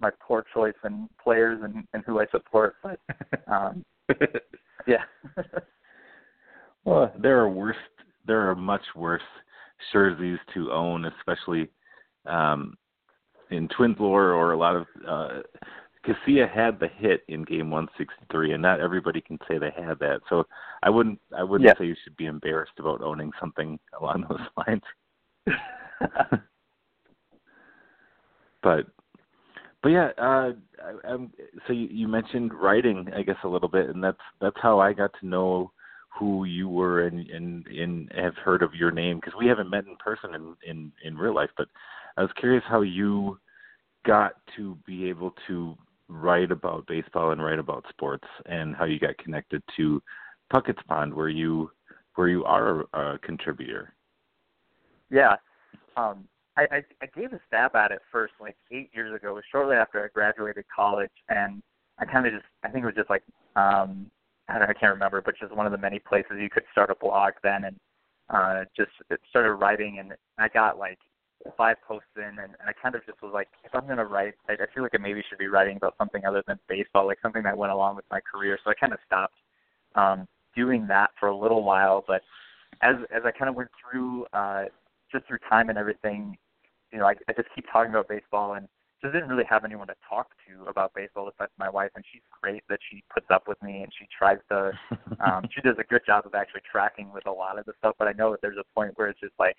my 0.00 0.10
poor 0.20 0.44
choice 0.52 0.74
in 0.84 1.08
players 1.22 1.60
and, 1.62 1.86
and 1.94 2.02
who 2.04 2.20
I 2.20 2.26
support. 2.30 2.76
But 2.82 3.00
um, 3.46 3.84
yeah, 4.86 5.04
Well, 6.84 7.12
there 7.18 7.38
are 7.40 7.48
worse. 7.48 7.76
There 8.26 8.48
are 8.48 8.54
much 8.54 8.82
worse 8.94 9.22
jerseys 9.92 10.38
to 10.54 10.70
own, 10.72 11.04
especially 11.04 11.68
um, 12.26 12.76
in 13.50 13.68
Twins 13.68 13.96
lore 13.98 14.32
or 14.32 14.52
a 14.52 14.58
lot 14.58 14.76
of. 14.76 14.86
Uh, 15.06 15.42
Casilla 16.04 16.48
had 16.48 16.78
the 16.78 16.86
hit 16.86 17.24
in 17.26 17.42
Game 17.42 17.68
163, 17.68 18.52
and 18.52 18.62
not 18.62 18.78
everybody 18.78 19.20
can 19.20 19.38
say 19.48 19.58
they 19.58 19.72
had 19.76 19.98
that. 19.98 20.20
So 20.28 20.44
I 20.84 20.90
wouldn't. 20.90 21.18
I 21.36 21.42
wouldn't 21.42 21.66
Yeah. 21.66 21.74
say 21.76 21.86
you 21.86 21.96
should 22.04 22.16
be 22.16 22.26
embarrassed 22.26 22.78
about 22.78 23.00
owning 23.02 23.32
something 23.40 23.78
along 24.00 24.26
those 24.28 24.46
lines. 24.66 24.82
but 28.62 28.86
but 29.82 29.92
yeah, 29.92 30.10
uh, 30.18 30.50
I, 30.82 31.08
I'm, 31.08 31.30
so 31.66 31.72
you, 31.72 31.88
you 31.90 32.08
mentioned 32.08 32.52
writing, 32.52 33.08
I 33.14 33.22
guess, 33.22 33.36
a 33.44 33.48
little 33.48 33.68
bit, 33.68 33.88
and 33.88 34.02
that's 34.02 34.18
that's 34.40 34.56
how 34.60 34.80
I 34.80 34.92
got 34.92 35.12
to 35.20 35.26
know 35.26 35.70
who 36.08 36.44
you 36.44 36.68
were 36.68 37.06
and 37.06 37.28
and, 37.30 37.66
and 37.66 38.10
have 38.16 38.34
heard 38.36 38.62
of 38.62 38.74
your 38.74 38.90
name 38.90 39.18
because 39.18 39.34
we 39.38 39.46
haven't 39.46 39.70
met 39.70 39.86
in 39.86 39.96
person 39.96 40.34
in, 40.34 40.56
in 40.68 40.92
in 41.04 41.16
real 41.16 41.34
life. 41.34 41.50
But 41.56 41.68
I 42.16 42.22
was 42.22 42.30
curious 42.38 42.64
how 42.66 42.80
you 42.80 43.38
got 44.04 44.32
to 44.56 44.76
be 44.86 45.08
able 45.08 45.34
to 45.46 45.76
write 46.08 46.50
about 46.50 46.86
baseball 46.86 47.32
and 47.32 47.44
write 47.44 47.58
about 47.58 47.84
sports, 47.90 48.26
and 48.46 48.74
how 48.74 48.84
you 48.84 48.98
got 48.98 49.18
connected 49.18 49.62
to 49.76 50.02
Puckett's 50.50 50.82
Pond, 50.88 51.14
where 51.14 51.28
you 51.28 51.70
where 52.16 52.28
you 52.28 52.44
are 52.44 52.86
a 52.94 53.18
contributor. 53.22 53.92
Yeah. 55.10 55.36
Um, 55.96 56.28
I, 56.56 56.62
I 56.70 56.82
I 57.02 57.06
gave 57.14 57.32
a 57.32 57.40
stab 57.46 57.76
at 57.76 57.90
it 57.90 58.00
first 58.10 58.34
like 58.40 58.56
eight 58.70 58.90
years 58.94 59.14
ago. 59.14 59.30
It 59.30 59.34
was 59.34 59.44
shortly 59.50 59.76
after 59.76 60.04
I 60.04 60.08
graduated 60.12 60.64
college, 60.74 61.10
and 61.28 61.62
I 61.98 62.04
kind 62.04 62.26
of 62.26 62.32
just 62.32 62.44
I 62.64 62.68
think 62.68 62.82
it 62.82 62.86
was 62.86 62.94
just 62.94 63.10
like 63.10 63.22
um, 63.56 64.10
I, 64.48 64.58
don't, 64.58 64.70
I 64.70 64.74
can't 64.74 64.92
remember, 64.92 65.20
but 65.20 65.38
just 65.38 65.54
one 65.54 65.66
of 65.66 65.72
the 65.72 65.78
many 65.78 65.98
places 65.98 66.32
you 66.40 66.50
could 66.50 66.64
start 66.72 66.90
a 66.90 66.94
blog 66.94 67.32
then, 67.42 67.64
and 67.64 67.76
uh, 68.30 68.64
just 68.76 68.90
started 69.28 69.54
writing, 69.54 69.98
and 69.98 70.12
I 70.38 70.48
got 70.48 70.78
like 70.78 70.98
five 71.56 71.76
posts 71.86 72.08
in, 72.16 72.22
and, 72.22 72.38
and 72.38 72.68
I 72.68 72.72
kind 72.72 72.94
of 72.94 73.04
just 73.06 73.22
was 73.22 73.32
like, 73.34 73.48
if 73.64 73.74
I'm 73.74 73.86
gonna 73.86 74.04
write, 74.04 74.34
I, 74.48 74.54
I 74.54 74.66
feel 74.74 74.82
like 74.82 74.94
I 74.94 74.98
maybe 74.98 75.22
should 75.28 75.38
be 75.38 75.48
writing 75.48 75.76
about 75.76 75.94
something 75.98 76.24
other 76.24 76.42
than 76.46 76.58
baseball, 76.68 77.06
like 77.06 77.18
something 77.22 77.42
that 77.42 77.56
went 77.56 77.72
along 77.72 77.96
with 77.96 78.04
my 78.10 78.20
career. 78.20 78.58
So 78.64 78.70
I 78.70 78.74
kind 78.74 78.92
of 78.92 78.98
stopped 79.06 79.36
um, 79.94 80.26
doing 80.54 80.86
that 80.88 81.10
for 81.20 81.28
a 81.28 81.36
little 81.36 81.62
while, 81.62 82.04
but 82.06 82.22
as 82.82 82.96
as 83.14 83.22
I 83.24 83.30
kind 83.30 83.48
of 83.48 83.54
went 83.54 83.70
through 83.80 84.26
uh, 84.32 84.64
just 85.16 85.26
through 85.26 85.38
time 85.48 85.68
and 85.68 85.78
everything, 85.78 86.36
you 86.92 86.98
know, 86.98 87.06
I, 87.06 87.14
I 87.28 87.32
just 87.32 87.48
keep 87.54 87.64
talking 87.72 87.90
about 87.90 88.08
baseball 88.08 88.54
and 88.54 88.68
just 89.02 89.12
didn't 89.12 89.28
really 89.28 89.44
have 89.48 89.64
anyone 89.64 89.86
to 89.88 89.94
talk 90.08 90.28
to 90.48 90.68
about 90.68 90.92
baseball 90.94 91.30
besides 91.30 91.52
my 91.58 91.68
wife, 91.68 91.90
and 91.94 92.04
she's 92.12 92.22
great 92.42 92.62
that 92.68 92.78
she 92.90 93.02
puts 93.12 93.26
up 93.30 93.44
with 93.46 93.60
me 93.62 93.82
and 93.82 93.92
she 93.98 94.06
tries 94.16 94.38
to. 94.50 94.72
um, 95.26 95.44
she 95.54 95.60
does 95.60 95.76
a 95.78 95.84
good 95.84 96.02
job 96.06 96.24
of 96.26 96.34
actually 96.34 96.62
tracking 96.70 97.12
with 97.12 97.26
a 97.26 97.30
lot 97.30 97.58
of 97.58 97.66
the 97.66 97.72
stuff, 97.78 97.94
but 97.98 98.08
I 98.08 98.12
know 98.12 98.30
that 98.30 98.40
there's 98.42 98.58
a 98.58 98.74
point 98.74 98.92
where 98.96 99.08
it's 99.08 99.20
just 99.20 99.34
like, 99.38 99.56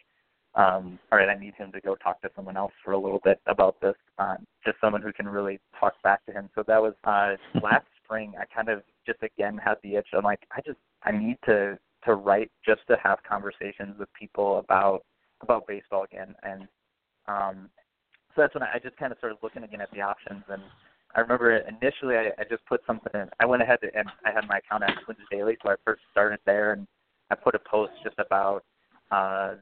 um, 0.55 0.97
all 1.11 1.19
right, 1.19 1.29
I 1.29 1.39
need 1.39 1.53
him 1.53 1.71
to 1.71 1.81
go 1.81 1.95
talk 1.95 2.19
to 2.21 2.29
someone 2.35 2.57
else 2.57 2.73
for 2.83 2.93
a 2.93 2.97
little 2.97 3.21
bit 3.23 3.39
about 3.45 3.79
this, 3.79 3.95
um, 4.17 4.37
just 4.65 4.77
someone 4.81 5.03
who 5.03 5.13
can 5.13 5.27
really 5.27 5.59
talk 5.79 5.93
back 6.03 6.25
to 6.25 6.31
him. 6.31 6.49
So 6.55 6.63
that 6.67 6.81
was 6.81 6.93
uh, 7.03 7.35
last 7.61 7.85
spring. 8.03 8.33
I 8.39 8.45
kind 8.53 8.69
of 8.69 8.81
just 9.05 9.21
again 9.21 9.59
had 9.63 9.75
the 9.83 9.95
itch. 9.95 10.07
I'm 10.13 10.23
like, 10.23 10.39
I 10.51 10.61
just 10.65 10.79
I 11.03 11.11
need 11.11 11.37
to 11.45 11.77
to 12.05 12.15
write 12.15 12.49
just 12.65 12.81
to 12.87 12.97
have 13.03 13.19
conversations 13.27 13.99
with 13.99 14.09
people 14.17 14.59
about 14.59 15.03
about 15.47 15.67
baseball 15.67 16.03
again, 16.03 16.35
and 16.43 16.67
um, 17.27 17.69
so 18.35 18.41
that's 18.43 18.53
when 18.53 18.63
I, 18.63 18.79
just 18.81 18.97
kind 18.97 19.11
of 19.11 19.17
started 19.17 19.39
looking 19.41 19.63
again 19.63 19.81
at 19.81 19.91
the 19.91 20.01
options. 20.01 20.43
And 20.49 20.61
I 21.15 21.21
remember 21.21 21.57
initially 21.57 22.15
I, 22.15 22.29
I 22.39 22.43
just 22.49 22.65
put 22.65 22.81
something 22.85 23.11
in. 23.13 23.29
I 23.39 23.45
went 23.45 23.63
ahead 23.63 23.79
and 23.81 24.07
I 24.25 24.31
had 24.31 24.47
my 24.47 24.59
account 24.59 24.83
at 24.83 24.93
Twins 25.03 25.19
Daily, 25.31 25.57
so 25.63 25.71
I 25.71 25.75
first 25.83 26.01
started 26.11 26.39
there, 26.45 26.73
and 26.73 26.87
I 27.31 27.35
put 27.35 27.55
a 27.55 27.59
post 27.59 27.93
just 28.03 28.17
about 28.19 28.63
uh, 29.11 29.55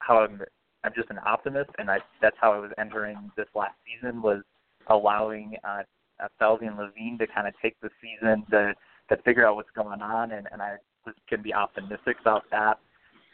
how 0.00 0.18
I'm 0.20 0.42
I'm 0.84 0.92
just 0.94 1.10
an 1.10 1.18
optimist, 1.24 1.70
and 1.78 1.90
I 1.90 1.98
that's 2.20 2.36
how 2.40 2.52
I 2.52 2.58
was 2.58 2.70
entering 2.78 3.30
this 3.36 3.48
last 3.54 3.74
season 3.86 4.22
was 4.22 4.42
allowing 4.88 5.56
uh, 5.64 5.82
uh, 6.20 6.56
and 6.60 6.76
Levine 6.76 7.18
to 7.18 7.26
kind 7.26 7.48
of 7.48 7.54
take 7.62 7.76
the 7.80 7.90
season 8.00 8.44
to 8.50 8.74
to 9.08 9.22
figure 9.22 9.46
out 9.46 9.56
what's 9.56 9.70
going 9.74 10.02
on, 10.02 10.32
and 10.32 10.46
and 10.52 10.60
I 10.60 10.76
was 11.06 11.14
can 11.28 11.42
be 11.42 11.54
optimistic 11.54 12.16
about 12.20 12.44
that. 12.50 12.78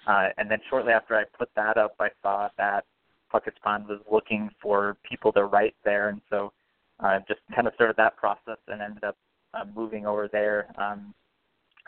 Uh, 0.07 0.29
and 0.39 0.51
then 0.51 0.59
shortly 0.69 0.93
after 0.93 1.17
I 1.17 1.25
put 1.39 1.49
that 1.57 1.77
up, 1.77 1.95
I 1.99 2.09
saw 2.23 2.49
that 2.59 2.85
Puckett's 3.31 3.59
Pond 3.63 3.89
was 3.89 4.01
looking 4.11 4.51
for 4.63 4.97
people 5.09 5.33
to 5.33 5.45
write 5.45 5.75
there, 5.85 6.09
and 6.09 6.21
so 6.31 6.53
uh, 7.01 7.19
just 7.27 7.41
kind 7.55 7.67
of 7.67 7.75
started 7.75 7.97
that 7.97 8.17
process 8.17 8.59
and 8.69 8.81
ended 8.83 9.05
up 9.05 9.17
uh, 9.55 9.65
moving 9.75 10.07
over 10.07 10.29
there, 10.31 10.69
um, 10.79 11.15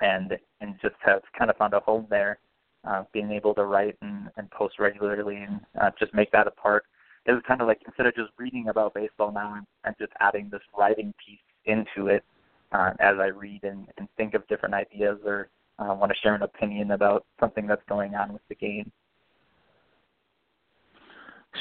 and 0.00 0.36
and 0.60 0.74
just 0.82 0.96
have 1.00 1.22
kind 1.38 1.50
of 1.50 1.56
found 1.56 1.74
a 1.74 1.80
home 1.80 2.06
there, 2.10 2.38
uh, 2.84 3.04
being 3.12 3.30
able 3.30 3.54
to 3.54 3.64
write 3.64 3.96
and, 4.02 4.30
and 4.36 4.50
post 4.50 4.78
regularly 4.78 5.36
and 5.36 5.60
uh, 5.80 5.90
just 5.98 6.14
make 6.14 6.30
that 6.32 6.46
a 6.46 6.50
part. 6.50 6.84
It 7.26 7.32
was 7.32 7.42
kind 7.46 7.60
of 7.60 7.66
like 7.66 7.80
instead 7.86 8.06
of 8.06 8.14
just 8.14 8.30
reading 8.38 8.68
about 8.68 8.94
baseball 8.94 9.32
now, 9.32 9.54
I'm, 9.54 9.66
I'm 9.84 9.94
just 9.98 10.12
adding 10.20 10.48
this 10.50 10.62
writing 10.78 11.12
piece 11.24 11.38
into 11.64 12.08
it 12.08 12.24
uh, 12.72 12.92
as 13.00 13.16
I 13.18 13.26
read 13.26 13.64
and, 13.64 13.86
and 13.98 14.08
think 14.16 14.34
of 14.34 14.46
different 14.48 14.74
ideas 14.74 15.18
or 15.24 15.48
uh, 15.78 15.94
want 15.94 16.10
to 16.10 16.18
share 16.22 16.34
an 16.34 16.42
opinion 16.42 16.92
about 16.92 17.24
something 17.38 17.66
that's 17.66 17.82
going 17.88 18.14
on 18.14 18.32
with 18.32 18.42
the 18.48 18.54
game. 18.54 18.90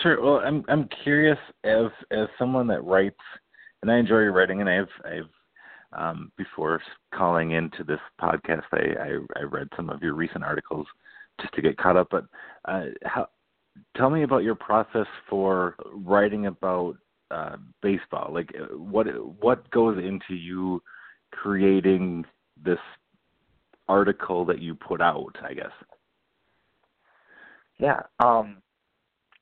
Sure. 0.01 0.21
Well, 0.21 0.41
I'm 0.45 0.63
I'm 0.67 0.89
curious 1.03 1.37
as 1.63 1.85
as 2.11 2.27
someone 2.37 2.67
that 2.67 2.83
writes, 2.83 3.15
and 3.81 3.91
I 3.91 3.97
enjoy 3.97 4.23
writing, 4.25 4.61
and 4.61 4.69
I've 4.69 4.87
I've 5.05 5.29
um, 5.97 6.31
before 6.37 6.81
calling 7.13 7.51
into 7.51 7.83
this 7.83 7.99
podcast, 8.21 8.63
I, 8.73 9.01
I 9.01 9.39
I 9.39 9.43
read 9.43 9.69
some 9.75 9.89
of 9.89 10.01
your 10.01 10.13
recent 10.13 10.43
articles 10.43 10.87
just 11.41 11.53
to 11.53 11.61
get 11.61 11.77
caught 11.77 11.97
up. 11.97 12.09
But 12.11 12.25
uh, 12.65 12.85
how 13.03 13.27
tell 13.95 14.09
me 14.09 14.23
about 14.23 14.43
your 14.43 14.55
process 14.55 15.07
for 15.29 15.75
writing 15.93 16.47
about 16.47 16.97
uh, 17.31 17.57
baseball. 17.81 18.31
Like, 18.33 18.51
uh, 18.59 18.77
what 18.77 19.07
what 19.41 19.69
goes 19.71 19.97
into 19.97 20.35
you 20.35 20.81
creating 21.31 22.25
this 22.63 22.79
article 23.87 24.45
that 24.45 24.59
you 24.59 24.75
put 24.75 25.01
out? 25.01 25.35
I 25.43 25.53
guess. 25.53 25.71
Yeah. 27.77 28.01
Um, 28.23 28.57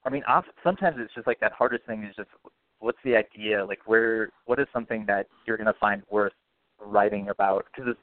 I 0.05 0.09
mean, 0.09 0.23
sometimes 0.63 0.97
it's 0.99 1.13
just 1.13 1.27
like 1.27 1.39
that 1.39 1.53
hardest 1.53 1.85
thing 1.85 2.03
is 2.03 2.15
just 2.15 2.29
what's 2.79 2.97
the 3.05 3.15
idea? 3.15 3.65
Like, 3.65 3.79
where 3.85 4.29
what 4.45 4.59
is 4.59 4.67
something 4.73 5.05
that 5.07 5.27
you're 5.47 5.57
going 5.57 5.67
to 5.67 5.79
find 5.79 6.03
worth 6.11 6.33
writing 6.79 7.29
about? 7.29 7.65
Because 7.73 7.95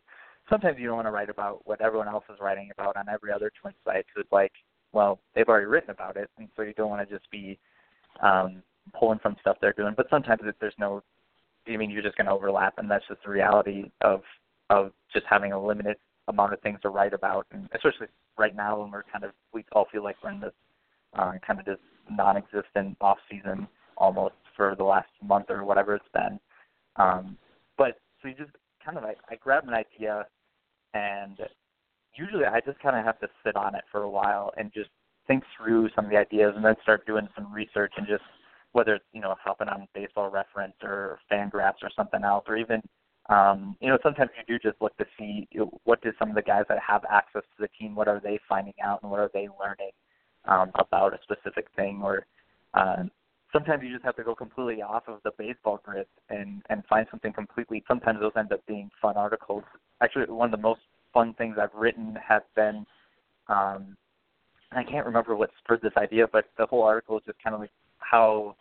sometimes 0.49 0.79
you 0.79 0.87
don't 0.87 0.97
want 0.97 1.07
to 1.07 1.13
write 1.13 1.29
about 1.29 1.61
what 1.67 1.81
everyone 1.81 2.09
else 2.09 2.25
is 2.33 2.39
writing 2.41 2.71
about 2.77 2.97
on 2.97 3.09
every 3.09 3.31
other 3.33 3.53
twin 3.61 3.75
site. 3.85 4.07
Because 4.07 4.25
it's 4.25 4.33
like, 4.33 4.53
well, 4.93 5.21
they've 5.35 5.49
already 5.49 5.67
written 5.67 5.91
about 5.91 6.17
it, 6.17 6.31
and 6.39 6.49
so 6.57 6.63
you 6.63 6.73
don't 6.75 6.91
want 6.91 7.07
to 7.07 7.15
just 7.15 7.31
be 7.31 7.59
um, 8.23 8.63
pulling 8.99 9.19
from 9.19 9.37
stuff 9.41 9.59
they're 9.61 9.75
doing. 9.75 9.95
But 9.97 10.07
sometimes 10.11 10.41
if 10.45 10.55
there's 10.61 10.75
no, 10.79 11.03
I 11.69 11.77
mean, 11.77 11.91
you're 11.91 12.03
just 12.03 12.17
going 12.17 12.27
to 12.27 12.33
overlap, 12.33 12.75
and 12.79 12.91
that's 12.91 13.07
just 13.09 13.23
the 13.25 13.31
reality 13.31 13.91
of 14.01 14.23
of 14.71 14.93
just 15.13 15.27
having 15.29 15.53
a 15.53 15.61
limited 15.61 15.97
amount 16.29 16.53
of 16.53 16.61
things 16.61 16.79
to 16.83 16.89
write 16.89 17.15
about, 17.15 17.47
and 17.53 17.69
especially 17.75 18.07
right 18.39 18.55
now 18.55 18.81
when 18.81 18.91
we're 18.91 19.03
kind 19.05 19.25
of 19.25 19.33
we 19.53 19.65
all 19.73 19.87
feel 19.91 20.05
like 20.05 20.17
we're 20.23 20.31
in 20.31 20.41
this 20.41 20.53
uh, 21.19 21.33
kind 21.47 21.59
of 21.59 21.67
this 21.67 21.79
non-existent 22.11 22.97
off 23.01 23.19
season 23.31 23.67
almost 23.97 24.35
for 24.57 24.75
the 24.77 24.85
last 24.85 25.09
month 25.23 25.47
or 25.49 25.65
whatever 25.65 25.95
it's 25.95 26.05
been. 26.13 26.39
Um, 26.97 27.37
but 27.77 27.99
so 28.21 28.29
you 28.29 28.35
just 28.35 28.51
kind 28.85 28.99
of 28.99 29.05
I, 29.05 29.15
I 29.29 29.37
grab 29.37 29.67
an 29.67 29.75
idea, 29.75 30.27
and 30.95 31.39
usually 32.15 32.45
I 32.45 32.61
just 32.61 32.79
kind 32.81 32.97
of 32.97 33.05
have 33.05 33.21
to 33.21 33.29
sit 33.45 33.57
on 33.57 33.75
it 33.75 33.85
for 33.91 34.03
a 34.03 34.11
while 34.11 34.53
and 34.57 34.73
just 34.73 34.91
think 35.27 35.45
through 35.57 35.89
some 35.95 36.07
of 36.07 36.11
the 36.11 36.17
ideas, 36.17 36.53
and 36.57 36.65
then 36.65 36.75
start 36.83 37.07
doing 37.07 37.29
some 37.35 37.53
research 37.53 37.93
and 37.97 38.07
just 38.07 38.23
whether 38.73 38.95
it's 38.95 39.05
you 39.13 39.21
know 39.21 39.35
hopping 39.43 39.69
on 39.69 39.89
Baseball 39.95 40.31
Reference 40.31 40.75
or 40.83 41.19
Fangraphs 41.31 41.83
or 41.83 41.91
something 41.95 42.25
else, 42.25 42.45
or 42.49 42.57
even 42.57 42.83
um, 43.31 43.77
you 43.81 43.89
know 43.89 43.99
sometimes 44.03 44.31
you 44.37 44.59
do 44.59 44.71
just 44.71 44.81
look 44.83 44.97
to 44.99 45.07
see 45.19 45.49
what 45.85 46.03
do 46.03 46.13
some 46.19 46.29
of 46.29 46.35
the 46.35 46.43
guys 46.43 46.65
that 46.69 46.79
have 46.87 47.03
access 47.11 47.43
to 47.57 47.63
the 47.63 47.69
team, 47.79 47.95
what 47.95 48.09
are 48.09 48.21
they 48.23 48.39
finding 48.49 48.75
out, 48.83 49.03
and 49.03 49.11
what 49.11 49.21
are 49.21 49.31
they 49.33 49.49
learning 49.61 49.93
um, 50.47 50.71
about 50.75 51.15
a 51.15 51.19
specific 51.23 51.69
thing, 51.77 52.01
or 52.03 52.27
uh, 52.75 53.05
sometimes 53.53 53.83
you 53.85 53.93
just 53.93 54.05
have 54.05 54.17
to 54.17 54.25
go 54.25 54.35
completely 54.35 54.83
off 54.83 55.05
of 55.07 55.21
the 55.25 55.31
baseball 55.39 55.81
grid 55.85 56.07
and 56.29 56.63
and 56.71 56.85
find 56.87 57.07
something 57.11 57.33
completely. 57.33 57.85
Sometimes 57.87 58.21
those 58.21 58.33
end 58.37 58.53
up 58.53 58.67
being 58.67 58.91
fun 59.01 59.17
articles. 59.17 59.63
Actually, 60.03 60.27
one 60.27 60.53
of 60.53 60.61
the 60.61 60.63
most 60.63 60.81
fun 61.15 61.35
things 61.35 61.57
I've 61.61 61.75
written 61.75 62.19
has 62.27 62.43
been. 62.57 62.85
Um, 63.49 63.97
I 64.73 64.85
can't 64.85 65.07
remember 65.07 65.35
what 65.35 65.51
spurred 65.59 65.83
this 65.83 65.93
idea, 65.97 66.27
but 66.31 66.47
the 66.57 66.67
whole 66.67 66.85
article 66.85 67.19
is 67.19 67.25
just 67.27 67.43
kind 67.43 67.55
of 67.55 67.61
like 67.61 67.73
how 67.99 68.55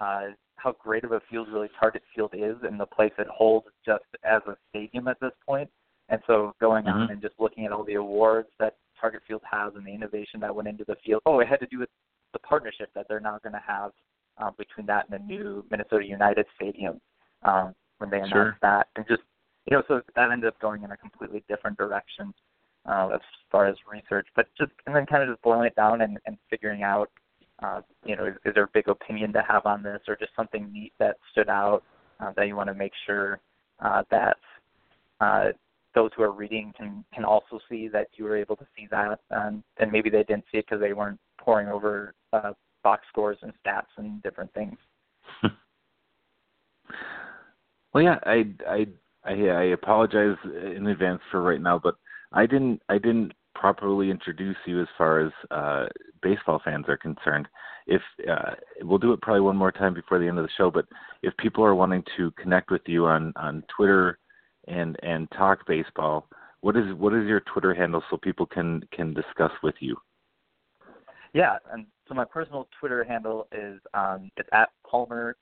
uh, 0.00 0.28
how 0.56 0.72
great 0.72 1.04
of 1.04 1.12
a 1.12 1.20
field 1.30 1.48
really 1.52 1.68
Target 1.78 2.02
Field 2.14 2.30
is 2.34 2.56
and 2.62 2.78
the 2.78 2.86
place 2.86 3.12
it 3.18 3.26
holds 3.28 3.66
just 3.84 4.04
as 4.24 4.42
a 4.46 4.56
stadium 4.70 5.08
at 5.08 5.18
this 5.20 5.32
point. 5.46 5.68
And 6.08 6.20
so 6.26 6.54
going 6.60 6.84
mm-hmm. 6.84 7.02
on 7.02 7.10
and 7.10 7.22
just 7.22 7.34
looking 7.38 7.64
at 7.64 7.72
all 7.72 7.84
the 7.84 7.94
awards 7.94 8.48
that 8.58 8.76
Target 9.00 9.22
Field 9.26 9.42
has 9.50 9.72
and 9.74 9.84
the 9.84 9.90
innovation 9.92 10.40
that 10.40 10.54
went 10.54 10.68
into 10.68 10.84
the 10.86 10.96
field. 11.04 11.22
Oh, 11.26 11.40
it 11.40 11.48
had 11.48 11.60
to 11.60 11.66
do 11.66 11.78
with 11.78 11.88
the 12.32 12.38
partnership 12.40 12.90
that 12.94 13.06
they're 13.08 13.20
now 13.20 13.38
going 13.42 13.54
to 13.54 13.62
have 13.66 13.90
um, 14.38 14.54
between 14.56 14.86
that 14.86 15.08
and 15.08 15.20
the 15.20 15.24
new 15.26 15.64
Minnesota 15.70 16.04
United 16.04 16.46
Stadium 16.56 17.00
um, 17.42 17.74
when 17.98 18.10
they 18.10 18.18
announced 18.18 18.32
sure. 18.32 18.58
that, 18.62 18.88
and 18.96 19.06
just 19.06 19.22
you 19.66 19.76
know, 19.76 19.82
so 19.86 20.00
that 20.16 20.30
ended 20.30 20.48
up 20.48 20.58
going 20.60 20.82
in 20.82 20.90
a 20.90 20.96
completely 20.96 21.44
different 21.48 21.78
direction 21.78 22.34
uh, 22.86 23.10
as 23.14 23.20
far 23.50 23.66
as 23.66 23.76
research. 23.90 24.26
But 24.34 24.46
just 24.58 24.72
and 24.86 24.94
then 24.94 25.06
kind 25.06 25.22
of 25.22 25.28
just 25.28 25.42
boiling 25.42 25.66
it 25.66 25.76
down 25.76 26.00
and, 26.00 26.18
and 26.26 26.36
figuring 26.50 26.82
out, 26.82 27.10
uh, 27.62 27.80
you 28.04 28.16
know, 28.16 28.26
is, 28.26 28.34
is 28.44 28.54
there 28.54 28.64
a 28.64 28.70
big 28.72 28.88
opinion 28.88 29.32
to 29.32 29.42
have 29.42 29.66
on 29.66 29.82
this, 29.82 30.00
or 30.08 30.16
just 30.16 30.34
something 30.34 30.72
neat 30.72 30.92
that 30.98 31.16
stood 31.30 31.48
out 31.48 31.82
uh, 32.20 32.32
that 32.36 32.46
you 32.46 32.56
want 32.56 32.68
to 32.68 32.74
make 32.74 32.92
sure 33.06 33.40
uh, 33.80 34.02
that 34.10 34.36
uh, 35.20 35.46
those 35.94 36.10
who 36.16 36.22
are 36.22 36.32
reading 36.32 36.72
can 36.76 37.04
can 37.14 37.24
also 37.24 37.60
see 37.68 37.88
that 37.88 38.08
you 38.16 38.24
were 38.24 38.36
able 38.36 38.56
to 38.56 38.66
see 38.76 38.88
that, 38.90 39.20
and 39.30 39.62
and 39.78 39.92
maybe 39.92 40.10
they 40.10 40.24
didn't 40.24 40.44
see 40.50 40.58
it 40.58 40.66
because 40.68 40.80
they 40.80 40.92
weren't 40.92 41.20
poring 41.38 41.68
over 41.68 42.14
uh, 42.32 42.52
box 42.82 43.04
scores 43.08 43.38
and 43.42 43.52
stats 43.64 43.86
and 43.96 44.22
different 44.22 44.52
things. 44.54 44.76
well, 47.92 48.02
yeah, 48.02 48.18
I 48.24 48.46
I 48.68 48.86
I, 49.24 49.32
I 49.32 49.62
apologize 49.64 50.36
in 50.44 50.86
advance 50.88 51.20
for 51.30 51.42
right 51.42 51.60
now, 51.60 51.78
but 51.78 51.94
I 52.32 52.46
didn't 52.46 52.82
I 52.88 52.98
didn't 52.98 53.32
properly 53.54 54.10
introduce 54.10 54.56
you 54.66 54.80
as 54.80 54.88
far 54.98 55.20
as 55.20 55.32
uh, 55.50 55.86
baseball 56.22 56.60
fans 56.64 56.86
are 56.88 56.96
concerned. 56.96 57.48
If 57.86 58.02
uh, 58.30 58.52
we'll 58.82 58.98
do 58.98 59.12
it 59.12 59.20
probably 59.20 59.40
one 59.40 59.56
more 59.56 59.72
time 59.72 59.92
before 59.92 60.18
the 60.18 60.28
end 60.28 60.38
of 60.38 60.44
the 60.44 60.50
show, 60.56 60.70
but 60.70 60.86
if 61.22 61.36
people 61.36 61.64
are 61.64 61.74
wanting 61.74 62.04
to 62.16 62.30
connect 62.32 62.70
with 62.70 62.82
you 62.86 63.06
on 63.06 63.32
on 63.36 63.64
Twitter 63.74 64.18
and 64.68 64.96
and 65.02 65.30
talk 65.32 65.66
baseball. 65.66 66.26
What 66.60 66.76
is 66.76 66.84
what 66.96 67.12
is 67.14 67.26
your 67.26 67.40
Twitter 67.40 67.74
handle 67.74 68.02
so 68.10 68.16
people 68.16 68.46
can 68.46 68.82
can 68.92 69.14
discuss 69.14 69.50
with 69.62 69.74
you? 69.80 69.96
Yeah, 71.34 71.56
and 71.72 71.86
so 72.08 72.14
my 72.14 72.24
personal 72.24 72.68
Twitter 72.78 73.04
handle 73.04 73.48
is 73.52 73.80
um, 73.94 74.30
it's 74.36 74.48
at 74.52 74.70
Palmer, 74.88 75.36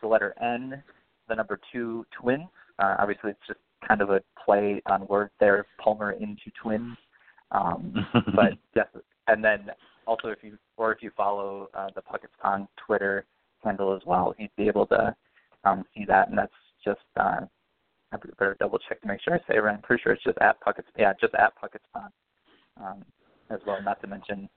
the 0.00 0.08
letter 0.08 0.34
N, 0.42 0.82
the 1.28 1.34
number 1.34 1.60
two 1.72 2.04
twins. 2.18 2.48
Uh, 2.78 2.96
obviously, 2.98 3.30
it's 3.30 3.46
just 3.46 3.60
kind 3.86 4.00
of 4.00 4.10
a 4.10 4.20
play 4.42 4.82
on 4.86 5.06
words 5.06 5.30
there, 5.38 5.66
Palmer 5.78 6.12
into 6.12 6.50
twins. 6.60 6.96
Um, 7.52 7.94
but 8.34 8.54
yes, 8.74 8.86
and 9.28 9.44
then 9.44 9.66
also 10.06 10.28
if 10.28 10.38
you 10.42 10.58
or 10.76 10.92
if 10.92 11.02
you 11.02 11.10
follow 11.16 11.68
uh, 11.74 11.88
the 11.94 12.02
Puckett's 12.02 12.32
Pond 12.40 12.68
Twitter 12.86 13.24
handle 13.62 13.94
as 13.94 14.02
well, 14.06 14.34
you'd 14.38 14.54
be 14.56 14.68
able 14.68 14.86
to 14.86 15.14
um, 15.64 15.84
see 15.94 16.04
that, 16.06 16.28
and 16.28 16.38
that's 16.38 16.52
just 16.84 17.00
uh, 17.16 17.40
I 18.12 18.16
better 18.38 18.56
double 18.60 18.78
check 18.88 19.00
to 19.02 19.08
make 19.08 19.20
sure 19.22 19.34
I 19.34 19.38
say 19.38 19.56
it 19.56 19.62
right. 19.62 19.74
I'm 19.74 19.82
pretty 19.82 20.02
sure 20.02 20.12
it's 20.12 20.22
just 20.22 20.38
at 20.38 20.60
Puckett's, 20.60 20.88
yeah, 20.96 21.12
just 21.20 21.34
at 21.34 21.56
Puckett's 21.56 21.84
um, 21.94 23.04
as 23.50 23.60
well. 23.66 23.78
Not 23.82 24.00
to 24.02 24.06
mention, 24.06 24.48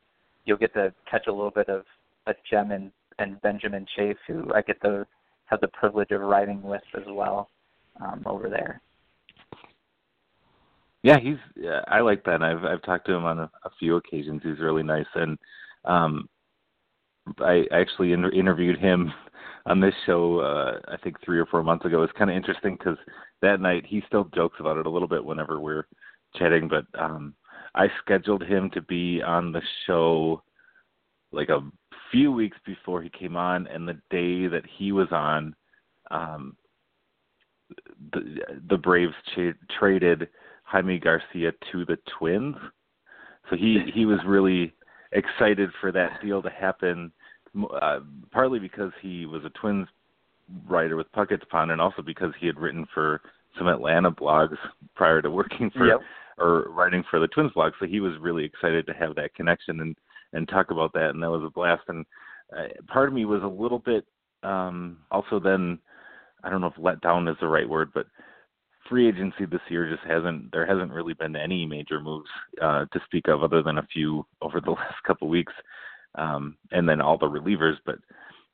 you'll 0.45 0.57
get 0.57 0.73
to 0.73 0.93
catch 1.09 1.27
a 1.27 1.31
little 1.31 1.51
bit 1.51 1.69
of 1.69 1.83
a 2.27 2.33
gem 2.49 2.71
and 2.71 2.91
and 3.19 3.41
Benjamin 3.41 3.85
Chase, 3.95 4.17
who 4.27 4.53
I 4.53 4.61
get 4.61 4.79
to 4.81 5.07
have 5.45 5.61
the 5.61 5.67
privilege 5.69 6.11
of 6.11 6.21
writing 6.21 6.61
with 6.61 6.83
as 6.95 7.05
well 7.07 7.49
um, 7.99 8.21
over 8.25 8.47
there. 8.49 8.81
Yeah, 11.07 11.19
he's. 11.21 11.37
Yeah, 11.55 11.81
I 11.87 12.01
like 12.01 12.25
Ben. 12.25 12.43
I've 12.43 12.65
I've 12.65 12.81
talked 12.81 13.05
to 13.07 13.13
him 13.13 13.23
on 13.23 13.39
a, 13.39 13.49
a 13.63 13.69
few 13.79 13.95
occasions. 13.95 14.41
He's 14.43 14.59
really 14.59 14.83
nice, 14.83 15.05
and 15.15 15.37
um, 15.85 16.27
I 17.39 17.63
actually 17.71 18.11
inter- 18.11 18.31
interviewed 18.31 18.77
him 18.77 19.13
on 19.65 19.79
this 19.79 19.93
show. 20.05 20.39
Uh, 20.39 20.79
I 20.93 20.97
think 20.97 21.15
three 21.23 21.39
or 21.39 21.45
four 21.45 21.63
months 21.63 21.85
ago. 21.85 22.03
It's 22.03 22.11
kind 22.17 22.29
of 22.29 22.35
interesting 22.35 22.75
because 22.77 22.97
that 23.41 23.61
night 23.61 23.85
he 23.87 24.03
still 24.05 24.25
jokes 24.35 24.57
about 24.59 24.75
it 24.75 24.85
a 24.85 24.89
little 24.89 25.07
bit 25.07 25.23
whenever 25.23 25.61
we're 25.61 25.87
chatting. 26.35 26.67
But 26.67 26.85
um, 27.01 27.35
I 27.73 27.87
scheduled 28.03 28.43
him 28.43 28.69
to 28.71 28.81
be 28.81 29.21
on 29.23 29.53
the 29.53 29.61
show 29.85 30.43
like 31.31 31.47
a 31.47 31.61
few 32.11 32.33
weeks 32.33 32.57
before 32.65 33.01
he 33.01 33.09
came 33.09 33.37
on, 33.37 33.65
and 33.67 33.87
the 33.87 34.01
day 34.09 34.47
that 34.47 34.63
he 34.77 34.91
was 34.91 35.07
on, 35.11 35.55
um, 36.11 36.57
the 38.11 38.39
the 38.69 38.77
Braves 38.77 39.13
tra- 39.33 39.55
traded 39.79 40.27
Jaime 40.67 40.99
Garcia 40.99 41.53
to 41.71 41.85
the 41.85 41.97
Twins. 42.17 42.55
So 43.49 43.55
he 43.55 43.79
he 43.93 44.05
was 44.05 44.19
really 44.25 44.73
excited 45.13 45.69
for 45.79 45.91
that 45.93 46.21
deal 46.21 46.41
to 46.41 46.49
happen, 46.49 47.11
uh, 47.81 47.99
partly 48.31 48.59
because 48.59 48.91
he 49.01 49.25
was 49.25 49.43
a 49.45 49.49
Twins 49.59 49.87
writer 50.67 50.95
with 50.95 51.11
Puckett's 51.13 51.45
Pond, 51.49 51.71
and 51.71 51.81
also 51.81 52.01
because 52.01 52.33
he 52.39 52.47
had 52.47 52.59
written 52.59 52.85
for 52.93 53.21
some 53.57 53.67
Atlanta 53.67 54.11
blogs 54.11 54.57
prior 54.95 55.21
to 55.21 55.31
working 55.31 55.71
for 55.71 55.87
yep. 55.87 56.01
or 56.37 56.69
writing 56.69 57.03
for 57.09 57.19
the 57.19 57.27
Twins 57.29 57.53
blog. 57.53 57.73
So 57.79 57.85
he 57.85 57.99
was 57.99 58.13
really 58.19 58.43
excited 58.43 58.85
to 58.87 58.93
have 58.93 59.15
that 59.15 59.33
connection 59.35 59.79
and 59.79 59.95
and 60.33 60.47
talk 60.49 60.71
about 60.71 60.91
that, 60.93 61.11
and 61.11 61.23
that 61.23 61.31
was 61.31 61.43
a 61.45 61.49
blast. 61.49 61.83
And 61.87 62.05
uh, 62.55 62.67
part 62.91 63.07
of 63.07 63.13
me 63.13 63.23
was 63.23 63.41
a 63.43 63.47
little 63.47 63.79
bit 63.79 64.05
um 64.43 64.97
also 65.11 65.39
then 65.39 65.79
I 66.43 66.49
don't 66.49 66.61
know 66.61 66.67
if 66.67 66.73
let 66.77 67.01
down 67.01 67.27
is 67.29 67.37
the 67.39 67.47
right 67.47 67.67
word, 67.67 67.91
but 67.93 68.07
free 68.89 69.07
agency 69.07 69.45
this 69.45 69.61
year 69.69 69.89
just 69.89 70.07
hasn't 70.07 70.51
there 70.51 70.65
hasn't 70.65 70.91
really 70.91 71.13
been 71.13 71.35
any 71.35 71.65
major 71.65 71.99
moves 71.99 72.29
uh, 72.61 72.85
to 72.91 72.99
speak 73.05 73.27
of 73.27 73.43
other 73.43 73.61
than 73.61 73.77
a 73.77 73.87
few 73.93 74.25
over 74.41 74.59
the 74.59 74.71
last 74.79 74.95
couple 75.05 75.27
of 75.27 75.31
weeks 75.31 75.53
um, 76.15 76.57
and 76.71 76.87
then 76.87 77.01
all 77.01 77.17
the 77.17 77.25
relievers 77.25 77.75
but 77.85 77.99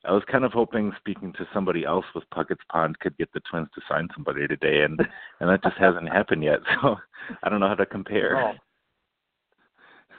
I 0.06 0.12
was 0.12 0.22
kind 0.30 0.44
of 0.44 0.52
hoping 0.52 0.92
speaking 0.98 1.32
to 1.34 1.48
somebody 1.54 1.84
else 1.84 2.04
with 2.14 2.28
Puckett's 2.30 2.60
Pond 2.70 2.98
could 2.98 3.16
get 3.16 3.32
the 3.32 3.40
Twins 3.50 3.68
to 3.74 3.80
sign 3.88 4.08
somebody 4.14 4.46
today 4.46 4.82
and 4.82 5.00
and 5.40 5.50
that 5.50 5.62
just 5.62 5.76
hasn't 5.78 6.08
happened 6.08 6.44
yet 6.44 6.60
so 6.82 6.96
I 7.42 7.48
don't 7.48 7.60
know 7.60 7.68
how 7.68 7.74
to 7.74 7.86
compare. 7.86 8.36
Oh. 8.36 8.52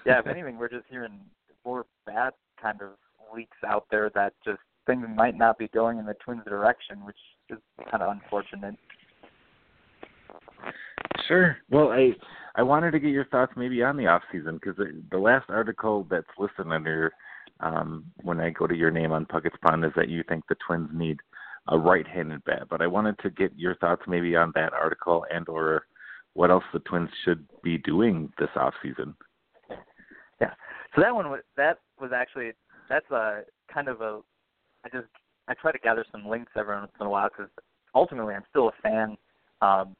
Yeah, 0.07 0.19
if 0.19 0.27
anything, 0.27 0.59
we're 0.59 0.69
just 0.69 0.85
hearing 0.87 1.19
more 1.65 1.87
bad 2.05 2.33
kind 2.61 2.79
of 2.83 2.89
leaks 3.35 3.57
out 3.67 3.85
there 3.89 4.11
that 4.13 4.33
just 4.45 4.59
things 4.85 5.05
might 5.15 5.35
not 5.35 5.57
be 5.57 5.67
going 5.69 5.97
in 5.97 6.05
the 6.05 6.13
Twins' 6.23 6.43
direction, 6.45 7.05
which 7.05 7.17
is 7.49 7.57
kind 7.89 8.03
of 8.03 8.11
unfortunate. 8.11 8.75
Sure. 11.27 11.57
Well, 11.69 11.89
I 11.89 12.11
I 12.55 12.63
wanted 12.63 12.91
to 12.91 12.99
get 12.99 13.11
your 13.11 13.25
thoughts 13.25 13.53
maybe 13.55 13.83
on 13.83 13.97
the 13.97 14.07
off 14.07 14.21
season 14.31 14.55
because 14.55 14.77
the, 15.11 15.17
last 15.17 15.49
article 15.49 16.07
that's 16.09 16.25
listed 16.37 16.67
under 16.71 17.11
um, 17.59 18.05
when 18.21 18.39
I 18.39 18.49
go 18.49 18.65
to 18.65 18.75
your 18.75 18.91
name 18.91 19.11
on 19.11 19.25
Puckett's 19.25 19.57
Pond 19.61 19.83
is 19.83 19.91
that 19.95 20.09
you 20.09 20.23
think 20.27 20.43
the 20.47 20.55
Twins 20.65 20.89
need 20.93 21.19
a 21.67 21.77
right-handed 21.77 22.43
bat. 22.45 22.63
But 22.69 22.81
I 22.81 22.87
wanted 22.87 23.17
to 23.19 23.29
get 23.29 23.51
your 23.57 23.75
thoughts 23.75 24.03
maybe 24.07 24.35
on 24.35 24.51
that 24.55 24.73
article 24.73 25.25
and 25.33 25.47
or 25.49 25.85
what 26.33 26.51
else 26.51 26.63
the 26.73 26.79
Twins 26.79 27.09
should 27.23 27.45
be 27.61 27.77
doing 27.79 28.31
this 28.39 28.49
off 28.55 28.73
season. 28.81 29.15
Yeah. 30.39 30.53
So 30.95 31.01
that 31.01 31.13
one 31.13 31.29
was 31.29 31.41
that 31.57 31.79
was 31.99 32.11
actually 32.13 32.51
that's 32.89 33.09
a 33.11 33.41
kind 33.73 33.87
of 33.87 34.01
a 34.01 34.19
I 34.85 34.89
just 34.89 35.07
I 35.47 35.53
try 35.53 35.71
to 35.71 35.79
gather 35.79 36.05
some 36.11 36.27
links 36.27 36.51
every 36.57 36.75
once 36.75 36.91
in 36.99 37.05
a 37.05 37.09
while 37.09 37.29
because 37.29 37.51
ultimately 37.93 38.33
I'm 38.33 38.43
still 38.49 38.69
a 38.69 38.81
fan. 38.81 39.17
Um, 39.61 39.95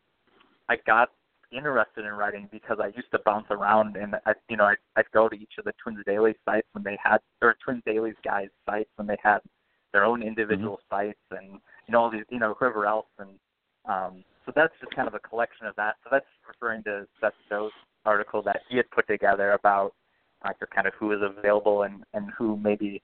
I 0.70 0.78
got 0.86 1.10
interested 1.52 2.06
in 2.06 2.12
writing 2.12 2.50
because 2.52 2.78
I 2.82 2.88
used 2.88 3.12
to 3.12 3.20
bounce 3.26 3.48
around 3.50 3.96
and 3.96 4.16
I 4.26 4.34
you 4.50 4.58
know 4.58 4.66
I 4.66 4.76
I'd 4.96 5.10
go 5.14 5.30
to 5.30 5.36
each 5.36 5.54
of 5.58 5.66
the 5.66 5.74
Twins 5.82 6.00
Daily 6.06 6.34
sites 6.44 6.68
when 6.74 6.84
they 6.84 6.98
had 7.02 7.20
or 7.42 7.56
Twins 7.64 7.84
Daily's 7.86 8.16
guys 8.24 8.48
sites 8.66 8.90
when 8.96 9.08
they 9.08 9.18
had 9.22 9.40
their 9.94 10.04
own 10.04 10.24
individual 10.24 10.80
mm-hmm. 10.92 11.08
sites 11.08 11.20
and 11.32 11.60
you 11.88 11.92
know 11.92 12.02
all 12.02 12.12
these 12.12 12.26
you 12.30 12.40
know 12.40 12.56
whoever 12.60 12.86
else 12.86 13.08
and 13.20 13.30
um 13.88 14.24
so 14.46 14.52
that's 14.56 14.74
just 14.80 14.94
kind 14.96 15.08
of 15.08 15.16
a 15.16 15.20
collection 15.20 15.66
of 15.66 15.76
that. 15.76 15.96
So 16.04 16.10
that's 16.12 16.26
referring 16.48 16.84
to 16.84 17.08
Seth 17.20 17.34
Stohs' 17.50 17.72
article 18.06 18.44
that 18.44 18.62
he 18.70 18.78
had 18.78 18.90
put 18.92 19.08
together 19.08 19.54
about 19.54 19.94
like 20.44 20.58
kind 20.74 20.86
of 20.86 20.94
who 21.00 21.12
is 21.12 21.20
available 21.22 21.84
and 21.84 22.04
and 22.14 22.30
who 22.38 22.58
maybe 22.58 23.02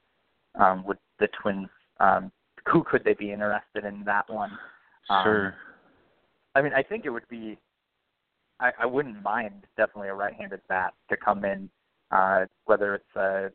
um 0.59 0.83
would 0.85 0.97
the 1.19 1.27
Twins 1.41 1.69
um 1.99 2.31
who 2.67 2.83
could 2.83 3.03
they 3.03 3.13
be 3.13 3.31
interested 3.31 3.85
in 3.85 4.03
that 4.05 4.29
one. 4.29 4.51
Um, 5.09 5.23
sure. 5.23 5.55
I 6.55 6.61
mean, 6.61 6.73
I 6.73 6.83
think 6.83 7.05
it 7.05 7.09
would 7.09 7.27
be. 7.29 7.57
I, 8.59 8.71
I 8.81 8.85
wouldn't 8.85 9.23
mind 9.23 9.65
definitely 9.75 10.09
a 10.09 10.13
right-handed 10.13 10.61
bat 10.69 10.93
to 11.09 11.17
come 11.17 11.45
in, 11.45 11.69
uh, 12.11 12.45
whether 12.65 12.93
it's 12.93 13.15
a, 13.15 13.49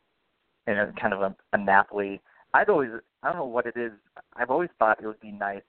in 0.67 0.79
a 0.79 0.93
kind 1.01 1.15
of 1.15 1.23
a, 1.23 1.37
a 1.53 1.59
Napoli. 1.59 2.21
I'd 2.55 2.69
always, 2.69 2.91
I 3.23 3.29
don't 3.29 3.39
know 3.39 3.45
what 3.45 3.67
it 3.67 3.77
is. 3.77 3.93
I've 4.35 4.51
always 4.51 4.71
thought 4.79 4.99
it 5.01 5.07
would 5.07 5.21
be 5.21 5.31
nice 5.31 5.63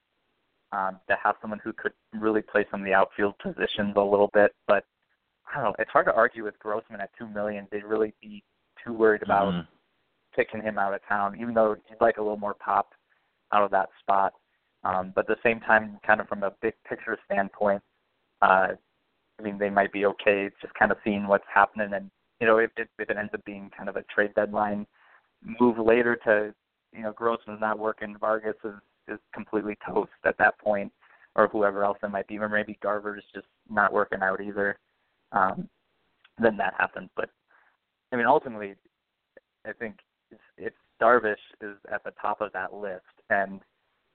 um, 0.72 1.00
to 1.08 1.16
have 1.22 1.36
someone 1.42 1.60
who 1.64 1.74
could 1.74 1.92
really 2.14 2.42
play 2.42 2.66
some 2.72 2.82
of 2.82 2.86
the 2.86 2.94
outfield 2.94 3.36
positions 3.40 3.94
a 3.96 4.02
little 4.02 4.32
bit. 4.34 4.56
But 4.68 4.86
I 5.50 5.56
don't 5.56 5.64
know. 5.66 5.76
It's 5.80 5.92
hard 5.92 6.08
to 6.08 6.14
argue 6.14 6.44
with 6.44 6.58
Grossman 6.60 7.02
at 7.02 7.12
two 7.18 7.28
million. 7.28 7.68
They'd 7.72 7.84
really 7.84 8.14
be 8.22 8.44
too 8.84 8.94
worried 8.94 9.24
about 9.24 9.54
mm-hmm. 9.54 9.68
picking 10.36 10.62
him 10.62 10.78
out 10.78 10.94
of 10.94 11.02
town, 11.08 11.38
even 11.40 11.54
though 11.54 11.76
he'd 11.88 12.02
like 12.02 12.18
a 12.18 12.22
little 12.22 12.38
more 12.38 12.56
pop 12.56 12.90
out 13.54 13.64
of 13.64 13.72
that 13.72 13.90
spot. 14.00 14.34
Um, 14.84 15.12
but 15.14 15.30
at 15.30 15.36
the 15.36 15.42
same 15.44 15.60
time, 15.60 16.00
kind 16.06 16.22
of 16.22 16.28
from 16.28 16.44
a 16.44 16.54
big 16.62 16.74
picture 16.88 17.18
standpoint, 17.26 17.82
uh, 18.42 18.70
I 19.40 19.44
mean, 19.44 19.58
they 19.58 19.70
might 19.70 19.92
be 19.92 20.06
okay 20.06 20.50
just 20.62 20.74
kind 20.76 20.92
of 20.92 20.98
seeing 21.04 21.28
what's 21.28 21.44
happening. 21.54 21.94
And, 21.94 22.10
you 22.40 22.48
know, 22.48 22.58
if, 22.58 22.72
if, 22.78 22.88
if 23.00 23.10
it 23.10 23.18
ends 23.18 23.34
up 23.34 23.44
being 23.44 23.72
kind 23.76 23.90
of 23.90 23.96
a 23.96 24.04
trade 24.04 24.34
deadline 24.36 24.86
move 25.60 25.78
later 25.78 26.16
to, 26.26 26.54
you 26.94 27.02
know, 27.02 27.12
Grossman's 27.12 27.62
not 27.62 27.80
working, 27.80 28.16
Vargas 28.20 28.56
is, 28.64 28.74
is 29.08 29.20
completely 29.34 29.78
toast 29.86 30.12
at 30.26 30.38
that 30.38 30.58
point, 30.60 30.92
or 31.36 31.48
whoever 31.48 31.84
else 31.84 31.98
it 32.02 32.12
might 32.12 32.28
be, 32.28 32.38
or 32.38 32.50
maybe 32.50 32.78
Garver's 32.82 33.24
just 33.34 33.48
not 33.70 33.92
working 33.92 34.22
out 34.22 34.42
either, 34.42 34.78
um, 35.32 35.68
then 36.40 36.56
that 36.58 36.76
happens. 36.78 37.10
But, 37.16 37.30
I 38.12 38.16
mean, 38.16 38.26
ultimately, 38.26 38.76
I 39.66 39.74
think 39.74 39.98
if, 40.32 40.40
if 40.58 40.74
Darvish 41.02 41.36
is 41.62 41.76
at 41.92 42.04
the 42.04 42.14
top 42.22 42.42
of 42.42 42.54
that 42.54 42.74
list 42.74 43.02
and– 43.32 43.60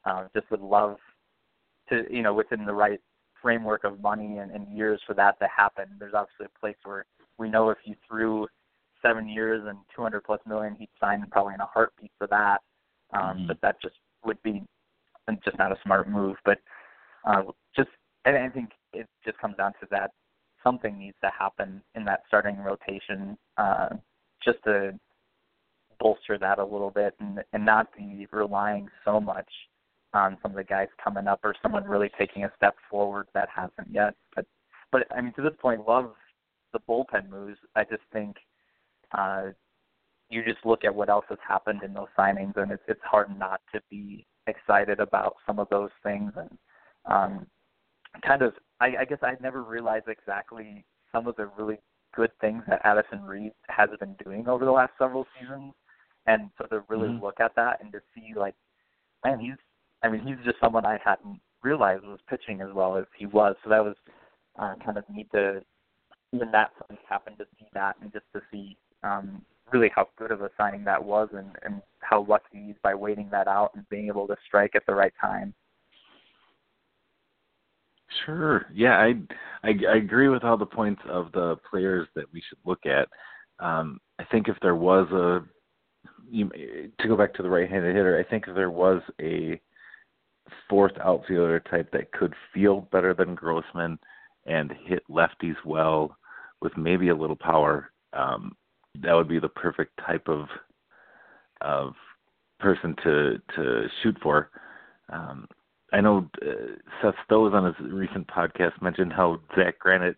uh, 0.05 0.24
just 0.34 0.50
would 0.50 0.61
love 0.61 0.96
to, 1.88 2.05
you 2.11 2.22
know, 2.22 2.34
within 2.34 2.64
the 2.64 2.72
right 2.72 3.00
framework 3.40 3.84
of 3.84 4.00
money 4.00 4.38
and, 4.38 4.50
and 4.50 4.76
years 4.76 5.00
for 5.07 5.14
that 5.14 5.38
to 5.40 5.48
happen. 5.55 5.84
There's 5.98 6.14
obviously 6.14 6.46
a 6.46 6.59
place 6.61 6.76
where 6.84 7.05
we 7.38 7.48
know 7.50 7.70
if 7.70 7.78
you 7.84 7.96
threw 8.09 8.46
seven 9.03 9.28
years 9.28 9.62
and 9.66 9.78
200 9.94 10.22
plus 10.22 10.40
million, 10.46 10.76
he'd 10.78 10.88
sign 11.00 11.24
probably 11.30 11.55
in 11.55 11.61
a 11.61 11.66
heartbeat 11.66 12.12
for 12.18 12.26
that. 12.28 12.59
Um, 13.12 13.20
mm-hmm. 13.20 13.46
But 13.48 13.59
that 13.62 13.82
just 13.82 13.96
would 14.24 14.40
be 14.42 14.62
just 15.44 15.59
not 15.59 15.72
a 15.72 15.78
smart 15.84 16.09
move. 16.09 16.36
But 16.44 16.59
uh, 17.24 17.42
just, 17.76 17.90
and 18.24 18.36
I 18.36 18.48
think 18.48 18.70
it 18.92 19.07
just 19.24 19.38
comes 19.38 19.57
down 19.57 19.72
to 19.80 19.88
that 19.90 20.12
something 20.62 20.98
needs 20.98 21.16
to 21.22 21.30
happen 21.36 21.82
in 21.94 22.05
that 22.05 22.22
starting 22.28 22.57
rotation 22.59 23.36
uh, 23.57 23.88
just 24.44 24.62
to 24.64 24.92
bolster 25.98 26.38
that 26.38 26.59
a 26.59 26.64
little 26.64 26.90
bit 26.90 27.14
and, 27.20 27.42
and 27.53 27.64
not 27.64 27.88
be 27.96 28.26
relying 28.32 28.88
so 29.05 29.20
much 29.20 29.48
on 30.14 30.36
some 30.42 30.52
of 30.52 30.56
the 30.56 30.64
guys 30.64 30.88
coming 31.02 31.26
up 31.26 31.40
or 31.42 31.54
someone 31.62 31.84
really 31.84 32.10
taking 32.18 32.44
a 32.44 32.52
step 32.56 32.74
forward 32.90 33.28
that 33.34 33.48
hasn't 33.54 33.88
yet. 33.90 34.14
But 34.34 34.46
but 34.90 35.06
I 35.10 35.20
mean 35.20 35.32
to 35.34 35.42
this 35.42 35.54
point, 35.60 35.86
love 35.86 36.12
the 36.72 36.80
bullpen 36.88 37.30
moves. 37.30 37.58
I 37.74 37.84
just 37.84 38.02
think 38.12 38.36
uh, 39.16 39.50
you 40.28 40.42
just 40.44 40.64
look 40.64 40.84
at 40.84 40.94
what 40.94 41.08
else 41.08 41.24
has 41.28 41.38
happened 41.46 41.82
in 41.82 41.92
those 41.92 42.08
signings, 42.18 42.56
and 42.56 42.72
it's 42.72 42.82
it's 42.88 43.00
hard 43.04 43.36
not 43.38 43.60
to 43.74 43.80
be 43.90 44.26
excited 44.46 45.00
about 45.00 45.36
some 45.46 45.58
of 45.58 45.68
those 45.70 45.90
things 46.02 46.32
and 46.36 46.58
um, 47.06 47.46
kind 48.26 48.42
of. 48.42 48.54
I, 48.80 48.94
I 49.00 49.04
guess 49.04 49.18
I 49.22 49.36
never 49.40 49.62
realized 49.62 50.08
exactly 50.08 50.84
some 51.12 51.28
of 51.28 51.36
the 51.36 51.48
really 51.56 51.78
good 52.14 52.30
things 52.40 52.62
that 52.68 52.80
Addison 52.84 53.22
Reed 53.22 53.52
has 53.68 53.90
been 54.00 54.16
doing 54.24 54.48
over 54.48 54.64
the 54.64 54.72
last 54.72 54.92
several 54.98 55.26
seasons, 55.38 55.72
and 56.26 56.50
so 56.58 56.66
to 56.66 56.82
really 56.88 57.08
mm-hmm. 57.08 57.24
look 57.24 57.40
at 57.40 57.54
that 57.56 57.80
and 57.80 57.92
to 57.92 58.00
see 58.14 58.32
like, 58.36 58.54
man, 59.24 59.38
he's 59.38 59.54
I 60.03 60.09
mean, 60.09 60.22
he's 60.26 60.44
just 60.44 60.61
someone 60.61 60.84
I 60.84 60.98
hadn't 61.05 61.40
realized 61.62 62.05
was 62.05 62.18
pitching 62.28 62.61
as 62.61 62.68
well 62.74 62.96
as 62.96 63.05
he 63.16 63.26
was. 63.26 63.57
So 63.62 63.70
that 63.70 63.84
was 63.84 63.94
uh, 64.59 64.74
kind 64.84 64.98
of 64.98 65.05
neat 65.09 65.30
to 65.32 65.62
when 66.30 66.50
that 66.50 66.70
happened 67.09 67.36
to 67.38 67.44
see 67.59 67.66
that 67.74 67.96
and 68.00 68.12
just 68.12 68.24
to 68.34 68.40
see 68.50 68.76
um, 69.03 69.42
really 69.72 69.90
how 69.94 70.09
good 70.18 70.30
of 70.30 70.40
a 70.40 70.50
signing 70.57 70.84
that 70.84 71.03
was 71.03 71.28
and, 71.32 71.50
and 71.62 71.82
how 72.00 72.24
lucky 72.28 72.64
he's 72.66 72.74
by 72.82 72.94
waiting 72.94 73.28
that 73.30 73.48
out 73.48 73.70
and 73.74 73.88
being 73.88 74.09
able 74.09 74.26
to 74.26 74.36
strike 74.46 74.74
at 74.74 74.84
the 74.86 74.94
right 74.94 75.12
time. 75.20 75.55
Sure. 78.26 78.66
Yeah, 78.72 78.98
I, 78.98 79.14
I 79.64 79.72
I 79.88 79.96
agree 79.96 80.28
with 80.28 80.44
all 80.44 80.59
the 80.59 80.66
points 80.66 81.00
of 81.09 81.32
the 81.32 81.57
players 81.70 82.07
that 82.14 82.26
we 82.32 82.42
should 82.46 82.59
look 82.64 82.84
at. 82.84 83.09
Um, 83.59 84.00
I 84.18 84.24
think 84.24 84.48
if 84.48 84.57
there 84.61 84.76
was 84.76 85.11
a 85.12 85.40
you, 86.30 86.48
to 87.00 87.09
go 87.09 87.16
back 87.16 87.34
to 87.34 87.42
the 87.42 87.48
right-handed 87.48 87.94
hitter, 87.94 88.18
I 88.18 88.28
think 88.28 88.44
if 88.48 88.55
there 88.55 88.70
was 88.70 89.03
a 89.20 89.61
fourth 90.68 90.93
outfielder 91.03 91.61
type 91.61 91.90
that 91.93 92.12
could 92.12 92.34
field 92.53 92.90
better 92.90 93.14
than 93.14 93.34
Grossman 93.34 93.99
and 94.47 94.72
hit 94.86 95.03
lefties 95.09 95.57
well 95.64 96.16
with 96.61 96.76
maybe 96.76 97.09
a 97.09 97.16
little 97.16 97.36
power, 97.36 97.93
um, 98.12 98.57
that 99.01 99.14
would 99.14 99.28
be 99.28 99.38
the 99.38 99.49
perfect 99.49 99.93
type 100.07 100.28
of 100.28 100.47
of 101.61 101.93
person 102.59 102.95
to 103.05 103.40
to 103.57 103.86
shoot 104.03 104.16
for. 104.22 104.51
Um, 105.12 105.47
I 105.93 106.01
know 106.01 106.28
uh, 106.40 106.76
Seth 107.03 107.14
Stohs 107.28 107.53
on 107.53 107.66
his 107.66 107.93
recent 107.93 108.26
podcast 108.28 108.80
mentioned 108.80 109.12
how 109.12 109.40
Zach 109.55 109.78
Granite 109.78 110.16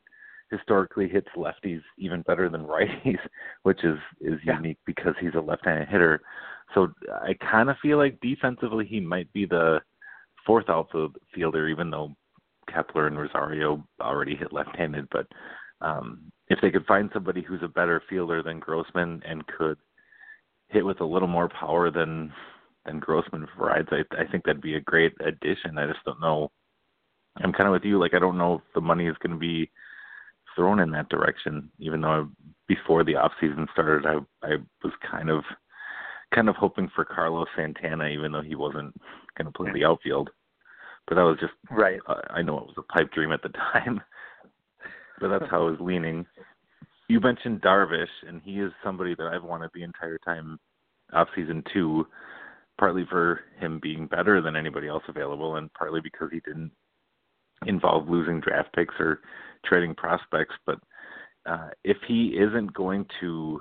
historically 0.50 1.08
hits 1.08 1.28
lefties 1.36 1.82
even 1.98 2.22
better 2.22 2.48
than 2.48 2.64
righties, 2.64 3.18
which 3.62 3.84
is 3.84 3.98
is 4.20 4.38
yeah. 4.44 4.56
unique 4.56 4.78
because 4.86 5.14
he's 5.20 5.34
a 5.34 5.40
left-handed 5.40 5.88
hitter. 5.88 6.22
So 6.74 6.88
I 7.12 7.34
kind 7.34 7.70
of 7.70 7.76
feel 7.82 7.98
like 7.98 8.20
defensively 8.20 8.86
he 8.86 9.00
might 9.00 9.32
be 9.32 9.46
the 9.46 9.80
fourth 10.46 10.68
outfielder, 10.68 11.68
even 11.68 11.90
though 11.90 12.14
Kepler 12.72 13.06
and 13.06 13.18
Rosario 13.18 13.86
already 14.00 14.36
hit 14.36 14.52
left-handed. 14.52 15.08
But 15.10 15.26
um, 15.80 16.32
if 16.48 16.58
they 16.60 16.70
could 16.70 16.86
find 16.86 17.10
somebody 17.12 17.42
who's 17.42 17.62
a 17.62 17.68
better 17.68 18.02
fielder 18.08 18.42
than 18.42 18.60
Grossman 18.60 19.22
and 19.26 19.46
could 19.46 19.78
hit 20.68 20.84
with 20.84 21.00
a 21.00 21.04
little 21.06 21.28
more 21.28 21.48
power 21.48 21.90
than 21.90 22.32
than 22.86 23.00
Grossman 23.00 23.46
provides, 23.56 23.88
I 23.90 24.02
I 24.18 24.26
think 24.30 24.44
that'd 24.44 24.60
be 24.60 24.76
a 24.76 24.80
great 24.80 25.12
addition. 25.20 25.78
I 25.78 25.86
just 25.86 26.04
don't 26.04 26.20
know. 26.20 26.50
I'm 27.42 27.52
kind 27.52 27.66
of 27.66 27.72
with 27.72 27.84
you. 27.84 27.98
Like 27.98 28.14
I 28.14 28.18
don't 28.18 28.38
know 28.38 28.56
if 28.56 28.60
the 28.74 28.80
money 28.80 29.06
is 29.06 29.16
going 29.22 29.32
to 29.32 29.38
be 29.38 29.70
thrown 30.54 30.80
in 30.80 30.90
that 30.92 31.08
direction. 31.08 31.70
Even 31.78 32.00
though 32.00 32.28
before 32.68 33.04
the 33.04 33.16
off 33.16 33.32
season 33.40 33.66
started, 33.72 34.06
I 34.06 34.46
I 34.46 34.56
was 34.82 34.92
kind 35.10 35.30
of 35.30 35.44
kind 36.34 36.48
of 36.48 36.56
hoping 36.56 36.90
for 36.94 37.04
Carlos 37.04 37.46
Santana, 37.56 38.08
even 38.08 38.32
though 38.32 38.42
he 38.42 38.54
wasn't 38.54 38.94
going 39.36 39.46
to 39.46 39.52
play 39.52 39.70
the 39.72 39.84
outfield. 39.84 40.30
But 41.06 41.16
that 41.16 41.22
was 41.22 41.38
just 41.40 41.52
right. 41.70 42.00
Uh, 42.08 42.20
I 42.30 42.42
know 42.42 42.58
it 42.58 42.66
was 42.66 42.74
a 42.78 42.92
pipe 42.92 43.12
dream 43.12 43.32
at 43.32 43.42
the 43.42 43.48
time, 43.72 44.00
but 45.20 45.28
that's 45.28 45.50
how 45.50 45.66
I 45.66 45.70
was 45.70 45.80
leaning. 45.80 46.26
You 47.08 47.20
mentioned 47.20 47.60
Darvish, 47.60 48.06
and 48.26 48.40
he 48.42 48.60
is 48.60 48.72
somebody 48.82 49.14
that 49.14 49.26
I've 49.26 49.44
wanted 49.44 49.70
the 49.74 49.82
entire 49.82 50.18
time 50.18 50.58
off 51.12 51.28
season 51.36 51.62
two, 51.72 52.06
partly 52.78 53.04
for 53.08 53.40
him 53.58 53.78
being 53.82 54.06
better 54.06 54.40
than 54.40 54.56
anybody 54.56 54.88
else 54.88 55.02
available, 55.08 55.56
and 55.56 55.72
partly 55.74 56.00
because 56.00 56.30
he 56.32 56.40
didn't 56.40 56.70
involve 57.66 58.08
losing 58.08 58.40
draft 58.40 58.74
picks 58.74 58.94
or 58.98 59.20
trading 59.66 59.94
prospects. 59.94 60.54
But 60.64 60.78
uh, 61.46 61.68
if 61.84 61.98
he 62.08 62.38
isn't 62.38 62.72
going 62.72 63.06
to 63.20 63.60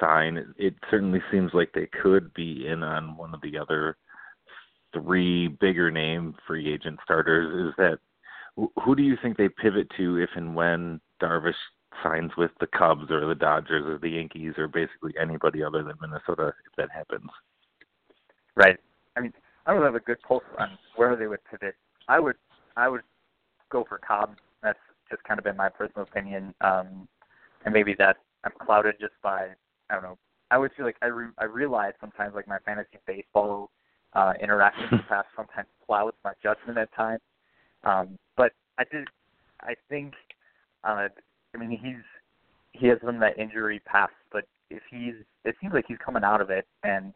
sign, 0.00 0.54
it, 0.56 0.74
certainly 0.90 1.20
seems 1.30 1.52
like 1.54 1.72
they 1.72 1.88
could 2.02 2.32
be 2.34 2.66
in 2.66 2.82
on 2.82 3.16
one 3.16 3.34
of 3.34 3.40
the 3.42 3.58
other 3.58 3.96
three 4.92 5.48
bigger 5.48 5.90
name 5.90 6.34
free 6.46 6.72
agent 6.72 6.98
starters. 7.02 7.68
Is 7.68 7.74
that 7.78 7.98
who 8.84 8.94
do 8.94 9.02
you 9.02 9.16
think 9.20 9.36
they 9.36 9.48
pivot 9.48 9.88
to 9.96 10.18
if 10.18 10.30
and 10.36 10.54
when 10.54 11.00
Darvish 11.20 11.54
signs 12.02 12.30
with 12.36 12.50
the 12.60 12.66
Cubs 12.66 13.10
or 13.10 13.26
the 13.26 13.34
Dodgers 13.34 13.84
or 13.86 13.98
the 13.98 14.10
Yankees 14.10 14.54
or 14.56 14.68
basically 14.68 15.12
anybody 15.20 15.62
other 15.62 15.82
than 15.82 15.94
Minnesota 16.00 16.52
if 16.66 16.72
that 16.76 16.90
happens? 16.90 17.30
Right. 18.56 18.78
I 19.16 19.20
mean, 19.20 19.32
I 19.66 19.72
don't 19.72 19.82
have 19.82 19.94
a 19.94 20.00
good 20.00 20.20
pulse 20.22 20.44
on 20.58 20.78
where 20.96 21.16
they 21.16 21.26
would 21.26 21.44
pivot. 21.50 21.74
I 22.08 22.20
would 22.20 22.36
I 22.76 22.88
would 22.88 23.02
go 23.70 23.84
for 23.88 23.98
Cobb. 23.98 24.36
That's 24.62 24.78
just 25.10 25.22
kind 25.24 25.38
of 25.38 25.44
been 25.44 25.56
my 25.56 25.68
personal 25.68 26.02
opinion. 26.02 26.54
Um, 26.60 27.08
and 27.64 27.72
maybe 27.72 27.94
that 27.98 28.16
I'm 28.44 28.52
clouded 28.64 28.96
just 29.00 29.14
by 29.22 29.48
I 29.94 30.00
don't 30.00 30.10
know. 30.10 30.18
I 30.50 30.58
would 30.58 30.72
feel 30.76 30.86
like 30.86 30.96
I 31.02 31.06
re- 31.06 31.32
I 31.38 31.44
realize 31.44 31.92
sometimes 32.00 32.34
like 32.34 32.48
my 32.48 32.58
fantasy 32.64 32.98
baseball 33.06 33.70
uh, 34.14 34.32
interactions 34.42 34.88
in 34.92 34.98
the 34.98 35.04
past 35.04 35.28
sometimes 35.36 35.68
clouds 35.86 36.16
my 36.24 36.32
judgment 36.42 36.78
at 36.78 36.92
times. 36.94 37.20
Um, 37.84 38.18
but 38.36 38.52
I 38.78 38.84
did 38.90 39.06
I 39.60 39.74
think 39.88 40.14
uh, 40.82 41.08
I 41.54 41.58
mean 41.58 41.70
he's 41.70 42.02
he 42.72 42.88
has 42.88 42.98
been 43.04 43.20
that 43.20 43.38
injury 43.38 43.80
past, 43.86 44.12
but 44.32 44.44
if 44.70 44.82
he's 44.90 45.14
it 45.44 45.54
seems 45.60 45.72
like 45.72 45.84
he's 45.86 45.98
coming 46.04 46.24
out 46.24 46.40
of 46.40 46.50
it 46.50 46.66
and 46.82 47.12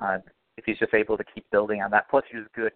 uh, 0.00 0.18
if 0.56 0.64
he's 0.64 0.78
just 0.78 0.94
able 0.94 1.16
to 1.16 1.24
keep 1.34 1.44
building 1.50 1.82
on 1.82 1.90
that. 1.90 2.08
Plus 2.08 2.24
he 2.30 2.36
was 2.36 2.46
good 2.54 2.72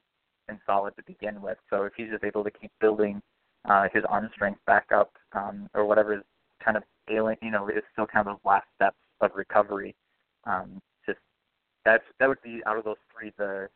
and 0.49 0.59
solid 0.67 0.95
to 0.97 1.03
begin 1.05 1.41
with. 1.41 1.59
So 1.71 1.85
if 1.85 1.93
he's 1.97 2.11
just 2.11 2.25
able 2.25 2.43
to 2.43 2.51
keep 2.51 2.73
building 2.81 3.23
uh, 3.65 3.87
his 3.93 4.03
arm 4.09 4.29
strength 4.35 4.61
back 4.67 4.87
up, 4.95 5.13
um, 5.33 5.69
or 5.75 5.85
whatever 5.85 6.15
is 6.15 6.23
kind 6.65 6.77
of 6.77 6.83
ailing, 7.11 7.37
you 7.43 7.51
know, 7.51 7.69
is 7.69 7.83
still 7.93 8.07
kind 8.07 8.27
of 8.27 8.35
those 8.35 8.45
last 8.45 8.67
steps 8.77 8.97
of 9.21 9.31
recovery. 9.35 9.95
Um, 10.45 10.81
just 11.07 11.19
that's 11.85 12.05
that 12.21 12.29
would 12.29 12.43
be 12.43 12.61
out 12.67 12.79
of 12.79 12.85
those 12.85 12.97
three 13.13 13.33
the 13.39 13.69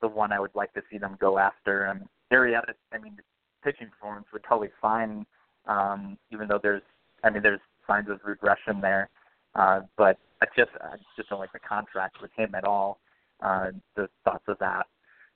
the 0.00 0.08
one 0.08 0.32
I 0.32 0.40
would 0.40 0.54
like 0.54 0.72
to 0.74 0.82
see 0.90 0.98
them 0.98 1.16
go 1.20 1.38
after. 1.38 1.88
Um, 1.88 2.08
Arrieta, 2.32 2.62
I 2.92 2.98
mean, 2.98 3.16
pitching 3.62 3.88
performance 3.88 4.26
would 4.32 4.42
totally 4.48 4.70
fine, 4.80 5.26
um, 5.66 6.16
even 6.32 6.48
though 6.48 6.60
there's, 6.62 6.82
I 7.22 7.28
mean, 7.28 7.42
there's 7.42 7.60
signs 7.86 8.08
of 8.08 8.20
regression 8.24 8.80
there. 8.80 9.10
Uh, 9.54 9.80
but 9.98 10.16
I 10.40 10.46
just, 10.56 10.70
I 10.80 10.96
just 11.16 11.28
don't 11.28 11.40
like 11.40 11.52
the 11.52 11.58
contract 11.58 12.22
with 12.22 12.30
him 12.36 12.54
at 12.54 12.64
all. 12.64 12.98
Uh, 13.42 13.72
the 13.96 14.08
thoughts 14.24 14.44
of 14.48 14.58
that. 14.60 14.86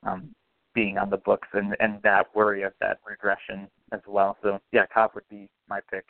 Um, 0.02 0.34
being 0.74 0.98
on 0.98 1.08
the 1.08 1.16
books 1.16 1.48
and 1.52 1.76
and 1.80 2.02
that 2.02 2.26
worry 2.34 2.62
of 2.62 2.72
that 2.80 2.98
regression 3.08 3.68
as 3.92 4.00
well. 4.06 4.36
So 4.42 4.60
yeah, 4.72 4.86
Cobb 4.92 5.12
would 5.14 5.28
be 5.30 5.48
my 5.68 5.80
pick. 5.90 6.04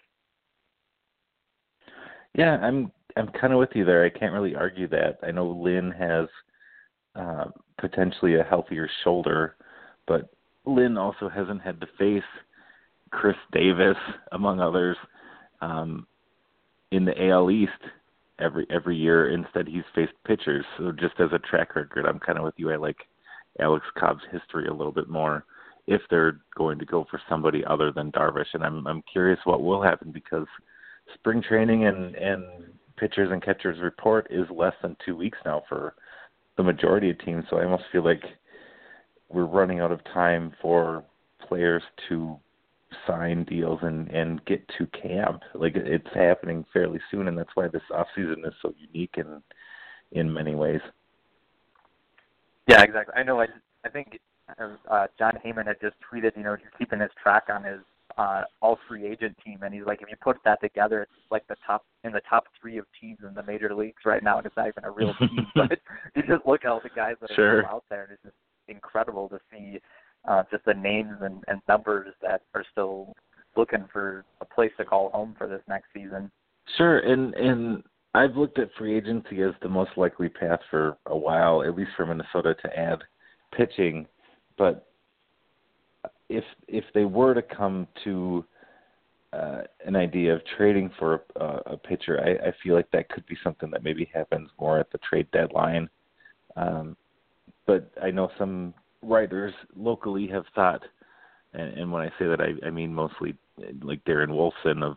Yeah, 2.34 2.56
I'm 2.56 2.90
I'm 3.16 3.28
kind 3.28 3.52
of 3.52 3.58
with 3.58 3.70
you 3.74 3.84
there. 3.84 4.04
I 4.04 4.10
can't 4.10 4.32
really 4.32 4.54
argue 4.54 4.88
that. 4.88 5.18
I 5.22 5.30
know 5.30 5.46
Lynn 5.50 5.92
has 5.92 6.26
uh, 7.14 7.44
potentially 7.78 8.36
a 8.36 8.42
healthier 8.42 8.88
shoulder, 9.04 9.56
but 10.06 10.30
Lynn 10.66 10.98
also 10.98 11.28
hasn't 11.28 11.62
had 11.62 11.80
to 11.80 11.86
face 11.98 12.22
Chris 13.10 13.36
Davis, 13.52 13.96
among 14.32 14.60
others, 14.60 14.96
um, 15.60 16.06
in 16.90 17.04
the 17.04 17.28
AL 17.28 17.50
East 17.50 17.70
every 18.40 18.66
every 18.70 18.96
year. 18.96 19.30
Instead, 19.32 19.68
he's 19.68 19.84
faced 19.94 20.12
pitchers. 20.26 20.64
So 20.78 20.90
just 20.92 21.14
as 21.20 21.30
a 21.32 21.38
track 21.38 21.76
record, 21.76 22.06
I'm 22.06 22.18
kind 22.18 22.38
of 22.38 22.44
with 22.44 22.54
you. 22.56 22.72
I 22.72 22.76
like 22.76 22.96
Alex 23.60 23.84
Cobb's 23.96 24.24
history 24.32 24.66
a 24.66 24.74
little 24.74 24.92
bit 24.92 25.08
more 25.08 25.44
if 25.86 26.00
they're 26.10 26.40
going 26.56 26.78
to 26.78 26.84
go 26.86 27.06
for 27.10 27.20
somebody 27.28 27.62
other 27.64 27.92
than 27.92 28.10
Darvish. 28.10 28.52
And 28.54 28.64
I'm 28.64 28.86
I'm 28.86 29.02
curious 29.10 29.38
what 29.44 29.62
will 29.62 29.82
happen 29.82 30.10
because 30.10 30.46
spring 31.14 31.42
training 31.46 31.86
and 31.86 32.14
and 32.16 32.44
pitchers 32.96 33.30
and 33.32 33.42
catchers 33.42 33.78
report 33.80 34.26
is 34.30 34.46
less 34.50 34.74
than 34.82 34.96
two 35.04 35.16
weeks 35.16 35.38
now 35.44 35.62
for 35.68 35.94
the 36.56 36.62
majority 36.62 37.10
of 37.10 37.18
teams. 37.18 37.44
So 37.50 37.58
I 37.58 37.64
almost 37.64 37.84
feel 37.90 38.04
like 38.04 38.22
we're 39.28 39.46
running 39.46 39.80
out 39.80 39.92
of 39.92 40.02
time 40.04 40.52
for 40.62 41.04
players 41.48 41.82
to 42.08 42.38
sign 43.06 43.44
deals 43.44 43.80
and 43.82 44.08
and 44.08 44.44
get 44.44 44.62
to 44.78 44.86
camp. 44.86 45.42
Like 45.54 45.74
it's 45.76 46.06
happening 46.14 46.64
fairly 46.72 47.00
soon, 47.10 47.28
and 47.28 47.36
that's 47.36 47.50
why 47.54 47.68
this 47.68 47.82
off 47.92 48.06
season 48.14 48.42
is 48.46 48.54
so 48.62 48.72
unique 48.92 49.14
in 49.16 49.42
in 50.12 50.32
many 50.32 50.54
ways. 50.54 50.80
Yeah, 52.68 52.82
exactly. 52.82 53.14
I 53.16 53.22
know. 53.22 53.40
I 53.40 53.46
I 53.84 53.88
think 53.88 54.20
uh, 54.90 55.06
Jon 55.18 55.38
Heyman 55.44 55.66
had 55.66 55.80
just 55.80 55.96
tweeted, 56.00 56.36
you 56.36 56.44
know, 56.44 56.56
he's 56.56 56.66
keeping 56.78 57.00
his 57.00 57.10
track 57.22 57.44
on 57.52 57.64
his 57.64 57.80
uh, 58.16 58.42
all 58.62 58.78
free 58.88 59.06
agent 59.06 59.36
team, 59.44 59.60
and 59.62 59.74
he's 59.74 59.84
like, 59.86 60.02
if 60.02 60.08
you 60.08 60.16
put 60.22 60.36
that 60.44 60.60
together, 60.60 61.02
it's 61.02 61.12
like 61.30 61.46
the 61.48 61.56
top 61.66 61.84
in 62.04 62.12
the 62.12 62.20
top 62.28 62.44
three 62.60 62.78
of 62.78 62.86
teams 63.00 63.18
in 63.26 63.34
the 63.34 63.42
major 63.42 63.74
leagues 63.74 64.02
right 64.04 64.22
now, 64.22 64.38
and 64.38 64.46
it's 64.46 64.56
not 64.56 64.68
even 64.68 64.84
a 64.84 64.90
real 64.90 65.14
team. 65.18 65.46
but 65.54 65.78
you 66.14 66.22
just 66.22 66.46
look 66.46 66.64
at 66.64 66.70
all 66.70 66.80
the 66.82 66.90
guys 66.94 67.14
that 67.20 67.30
sure. 67.34 67.60
are 67.60 67.66
out 67.66 67.84
there, 67.90 68.04
and 68.04 68.12
it's 68.12 68.22
just 68.22 68.34
incredible 68.68 69.28
to 69.28 69.38
see 69.50 69.78
uh, 70.28 70.42
just 70.50 70.64
the 70.64 70.74
names 70.74 71.16
and, 71.20 71.42
and 71.48 71.60
numbers 71.68 72.12
that 72.22 72.42
are 72.54 72.64
still 72.72 73.12
looking 73.56 73.84
for 73.92 74.24
a 74.40 74.44
place 74.44 74.72
to 74.76 74.84
call 74.84 75.10
home 75.10 75.34
for 75.36 75.48
this 75.48 75.62
next 75.68 75.86
season. 75.92 76.30
Sure, 76.76 77.00
and 77.00 77.34
and 77.34 77.82
I've 78.14 78.36
looked 78.36 78.58
at 78.58 78.70
free 78.78 78.96
agency 78.96 79.42
as 79.42 79.52
the 79.60 79.68
most 79.68 79.90
likely 79.96 80.28
path 80.28 80.60
for 80.70 80.96
a 81.06 81.16
while, 81.16 81.62
at 81.62 81.76
least 81.76 81.90
for 81.96 82.06
Minnesota 82.06 82.54
to 82.62 82.78
add 82.78 83.02
pitching. 83.56 84.06
But 84.56 84.86
if 86.28 86.44
if 86.68 86.84
they 86.94 87.04
were 87.04 87.34
to 87.34 87.42
come 87.42 87.86
to 88.04 88.44
uh, 89.32 89.62
an 89.84 89.96
idea 89.96 90.34
of 90.34 90.40
trading 90.56 90.90
for 90.98 91.24
a, 91.36 91.72
a 91.72 91.76
pitcher, 91.76 92.20
I, 92.20 92.48
I 92.48 92.52
feel 92.62 92.74
like 92.74 92.90
that 92.92 93.08
could 93.08 93.26
be 93.26 93.36
something 93.42 93.70
that 93.70 93.82
maybe 93.82 94.08
happens 94.14 94.48
more 94.60 94.78
at 94.78 94.90
the 94.92 94.98
trade 94.98 95.26
deadline. 95.32 95.88
Um, 96.56 96.96
but 97.66 97.90
I 98.02 98.10
know 98.10 98.30
some 98.38 98.74
writers 99.02 99.52
locally 99.76 100.28
have 100.28 100.44
thought, 100.54 100.82
and, 101.52 101.78
and 101.78 101.92
when 101.92 102.02
I 102.02 102.08
say 102.18 102.26
that, 102.26 102.40
I, 102.40 102.66
I 102.66 102.70
mean 102.70 102.94
mostly 102.94 103.34
like 103.82 104.04
Darren 104.04 104.30
Wolfson 104.30 104.82
of 104.82 104.96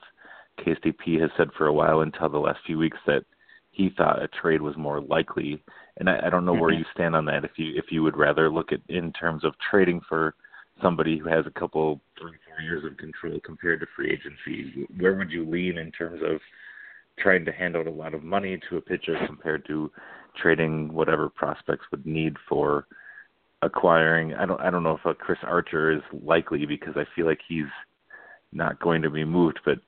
KSTP 0.60 1.20
has 1.22 1.30
said 1.38 1.50
for 1.58 1.68
a 1.68 1.74
while 1.74 2.02
until 2.02 2.30
the 2.30 2.38
last 2.38 2.60
few 2.66 2.78
weeks 2.78 2.98
that 3.06 3.24
he 3.72 3.90
thought 3.96 4.22
a 4.22 4.28
trade 4.28 4.62
was 4.62 4.76
more 4.76 5.02
likely. 5.02 5.64
And 5.98 6.10
I, 6.10 6.20
I 6.26 6.30
don't 6.30 6.46
know 6.46 6.54
where 6.54 6.72
Mhm. 6.72 6.80
you 6.80 6.86
stand 6.94 7.16
on 7.16 7.26
that. 7.26 7.44
If 7.44 7.58
you 7.58 7.76
if 7.76 7.92
you 7.92 8.04
would 8.04 8.18
rather 8.18 8.50
look 8.50 8.72
at 8.72 8.82
in 8.90 9.12
terms 9.14 9.44
of 9.44 9.54
trading 9.60 10.02
for 10.02 10.36
somebody 10.82 11.18
who 11.18 11.28
has 11.28 11.46
a 11.46 11.60
couple 11.60 12.00
three 12.20 12.38
four 12.48 12.62
years 12.64 12.84
of 12.84 12.98
control 12.98 13.40
compared 13.44 13.80
to 13.80 13.86
free 13.96 14.12
agency, 14.12 14.88
where 14.98 15.16
would 15.16 15.32
you 15.32 15.50
lean 15.50 15.78
in 15.78 15.92
terms 15.92 16.22
of 16.24 16.40
trying 17.20 17.46
to 17.46 17.52
hand 17.52 17.76
out 17.76 17.88
a 17.88 17.92
lot 17.92 18.14
of 18.14 18.24
money 18.24 18.60
to 18.70 18.78
a 18.78 18.82
pitcher 18.82 19.18
compared 19.26 19.66
to 19.68 19.92
trading 20.42 20.94
whatever 20.94 21.30
prospects 21.30 21.86
would 21.92 22.06
need 22.06 22.36
for 22.48 22.86
acquiring 23.64 24.34
I 24.36 24.46
don't 24.46 24.62
I 24.62 24.70
don't 24.70 24.84
know 24.84 24.98
if 24.98 25.06
a 25.06 25.16
Chris 25.16 25.40
Archer 25.44 25.92
is 25.92 26.02
likely 26.24 26.66
because 26.66 26.94
I 26.96 27.06
feel 27.16 27.26
like 27.26 27.40
he's 27.48 27.66
not 28.54 28.80
going 28.80 29.02
to 29.02 29.10
be 29.10 29.26
moved, 29.26 29.60
but 29.66 29.80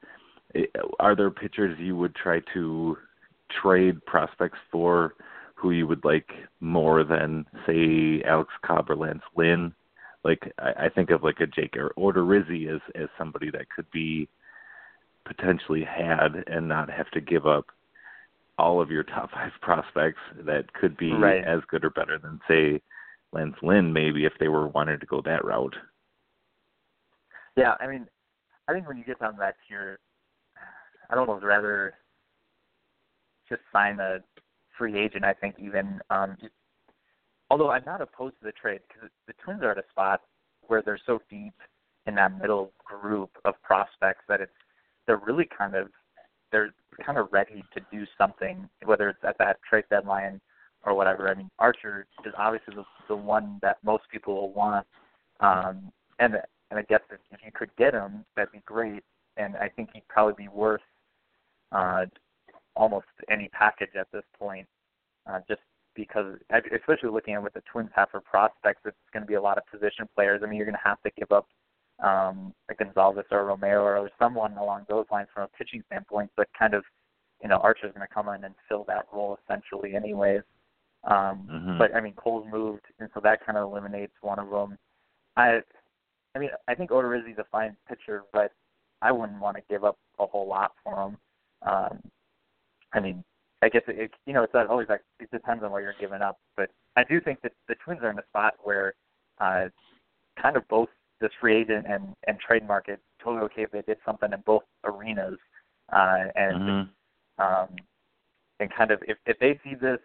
eh, 0.56 0.66
are 1.00 1.16
there 1.16 1.30
pitchers 1.30 1.78
you 1.80 1.96
would 1.96 2.16
try 2.16 2.42
to 2.54 2.98
trade 3.62 4.04
prospects 4.06 4.58
for 4.72 5.14
who 5.56 5.72
you 5.72 5.86
would 5.88 6.04
like 6.04 6.30
more 6.62 7.04
than 7.04 7.46
say 7.68 8.24
Alex 8.26 8.50
Cobb 8.66 8.90
or 8.90 8.96
Lance 8.96 9.22
Lynn? 9.36 9.74
Like 10.24 10.52
I, 10.60 10.86
I 10.86 10.90
think 10.90 11.10
of 11.12 11.24
like 11.24 11.40
a 11.40 11.48
Jake 11.48 11.76
or 11.78 11.94
Odorizzi 11.98 12.74
as 12.74 12.82
as 12.96 13.08
somebody 13.18 13.50
that 13.52 13.70
could 13.76 13.90
be 13.92 14.28
potentially 15.26 15.84
had 15.84 16.44
and 16.48 16.68
not 16.68 16.90
have 16.90 17.10
to 17.12 17.22
give 17.22 17.46
up 17.46 17.68
all 18.58 18.82
of 18.82 18.92
your 18.92 19.04
top 19.04 19.32
five 19.34 19.52
prospects 19.62 20.20
that 20.46 20.72
could 20.74 20.98
be 20.98 21.12
Right. 21.14 21.44
as 21.44 21.62
good 21.70 21.86
or 21.86 21.90
better 21.90 22.18
than 22.18 22.40
say 22.48 22.82
Lance 23.32 23.56
Lynn 23.62 23.94
maybe 23.94 24.26
if 24.26 24.34
they 24.40 24.48
were 24.48 24.68
wanting 24.68 25.00
to 25.00 25.06
go 25.06 25.22
that 25.22 25.46
route. 25.46 25.76
Yeah, 27.56 27.76
I 27.80 27.88
mean, 27.88 28.08
I 28.68 28.74
think 28.74 28.88
when 28.88 28.98
you 28.98 29.04
get 29.04 29.20
down 29.20 29.34
to 29.34 29.40
that 29.40 29.56
tier, 29.68 30.00
I'd 31.10 31.18
almost 31.18 31.44
rather 31.44 31.94
just 33.48 33.62
sign 33.74 34.00
a 34.00 34.20
free 34.78 34.98
agent. 34.98 35.26
I 35.26 35.34
think 35.34 35.56
even, 35.60 36.00
um, 36.10 36.38
although 37.50 37.72
I'm 37.72 37.86
not 37.86 38.02
opposed 38.02 38.36
to 38.40 38.46
the 38.46 38.52
trade 38.52 38.82
because 38.88 39.10
the 39.28 39.34
Twins 39.44 39.64
are 39.64 39.72
at 39.72 39.78
a 39.78 39.84
spot 39.90 40.22
where 40.68 40.82
they're 40.82 41.00
so 41.06 41.20
deep 41.30 41.54
in 42.06 42.16
that 42.16 42.40
middle 42.40 42.72
group 42.86 43.32
of 43.46 43.56
prospects 43.64 44.24
that 44.28 44.42
it's 44.42 44.52
they're 45.08 45.18
really 45.18 45.48
kind 45.58 45.76
of 45.76 45.88
they're 46.52 46.74
kind 47.06 47.18
of 47.18 47.28
ready 47.32 47.64
to 47.74 47.82
do 47.92 48.06
something, 48.18 48.70
whether 48.86 49.10
it's 49.10 49.24
at 49.24 49.38
that 49.38 49.58
trade 49.68 49.86
deadline 49.90 50.40
or 50.84 50.94
whatever. 50.94 51.30
I 51.30 51.36
mean, 51.36 51.50
Archer 51.60 52.08
is 52.26 52.34
obviously 52.38 52.76
the, 52.76 52.84
the 53.08 53.16
one 53.16 53.60
that 53.62 53.78
most 53.84 54.04
people 54.12 54.36
will 54.36 54.54
want, 54.54 54.86
um, 55.40 55.92
and 56.20 56.36
and 56.72 56.80
I 56.80 56.84
guess 56.84 57.02
if, 57.12 57.20
if 57.32 57.40
you 57.44 57.52
could 57.54 57.76
get 57.78 57.94
him, 57.94 58.26
that'd 58.36 58.52
be 58.52 58.62
great. 58.66 59.04
And 59.38 59.56
I 59.56 59.70
think 59.70 59.90
he'd 59.94 60.08
probably 60.08 60.46
be 60.46 60.50
worth 60.50 60.82
uh, 61.72 62.06
almost 62.76 63.08
any 63.32 63.50
package 63.50 63.96
at 64.00 64.08
this 64.12 64.24
point, 64.38 64.68
uh, 65.28 65.40
just 65.48 65.62
because, 65.96 66.36
especially 66.52 67.10
looking 67.10 67.34
at 67.34 67.42
what 67.42 67.54
the 67.54 67.62
Twins 67.72 67.90
have 67.96 68.10
for 68.10 68.22
prospects, 68.22 68.82
it's 68.86 68.96
going 69.14 69.24
to 69.24 69.28
be 69.28 69.36
a 69.36 69.42
lot 69.42 69.58
of 69.58 69.64
position 69.68 70.08
players. 70.16 70.42
I 70.44 70.48
mean, 70.48 70.58
you're 70.58 70.66
going 70.66 70.76
to 70.76 70.88
have 70.88 71.02
to 71.02 71.12
give 71.18 71.32
up 71.32 71.48
um, 72.04 72.54
a 72.70 72.74
Gonsalves 72.76 73.24
or 73.32 73.40
a 73.42 73.44
Romero 73.44 74.02
or 74.02 74.10
someone 74.18 74.56
along 74.58 74.86
those 74.88 75.06
lines 75.12 75.28
from 75.34 75.44
a 75.44 75.48
pitching 75.58 75.84
standpoint, 75.88 76.32
but 76.38 76.48
kind 76.58 76.74
of, 76.74 76.84
you 77.42 77.50
know, 77.50 77.58
Archer's 77.58 77.94
going 77.94 78.08
to 78.08 78.14
come 78.14 78.30
in 78.30 78.44
and 78.44 78.56
fill 78.68 78.86
that 78.88 79.08
role 79.12 79.38
essentially, 79.44 79.96
anyways. 79.96 80.42
Um, 81.06 81.48
Mhm. 81.50 81.78
But 81.78 81.96
I 81.96 82.02
mean, 82.02 82.14
Cole's 82.14 82.46
moved, 82.50 82.86
and 83.00 83.10
so 83.14 83.20
that 83.22 83.46
kind 83.46 83.58
of 83.58 83.70
eliminates 83.72 84.14
one 84.22 84.40
of 84.40 84.50
them. 84.50 84.78
I, 85.38 85.62
I 86.36 86.40
mean, 86.40 86.50
I 86.68 86.76
think 86.76 86.92
Odorizzi's 86.92 87.40
a 87.40 87.46
fine 87.46 87.76
pitcher, 87.88 88.24
but 88.34 88.52
I 89.02 89.12
wouldn't 89.12 89.40
want 89.40 89.56
to 89.58 89.64
give 89.70 89.84
up 89.86 89.98
a 90.20 90.26
whole 90.26 90.48
lot 90.48 90.74
for 90.84 91.08
him. 91.08 91.18
Um, 91.62 92.02
I 92.94 93.00
mean, 93.00 93.24
I 93.62 93.70
guess 93.70 93.82
it, 93.88 94.12
you 94.26 94.34
know 94.34 94.44
it's 94.44 94.54
not 94.54 94.68
always 94.68 94.88
like 94.90 95.02
it 95.20 95.30
depends 95.32 95.64
on 95.64 95.72
what 95.72 95.84
you're 95.84 95.96
giving 96.00 96.22
up, 96.22 96.38
but 96.56 96.70
I 96.96 97.04
do 97.04 97.20
think 97.20 97.42
that 97.42 97.54
the 97.68 97.76
Twins 97.84 98.02
are 98.04 98.10
in 98.10 98.20
a 98.20 98.26
spot 98.30 98.56
where 98.64 98.94
uh, 99.40 99.68
kind 100.42 100.56
of 100.56 100.68
both 100.68 100.90
this 101.20 101.32
free 101.42 101.56
agent 101.58 101.86
and 101.88 102.16
and 102.28 102.40
trade 102.40 102.66
market 102.66 103.00
totally 103.22 103.44
okay 103.46 103.64
if 103.64 103.72
they 103.72 103.82
did 103.82 103.98
something 104.06 104.32
in 104.32 104.42
both 104.46 104.64
arenas, 104.86 105.38
uh, 105.92 106.26
and 106.36 106.62
Mhm. 106.62 106.90
um, 107.38 107.76
and 108.60 108.72
kind 108.72 108.92
of 108.92 109.04
if 109.08 109.18
if 109.26 109.38
they 109.40 109.60
see 109.64 109.76
this 109.76 110.00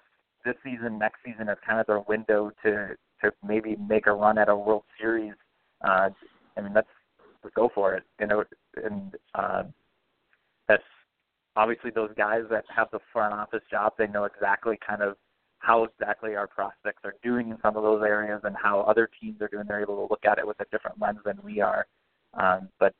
this 0.45 0.57
season, 0.63 0.99
next 0.99 1.23
season 1.25 1.49
as 1.49 1.59
kind 1.61 1.81
of 1.81 1.87
their 1.87 2.01
window 2.01 2.51
to 2.63 2.97
to 3.23 3.33
maybe 3.47 3.77
make 3.77 4.07
a 4.07 4.13
run 4.13 4.37
at 4.39 4.49
a 4.49 4.57
World 4.57 4.85
Series, 4.99 5.35
uh, 5.83 6.11
I 6.57 6.61
mean 6.61 6.73
that's 6.73 6.89
go 7.55 7.69
for 7.75 7.95
it, 7.95 8.03
you 8.19 8.27
know, 8.27 8.43
and 8.83 9.15
uh, 9.35 9.65
that's 10.67 10.83
obviously 11.57 11.91
those 11.91 12.11
guys 12.17 12.43
that 12.51 12.65
have 12.75 12.89
the 12.93 13.01
front 13.13 13.35
office 13.35 13.63
job. 13.71 13.95
They 13.99 14.07
know 14.07 14.25
exactly 14.25 14.79
kind 14.87 15.03
of 15.03 15.17
how 15.59 15.85
exactly 15.85 16.37
our 16.37 16.47
prospects 16.47 17.03
are 17.05 17.15
doing 17.23 17.51
in 17.51 17.57
some 17.63 17.77
of 17.77 17.83
those 17.83 18.03
areas 18.03 18.41
and 18.45 18.55
how 18.57 18.81
other 18.81 19.09
teams 19.21 19.41
are 19.41 19.49
doing. 19.49 19.65
They're 19.67 19.81
able 19.81 20.07
to 20.07 20.13
look 20.13 20.25
at 20.25 20.39
it 20.39 20.47
with 20.47 20.61
a 20.61 20.67
different 20.71 21.01
lens 21.01 21.21
than 21.25 21.39
we 21.43 21.61
are. 21.61 21.87
Um, 22.35 22.69
but 22.79 22.95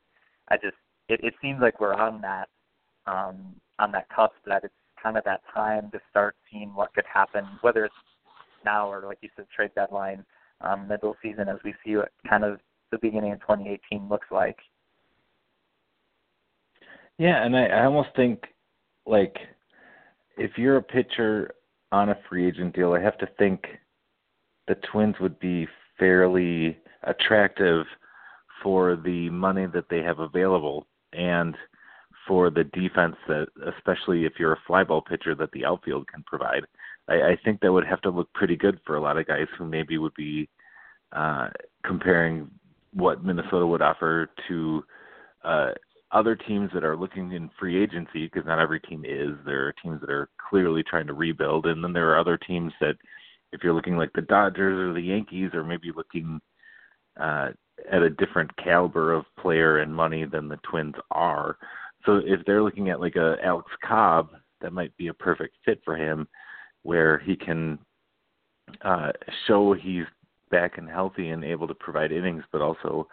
I 0.49 0.57
just 0.57 0.77
it, 1.09 1.21
it 1.23 1.35
seems 1.43 1.61
like 1.61 1.81
we're 1.81 1.95
on 1.95 2.21
that 2.23 2.49
um, 3.07 3.55
on 3.79 3.93
that 3.93 4.09
cusp 4.09 4.35
that 4.47 4.65
it's 4.65 4.75
kind 5.03 5.19
of 5.19 5.25
that 5.25 5.43
time 5.53 5.91
to 5.93 6.01
start 6.11 6.37
seeing 6.51 6.75
what 6.75 6.95
could 6.95 7.05
happen, 7.13 7.45
whether 7.61 7.85
it's 7.85 7.95
now 8.65 8.91
or 8.91 9.05
like 9.07 9.19
you 9.21 9.29
said, 9.37 9.47
trade 9.55 9.71
deadline, 9.75 10.25
um, 10.63 10.89
middle 10.89 11.17
season, 11.23 11.49
as 11.49 11.59
we 11.65 11.75
see 11.85 11.97
what 11.97 12.11
kind 12.29 12.45
of 12.45 12.59
the 12.91 12.99
beginning 12.99 13.33
of 13.33 13.41
2018 13.41 14.09
looks 14.09 14.29
like. 14.31 14.57
Yeah, 17.19 17.45
and 17.45 17.57
I, 17.57 17.67
I 17.67 17.85
almost 17.85 18.11
think 18.17 18.43
like 19.07 19.37
if 20.37 20.53
you're 20.57 20.77
a 20.79 20.83
pitcher 20.83 21.53
on 21.93 22.09
a 22.09 22.19
free 22.29 22.47
agent 22.47 22.75
deal, 22.75 22.93
I 22.93 23.01
have 23.01 23.19
to 23.19 23.29
think 23.39 23.65
the 24.67 24.77
Twins 24.91 25.17
would 25.21 25.39
be 25.39 25.69
fairly 25.99 26.77
attractive 27.05 27.87
for 28.63 28.97
the 28.97 29.31
money 29.31 29.67
that 29.67 29.89
they 29.91 30.01
have 30.01 30.19
available 30.19 30.87
and 31.13 31.55
for 32.27 32.51
the 32.51 32.65
defense 32.65 33.17
that 33.29 33.47
especially 33.77 34.25
if 34.25 34.33
you're 34.39 34.55
a 34.55 34.63
fly 34.67 34.83
ball 34.83 35.03
pitcher 35.03 35.35
that 35.35 35.53
the 35.53 35.65
outfield 35.65 36.09
can 36.09 36.23
provide. 36.27 36.65
I, 37.09 37.15
I 37.15 37.39
think 37.45 37.61
that 37.61 37.73
would 37.73 37.87
have 37.87 38.01
to 38.03 38.11
look 38.11 38.33
pretty 38.33 38.57
good 38.57 38.81
for 38.87 38.97
a 38.97 39.01
lot 39.01 39.19
of 39.19 39.27
guys 39.27 39.47
who 39.59 39.67
maybe 39.67 39.99
would 39.99 40.15
be 40.15 40.49
uh 41.13 41.49
comparing 41.85 42.51
what 42.95 43.23
Minnesota 43.23 43.67
would 43.67 43.83
offer 43.83 44.31
to 44.49 44.85
uh 45.45 45.71
other 46.15 46.37
teams 46.37 46.71
that 46.73 46.85
are 46.85 46.97
looking 46.97 47.33
in 47.33 47.51
free 47.59 47.83
agency 47.83 48.25
because 48.25 48.47
not 48.47 48.61
every 48.61 48.81
team 48.81 49.05
is. 49.05 49.37
There 49.45 49.67
are 49.67 49.75
teams 49.83 50.01
that 50.01 50.11
are 50.11 50.31
clearly 50.49 50.83
trying 50.83 51.09
to 51.09 51.13
rebuild, 51.13 51.67
and 51.67 51.83
then 51.83 51.93
there 51.93 52.11
are 52.11 52.19
other 52.19 52.39
teams 52.39 52.73
that, 52.81 52.95
if 53.53 53.63
you're 53.63 53.75
looking 53.75 53.97
like 53.97 54.13
the 54.15 54.23
Dodgers 54.23 54.79
or 54.79 54.95
the 54.95 55.07
Yankees, 55.07 55.51
or 55.53 55.65
maybe 55.65 55.91
looking 55.95 56.41
uh, 57.21 57.49
at 57.91 58.03
a 58.03 58.11
different 58.11 58.57
caliber 58.57 59.13
of 59.13 59.25
player 59.39 59.79
and 59.79 59.95
money 59.95 60.25
than 60.25 60.49
the 60.49 60.59
Twins 60.69 60.95
are. 61.11 61.59
So 62.07 62.21
if 62.25 62.41
they're 62.47 62.63
looking 62.63 62.91
at 62.91 63.01
like 63.01 63.17
a 63.17 63.37
Alex 63.43 63.71
Cobb, 63.85 64.31
that 64.61 64.73
might 64.73 64.97
be 64.97 65.09
a 65.09 65.15
perfect 65.15 65.57
fit 65.65 65.81
for 65.85 65.97
him, 65.97 66.29
where 66.83 67.19
he 67.19 67.35
can 67.35 67.79
uh, 68.83 69.11
show 69.47 69.73
he's 69.75 70.05
back 70.51 70.79
and 70.79 70.89
healthy 70.89 71.31
and 71.31 71.45
able 71.45 71.67
to 71.67 71.75
provide 71.75 72.13
innings, 72.13 72.45
but 72.53 72.63
also 72.63 73.09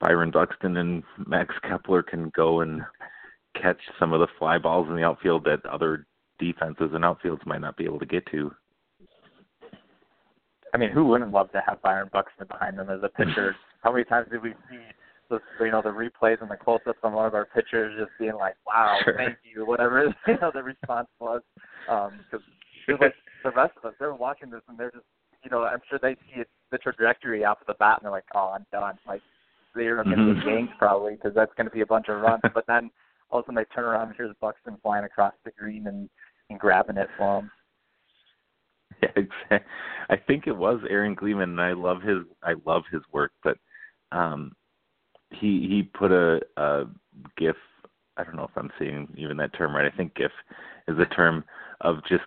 Byron 0.00 0.30
Buxton 0.30 0.76
and 0.76 1.02
Max 1.26 1.54
Kepler 1.62 2.02
can 2.02 2.30
go 2.34 2.60
and 2.60 2.82
catch 3.60 3.80
some 3.98 4.12
of 4.12 4.20
the 4.20 4.28
fly 4.38 4.58
balls 4.58 4.88
in 4.88 4.96
the 4.96 5.04
outfield 5.04 5.44
that 5.44 5.64
other 5.66 6.06
defenses 6.38 6.90
and 6.92 7.04
outfields 7.04 7.44
might 7.46 7.60
not 7.60 7.76
be 7.76 7.84
able 7.84 7.98
to 7.98 8.06
get 8.06 8.24
to. 8.30 8.52
I 10.74 10.76
mean, 10.76 10.90
who 10.90 11.06
wouldn't 11.06 11.32
love 11.32 11.50
to 11.52 11.62
have 11.66 11.80
Byron 11.82 12.10
Buxton 12.12 12.46
behind 12.46 12.78
them 12.78 12.90
as 12.90 13.00
a 13.02 13.08
pitcher? 13.08 13.56
How 13.82 13.92
many 13.92 14.04
times 14.04 14.28
did 14.30 14.42
we 14.42 14.52
see 14.70 14.78
the 15.30 15.40
you 15.60 15.70
know 15.70 15.82
the 15.82 15.88
replays 15.88 16.40
and 16.40 16.50
the 16.50 16.56
close-ups 16.56 16.98
on 17.02 17.12
one 17.12 17.26
of 17.26 17.34
our 17.34 17.46
pitchers 17.46 17.98
just 17.98 18.10
being 18.18 18.34
like, 18.34 18.54
"Wow, 18.66 18.98
Sure. 19.04 19.14
thank 19.16 19.38
you," 19.44 19.66
whatever 19.66 20.14
you 20.26 20.38
know 20.40 20.50
the 20.52 20.62
response 20.62 21.08
was, 21.20 21.42
um, 21.88 22.20
because 22.30 22.44
like 23.00 23.14
the 23.44 23.50
rest 23.50 23.72
of 23.76 23.84
us, 23.84 23.94
they're 23.98 24.14
watching 24.14 24.50
this 24.50 24.62
and 24.68 24.78
they're 24.78 24.90
just 24.90 25.04
you 25.44 25.50
know 25.50 25.64
I'm 25.64 25.80
sure 25.88 25.98
they 26.00 26.14
see 26.14 26.40
it, 26.40 26.48
the 26.70 26.78
trajectory 26.78 27.44
off 27.44 27.60
of 27.60 27.66
the 27.66 27.74
bat 27.74 27.98
and 27.98 28.04
they're 28.04 28.12
like, 28.12 28.24
"Oh, 28.34 28.52
I'm 28.54 28.66
done." 28.72 28.98
Like 29.06 29.22
they're 29.78 30.02
going 30.02 30.16
to 30.16 30.34
get 30.34 30.44
ganked 30.44 30.78
probably 30.78 31.14
because 31.14 31.34
that's 31.34 31.52
going 31.56 31.66
to 31.66 31.72
be 31.72 31.80
a 31.80 31.86
bunch 31.86 32.06
of 32.08 32.20
runs. 32.20 32.42
but 32.54 32.64
then 32.66 32.90
all 33.30 33.40
of 33.40 33.44
a 33.44 33.46
sudden 33.46 33.54
they 33.56 33.74
turn 33.74 33.84
around 33.84 34.08
and 34.08 34.16
here's 34.16 34.34
Buxton 34.40 34.76
flying 34.82 35.04
across 35.04 35.34
the 35.44 35.50
green 35.58 35.86
and 35.86 36.08
and 36.50 36.58
grabbing 36.58 36.96
it 36.96 37.08
for 37.16 37.40
them. 37.40 37.50
Yeah, 39.00 39.10
exactly. 39.14 39.70
I 40.10 40.16
think 40.16 40.48
it 40.48 40.56
was 40.56 40.80
Aaron 40.90 41.14
Gleeman, 41.14 41.50
and 41.50 41.60
I 41.60 41.72
love 41.72 42.02
his 42.02 42.18
I 42.42 42.54
love 42.66 42.82
his 42.90 43.02
work, 43.12 43.30
but 43.44 43.56
um, 44.10 44.56
he 45.30 45.68
he 45.68 45.82
put 45.82 46.10
a, 46.10 46.40
a 46.56 46.86
GIF. 47.36 47.54
I 48.16 48.24
don't 48.24 48.34
know 48.34 48.42
if 48.42 48.56
I'm 48.56 48.72
saying 48.76 49.06
even 49.16 49.36
that 49.36 49.54
term 49.54 49.76
right. 49.76 49.84
I 49.84 49.96
think 49.96 50.16
GIF 50.16 50.32
is 50.88 50.96
a 50.98 51.14
term 51.14 51.44
of 51.82 51.98
just 52.08 52.24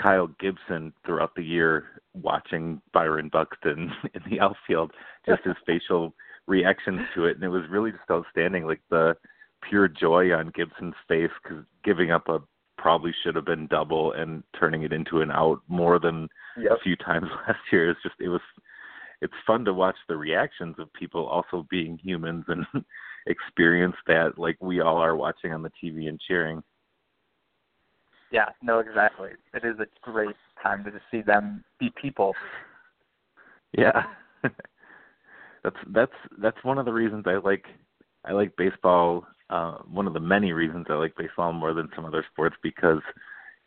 Kyle 0.00 0.28
Gibson 0.40 0.92
throughout 1.04 1.34
the 1.36 1.44
year 1.44 2.02
watching 2.14 2.80
Byron 2.92 3.28
Buxton 3.32 3.92
in 4.14 4.22
the 4.28 4.40
outfield, 4.40 4.92
just 5.26 5.44
his 5.44 5.54
facial 5.66 6.14
reactions 6.50 7.00
to 7.14 7.24
it, 7.26 7.36
and 7.36 7.44
it 7.44 7.48
was 7.48 7.62
really 7.70 7.92
just 7.92 8.10
outstanding. 8.10 8.66
Like 8.66 8.82
the 8.90 9.16
pure 9.68 9.88
joy 9.88 10.32
on 10.32 10.52
Gibson's 10.54 10.94
face 11.08 11.30
because 11.42 11.64
giving 11.84 12.10
up 12.10 12.28
a 12.28 12.40
probably 12.76 13.14
should 13.22 13.36
have 13.36 13.44
been 13.44 13.66
double 13.66 14.12
and 14.12 14.42
turning 14.58 14.82
it 14.82 14.92
into 14.92 15.20
an 15.20 15.30
out 15.30 15.60
more 15.68 15.98
than 15.98 16.28
Yep. 16.56 16.72
a 16.72 16.80
few 16.82 16.96
times 16.96 17.26
last 17.48 17.60
year. 17.70 17.90
It's 17.90 18.02
just 18.02 18.16
it 18.20 18.28
was 18.28 18.40
it's 19.22 19.32
fun 19.46 19.64
to 19.66 19.74
watch 19.74 19.96
the 20.08 20.16
reactions 20.16 20.76
of 20.78 20.92
people 20.92 21.26
also 21.26 21.66
being 21.70 21.98
humans 22.02 22.44
and 22.48 22.66
experience 23.26 23.96
that 24.06 24.38
like 24.38 24.56
we 24.60 24.80
all 24.80 24.96
are 24.96 25.16
watching 25.16 25.52
on 25.52 25.62
the 25.62 25.70
TV 25.82 26.08
and 26.08 26.20
cheering. 26.26 26.62
Yeah, 28.32 28.46
no, 28.62 28.78
exactly. 28.78 29.30
It 29.54 29.64
is 29.64 29.78
a 29.80 29.86
great 30.02 30.36
time 30.62 30.84
to 30.84 30.90
just 30.90 31.04
see 31.10 31.20
them 31.20 31.64
be 31.78 31.92
people. 32.00 32.34
Yeah. 33.76 34.04
that's 35.62 35.76
that's 35.88 36.12
that's 36.38 36.64
one 36.64 36.78
of 36.78 36.84
the 36.84 36.92
reasons 36.92 37.24
I 37.26 37.36
like 37.36 37.64
I 38.24 38.32
like 38.32 38.56
baseball 38.56 39.26
uh 39.50 39.78
one 39.90 40.06
of 40.06 40.12
the 40.12 40.20
many 40.20 40.52
reasons 40.52 40.86
I 40.88 40.94
like 40.94 41.16
baseball 41.16 41.52
more 41.52 41.74
than 41.74 41.88
some 41.94 42.04
other 42.04 42.24
sports 42.32 42.56
because 42.62 43.00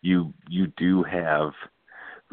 you 0.02 0.34
you 0.50 0.68
do 0.78 1.04
have 1.04 1.52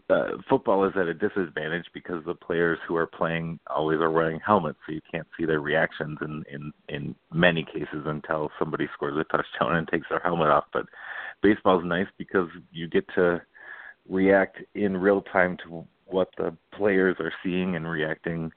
uh, 0.09 0.39
football 0.49 0.85
is 0.85 0.93
at 0.97 1.09
a 1.09 1.15
disadvantage 1.15 1.85
because 1.93 2.25
the 2.25 2.35
players 2.35 2.79
who 2.87 2.97
are 2.97 3.07
playing 3.07 3.59
always 3.69 4.01
are 4.01 4.11
wearing 4.11 4.41
helmets, 4.45 4.79
so 4.87 4.93
you 4.93 5.01
can't 5.11 5.27
see 5.39 5.45
their 5.45 5.61
reactions 5.61 6.19
in 6.23 6.43
in 6.51 6.73
in 6.89 7.15
many 7.33 7.65
cases 7.65 8.05
until 8.07 8.51
somebody 8.59 8.89
scores 8.95 9.17
a 9.19 9.25
touchdown 9.25 9.77
and 9.77 9.89
takes 9.89 10.09
their 10.09 10.21
helmet 10.21 10.49
off. 10.49 10.65
But 10.73 10.87
baseball 11.43 11.79
is 11.79 11.85
nice 11.85 12.07
because 12.19 12.49
you 12.73 12.89
get 12.89 13.05
to 13.15 13.43
react 14.09 14.59
in 14.75 14.97
real 14.97 15.23
time 15.23 15.57
to 15.65 15.87
what 16.07 16.29
the 16.37 16.57
players 16.75 17.17
are 17.21 17.33
seeing 17.43 17.77
and 17.77 17.89
reacting 17.89 18.51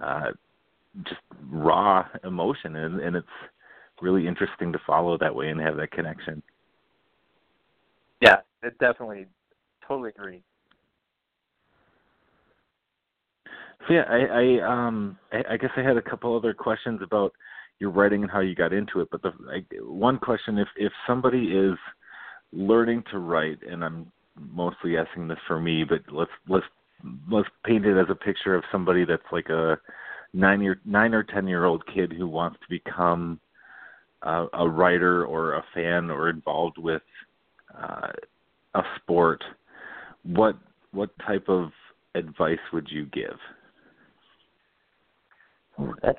uh 0.00 0.30
just 1.02 1.20
raw 1.50 2.06
emotion 2.22 2.76
and 2.76 3.00
and 3.00 3.16
it's 3.16 3.26
really 4.00 4.26
interesting 4.26 4.72
to 4.72 4.78
follow 4.86 5.16
that 5.18 5.34
way 5.34 5.48
and 5.48 5.60
have 5.60 5.76
that 5.76 5.90
connection. 5.90 6.42
Yeah, 8.20 8.36
it 8.62 8.78
definitely 8.78 9.26
totally 9.86 10.10
agree. 10.10 10.42
So 13.86 13.94
yeah, 13.94 14.04
I, 14.08 14.60
I 14.60 14.86
um 14.86 15.18
I, 15.32 15.54
I 15.54 15.56
guess 15.56 15.70
I 15.76 15.82
had 15.82 15.96
a 15.96 16.02
couple 16.02 16.36
other 16.36 16.54
questions 16.54 17.00
about 17.02 17.32
your 17.80 17.90
writing 17.90 18.22
and 18.22 18.30
how 18.30 18.40
you 18.40 18.54
got 18.54 18.72
into 18.72 19.00
it. 19.00 19.08
But 19.10 19.22
the 19.22 19.32
I, 19.50 19.64
one 19.82 20.18
question, 20.18 20.58
if 20.58 20.68
if 20.76 20.92
somebody 21.06 21.48
is 21.48 21.76
learning 22.52 23.04
to 23.10 23.18
write, 23.18 23.58
and 23.68 23.84
I'm 23.84 24.10
mostly 24.38 24.96
asking 24.96 25.28
this 25.28 25.38
for 25.46 25.60
me, 25.60 25.84
but 25.84 26.00
let's 26.10 26.30
let's 26.48 26.66
let's 27.30 27.48
paint 27.64 27.84
it 27.84 27.98
as 27.98 28.06
a 28.08 28.14
picture 28.14 28.54
of 28.54 28.64
somebody 28.72 29.04
that's 29.04 29.22
like 29.32 29.48
a 29.48 29.78
nine 30.34 30.60
year 30.60 30.80
nine 30.84 31.14
or 31.14 31.22
ten 31.22 31.46
year 31.46 31.64
old 31.64 31.82
kid 31.94 32.12
who 32.12 32.26
wants 32.26 32.58
to 32.60 32.66
become 32.68 33.40
uh, 34.22 34.46
a 34.52 34.68
writer 34.68 35.24
or 35.24 35.54
a 35.54 35.64
fan 35.72 36.10
or 36.10 36.28
involved 36.28 36.76
with 36.76 37.02
uh, 37.80 38.08
a 38.74 38.82
sport. 38.96 39.42
What 40.24 40.56
what 40.92 41.10
type 41.26 41.48
of 41.48 41.70
advice 42.14 42.58
would 42.72 42.88
you 42.90 43.06
give? 43.06 43.38
That's 46.02 46.18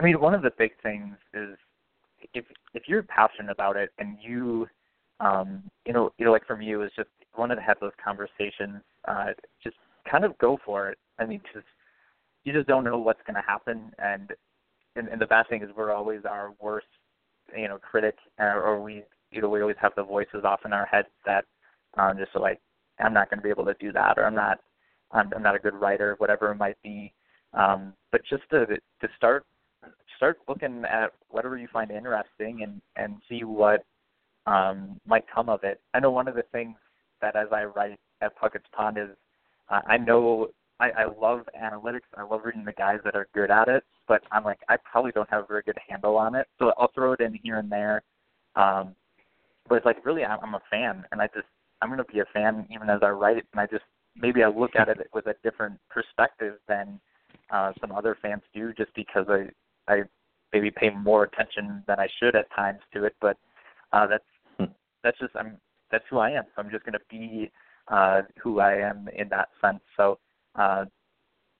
I 0.00 0.02
mean, 0.02 0.20
one 0.20 0.34
of 0.34 0.42
the 0.42 0.52
big 0.58 0.72
things 0.82 1.16
is 1.32 1.56
if 2.34 2.44
if 2.74 2.84
you're 2.88 3.02
passionate 3.02 3.52
about 3.52 3.76
it 3.76 3.90
and 3.98 4.18
you 4.20 4.66
um 5.20 5.62
you 5.86 5.92
know, 5.92 6.12
you 6.18 6.24
know 6.24 6.32
like 6.32 6.46
for 6.46 6.56
me 6.56 6.72
it 6.72 6.76
was 6.76 6.90
just 6.96 7.08
wanted 7.38 7.56
to 7.56 7.62
have 7.62 7.76
those 7.80 7.92
conversations, 8.02 8.82
uh 9.06 9.26
just 9.62 9.76
kind 10.10 10.24
of 10.24 10.36
go 10.38 10.58
for 10.64 10.88
it. 10.88 10.98
I 11.18 11.26
mean 11.26 11.40
just 11.52 11.66
you 12.44 12.52
just 12.52 12.68
don't 12.68 12.84
know 12.84 12.98
what's 12.98 13.20
gonna 13.26 13.42
happen 13.46 13.92
and 13.98 14.30
and, 14.96 15.08
and 15.08 15.20
the 15.20 15.26
bad 15.26 15.48
thing 15.48 15.62
is 15.62 15.70
we're 15.76 15.92
always 15.92 16.20
our 16.24 16.52
worst, 16.60 16.86
you 17.56 17.66
know, 17.66 17.78
critic 17.78 18.14
or, 18.38 18.62
or 18.62 18.82
we 18.82 19.02
you 19.30 19.42
know, 19.42 19.48
we 19.48 19.60
always 19.60 19.76
have 19.80 19.92
the 19.96 20.04
voices 20.04 20.44
off 20.44 20.60
in 20.64 20.72
our 20.72 20.86
heads 20.86 21.08
that 21.26 21.44
um 21.98 22.16
just 22.18 22.34
like 22.34 22.60
I'm 23.00 23.14
not 23.14 23.30
gonna 23.30 23.42
be 23.42 23.50
able 23.50 23.64
to 23.66 23.74
do 23.80 23.92
that 23.92 24.18
or 24.18 24.24
I'm 24.24 24.34
not 24.34 24.60
I'm, 25.10 25.30
I'm 25.34 25.42
not 25.42 25.54
a 25.54 25.60
good 25.60 25.74
writer, 25.74 26.14
whatever 26.18 26.50
it 26.50 26.56
might 26.56 26.80
be. 26.82 27.12
Um, 27.52 27.94
but 28.12 28.22
just 28.28 28.42
to 28.50 28.66
to 28.66 29.08
start 29.16 29.44
start 30.16 30.38
looking 30.48 30.84
at 30.84 31.12
whatever 31.28 31.56
you 31.56 31.68
find 31.72 31.90
interesting 31.90 32.62
and 32.62 32.80
and 32.96 33.20
see 33.28 33.44
what 33.44 33.84
um, 34.46 35.00
might 35.06 35.24
come 35.32 35.48
of 35.48 35.64
it. 35.64 35.80
I 35.94 36.00
know 36.00 36.10
one 36.10 36.28
of 36.28 36.34
the 36.34 36.44
things 36.52 36.76
that 37.20 37.36
as 37.36 37.48
I 37.52 37.64
write 37.64 37.98
at 38.20 38.36
Puckett's 38.36 38.66
Pond 38.72 38.98
is 38.98 39.08
uh, 39.70 39.80
I 39.86 39.96
know 39.96 40.48
I, 40.80 40.90
I 40.90 41.04
love 41.04 41.48
analytics. 41.60 42.08
I 42.16 42.22
love 42.22 42.42
reading 42.44 42.64
the 42.64 42.72
guys 42.72 42.98
that 43.04 43.14
are 43.14 43.28
good 43.34 43.50
at 43.50 43.68
it, 43.68 43.84
but 44.08 44.22
I'm 44.32 44.44
like 44.44 44.58
I 44.68 44.76
probably 44.76 45.12
don't 45.12 45.30
have 45.30 45.44
a 45.44 45.46
very 45.46 45.62
good 45.62 45.78
handle 45.88 46.16
on 46.16 46.34
it, 46.34 46.48
so 46.58 46.72
I'll 46.78 46.90
throw 46.94 47.12
it 47.12 47.20
in 47.20 47.34
here 47.42 47.58
and 47.58 47.70
there. 47.70 48.02
Um, 48.56 48.94
but 49.68 49.76
it's 49.76 49.86
like 49.86 50.04
really 50.04 50.24
I'm, 50.24 50.38
I'm 50.42 50.54
a 50.54 50.62
fan, 50.70 51.04
and 51.12 51.20
I 51.20 51.28
just 51.28 51.46
I'm 51.80 51.88
going 51.88 52.04
to 52.04 52.12
be 52.12 52.20
a 52.20 52.24
fan 52.32 52.66
even 52.70 52.90
as 52.90 53.00
I 53.02 53.10
write, 53.10 53.38
it. 53.38 53.46
and 53.52 53.60
I 53.60 53.66
just 53.66 53.84
maybe 54.16 54.42
I 54.42 54.48
look 54.48 54.76
at 54.76 54.88
it 54.88 54.98
with 55.12 55.26
a 55.26 55.34
different 55.42 55.78
perspective 55.90 56.54
than 56.68 57.00
uh, 57.50 57.72
some 57.80 57.92
other 57.92 58.16
fans 58.20 58.42
do, 58.54 58.72
just 58.72 58.94
because 58.94 59.26
I 59.28 59.48
I 59.92 60.02
maybe 60.52 60.70
pay 60.70 60.90
more 60.90 61.24
attention 61.24 61.82
than 61.86 61.98
I 61.98 62.08
should 62.18 62.34
at 62.36 62.50
times 62.54 62.80
to 62.94 63.04
it. 63.04 63.14
But 63.20 63.36
uh, 63.92 64.06
that's 64.06 64.24
Hmm. 64.58 64.72
that's 65.02 65.18
just 65.18 65.34
I'm 65.36 65.58
that's 65.90 66.04
who 66.10 66.18
I 66.18 66.30
am. 66.30 66.44
So 66.54 66.62
I'm 66.62 66.70
just 66.70 66.84
going 66.84 66.94
to 66.94 67.00
be 67.10 67.50
uh, 67.88 68.22
who 68.42 68.60
I 68.60 68.74
am 68.76 69.08
in 69.14 69.28
that 69.28 69.48
sense. 69.60 69.80
So 69.96 70.18
uh, 70.56 70.84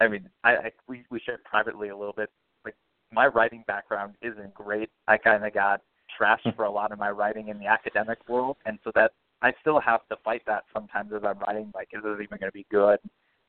I 0.01 0.09
mean, 0.09 0.29
I, 0.43 0.51
I 0.51 0.73
we 0.89 1.05
we 1.11 1.21
shared 1.21 1.45
privately 1.45 1.89
a 1.89 1.97
little 1.97 2.15
bit. 2.17 2.31
Like 2.65 2.75
my 3.13 3.27
writing 3.27 3.65
background 3.67 4.15
isn't 4.23 4.55
great. 4.55 4.91
I 5.09 5.17
kind 5.17 5.45
of 5.45 5.55
got 5.55 5.81
trashed 6.21 6.55
for 6.57 6.65
a 6.65 6.71
lot 6.71 6.93
of 6.93 6.99
my 6.99 7.11
writing 7.11 7.49
in 7.49 7.59
the 7.59 7.67
academic 7.67 8.19
world, 8.29 8.57
and 8.67 8.79
so 8.85 8.91
that 8.95 9.13
I 9.43 9.53
still 9.61 9.81
have 9.81 10.07
to 10.09 10.17
fight 10.25 10.43
that 10.47 10.65
sometimes 10.73 11.13
as 11.15 11.23
I'm 11.25 11.39
writing. 11.39 11.71
Like, 11.75 11.89
is 11.93 12.03
it 12.05 12.23
even 12.23 12.39
going 12.39 12.51
to 12.51 12.53
be 12.53 12.67
good? 12.71 12.99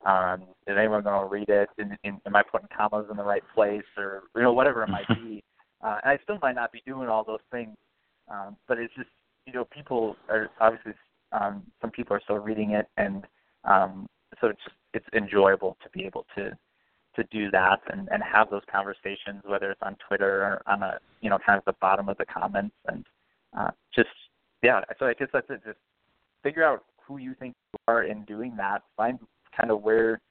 Um, 0.05 0.43
is 0.67 0.75
anyone 0.77 1.03
going 1.03 1.21
to 1.21 1.27
read 1.27 1.49
it? 1.49 1.69
In, 1.77 1.97
in, 2.03 2.21
am 2.25 2.35
I 2.35 2.43
putting 2.43 2.67
commas 2.75 3.07
in 3.09 3.17
the 3.17 3.23
right 3.23 3.43
place, 3.53 3.83
or 3.97 4.23
you 4.35 4.41
know, 4.43 4.53
whatever 4.53 4.83
it 4.83 4.89
might 4.89 5.07
be? 5.09 5.43
Uh, 5.83 5.97
and 6.03 6.11
I 6.11 6.19
still 6.23 6.37
might 6.41 6.55
not 6.55 6.71
be 6.71 6.81
doing 6.85 7.09
all 7.09 7.23
those 7.23 7.39
things, 7.51 7.75
um, 8.29 8.55
but 8.67 8.77
it's 8.77 8.93
just 8.95 9.09
you 9.45 9.53
know, 9.53 9.65
people 9.65 10.15
are 10.29 10.49
obviously 10.59 10.93
um, 11.31 11.63
some 11.81 11.91
people 11.91 12.15
are 12.15 12.21
still 12.23 12.37
reading 12.37 12.71
it, 12.71 12.87
and 12.97 13.25
um, 13.63 14.07
so 14.41 14.47
it's 14.47 14.63
just 14.63 14.75
it's 14.93 15.05
enjoyable 15.13 15.77
to 15.83 15.89
be 15.89 16.05
able 16.05 16.25
to 16.35 16.51
to 17.15 17.23
do 17.31 17.49
that 17.49 17.79
and, 17.91 18.09
and 18.11 18.21
have 18.21 18.49
those 18.49 18.61
conversations, 18.71 19.41
whether 19.45 19.71
it's 19.71 19.81
on 19.81 19.95
Twitter 20.07 20.43
or 20.43 20.61
on 20.67 20.83
a 20.83 20.99
you 21.21 21.29
know 21.29 21.37
kind 21.45 21.57
of 21.57 21.65
the 21.65 21.75
bottom 21.81 22.09
of 22.09 22.17
the 22.17 22.25
comments, 22.25 22.75
and 22.87 23.05
uh, 23.57 23.71
just 23.95 24.09
yeah. 24.63 24.81
So 24.99 25.05
I 25.05 25.13
guess 25.13 25.29
that's 25.31 25.49
it. 25.49 25.61
Just 25.65 25.77
figure 26.43 26.63
out 26.63 26.83
who 27.07 27.17
you 27.17 27.35
think 27.39 27.55
you 27.73 27.79
are 27.87 28.03
in 28.03 28.23
doing 28.25 28.55
that. 28.57 28.83
Find 28.97 29.19
kind 29.57 29.71
of 29.71 29.81
where 29.81 30.21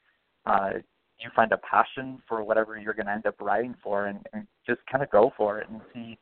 uh, 0.47 0.71
you 1.19 1.31
find 1.35 1.53
a 1.53 1.59
passion 1.59 2.21
for 2.29 2.43
whatever 2.43 2.79
you're 2.79 2.95
going 2.95 3.07
to 3.07 3.13
end 3.13 3.27
up 3.27 3.37
writing 3.41 3.75
for, 3.83 4.07
and, 4.07 4.21
and 4.33 4.47
just 4.67 4.81
kind 4.91 5.03
of 5.03 5.11
go 5.11 5.33
for 5.37 5.61
it 5.61 5.69
and 5.71 5.81
see 5.93 6.19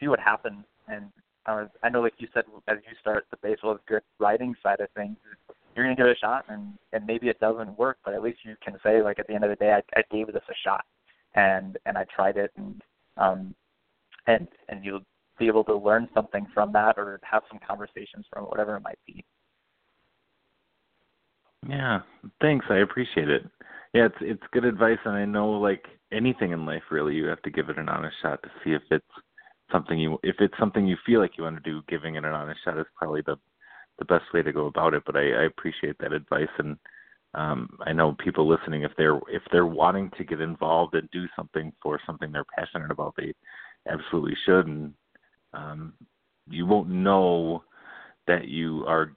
see 0.00 0.08
what 0.08 0.20
happens. 0.20 0.64
And 0.88 1.06
uh, 1.46 1.64
I 1.82 1.88
know, 1.88 2.00
like 2.00 2.14
you 2.18 2.28
said, 2.32 2.44
as 2.68 2.78
you 2.88 2.96
start 3.00 3.26
the 3.30 3.36
baseball 3.42 3.78
good 3.86 4.02
writing 4.18 4.54
side 4.62 4.80
of 4.80 4.88
things, 4.96 5.16
you're 5.76 5.86
to 5.88 5.94
give 5.94 6.06
it 6.06 6.16
a 6.16 6.18
shot, 6.18 6.44
and 6.48 6.74
and 6.92 7.06
maybe 7.06 7.28
it 7.28 7.40
doesn't 7.40 7.78
work, 7.78 7.98
but 8.04 8.14
at 8.14 8.22
least 8.22 8.38
you 8.44 8.54
can 8.64 8.78
say, 8.82 9.02
like 9.02 9.18
at 9.18 9.26
the 9.26 9.34
end 9.34 9.44
of 9.44 9.50
the 9.50 9.56
day, 9.56 9.72
I, 9.72 9.98
I 9.98 10.02
gave 10.10 10.26
this 10.28 10.42
a 10.48 10.54
shot, 10.64 10.84
and 11.34 11.78
and 11.86 11.96
I 11.98 12.04
tried 12.14 12.36
it, 12.36 12.50
and 12.56 12.82
um, 13.16 13.54
and 14.26 14.48
and 14.68 14.84
you'll 14.84 15.04
be 15.38 15.46
able 15.46 15.64
to 15.64 15.76
learn 15.76 16.08
something 16.14 16.46
from 16.54 16.72
that, 16.72 16.96
or 16.96 17.20
have 17.22 17.42
some 17.50 17.60
conversations 17.66 18.24
from 18.32 18.44
whatever 18.44 18.76
it 18.76 18.82
might 18.82 18.98
be. 19.06 19.24
Yeah, 21.68 22.00
thanks. 22.40 22.66
I 22.70 22.78
appreciate 22.78 23.28
it. 23.28 23.42
Yeah, 23.92 24.06
it's 24.06 24.16
it's 24.20 24.42
good 24.52 24.64
advice, 24.64 24.98
and 25.04 25.14
I 25.14 25.24
know 25.24 25.50
like 25.50 25.84
anything 26.12 26.52
in 26.52 26.64
life, 26.66 26.82
really, 26.90 27.14
you 27.14 27.26
have 27.26 27.42
to 27.42 27.50
give 27.50 27.68
it 27.68 27.78
an 27.78 27.88
honest 27.88 28.16
shot 28.22 28.42
to 28.42 28.50
see 28.64 28.72
if 28.72 28.82
it's 28.90 29.04
something 29.72 29.98
you 29.98 30.18
if 30.22 30.36
it's 30.38 30.54
something 30.58 30.86
you 30.86 30.96
feel 31.04 31.20
like 31.20 31.32
you 31.36 31.44
want 31.44 31.62
to 31.62 31.70
do. 31.70 31.82
Giving 31.88 32.14
it 32.14 32.24
an 32.24 32.32
honest 32.32 32.60
shot 32.64 32.78
is 32.78 32.86
probably 32.96 33.22
the 33.22 33.36
the 33.98 34.04
best 34.04 34.24
way 34.32 34.42
to 34.42 34.52
go 34.52 34.66
about 34.66 34.94
it. 34.94 35.02
But 35.06 35.16
I, 35.16 35.30
I 35.30 35.44
appreciate 35.44 35.96
that 35.98 36.12
advice, 36.12 36.48
and 36.58 36.76
um, 37.34 37.78
I 37.84 37.92
know 37.92 38.16
people 38.22 38.48
listening 38.48 38.82
if 38.82 38.92
they're 38.96 39.20
if 39.28 39.42
they're 39.52 39.66
wanting 39.66 40.10
to 40.16 40.24
get 40.24 40.40
involved 40.40 40.94
and 40.94 41.08
do 41.10 41.26
something 41.36 41.72
for 41.82 42.00
something 42.06 42.32
they're 42.32 42.44
passionate 42.56 42.90
about, 42.90 43.14
they 43.16 43.32
absolutely 43.88 44.36
should. 44.44 44.66
And 44.66 44.94
um, 45.52 45.92
you 46.48 46.66
won't 46.66 46.88
know 46.88 47.64
that 48.26 48.48
you 48.48 48.84
are 48.86 49.12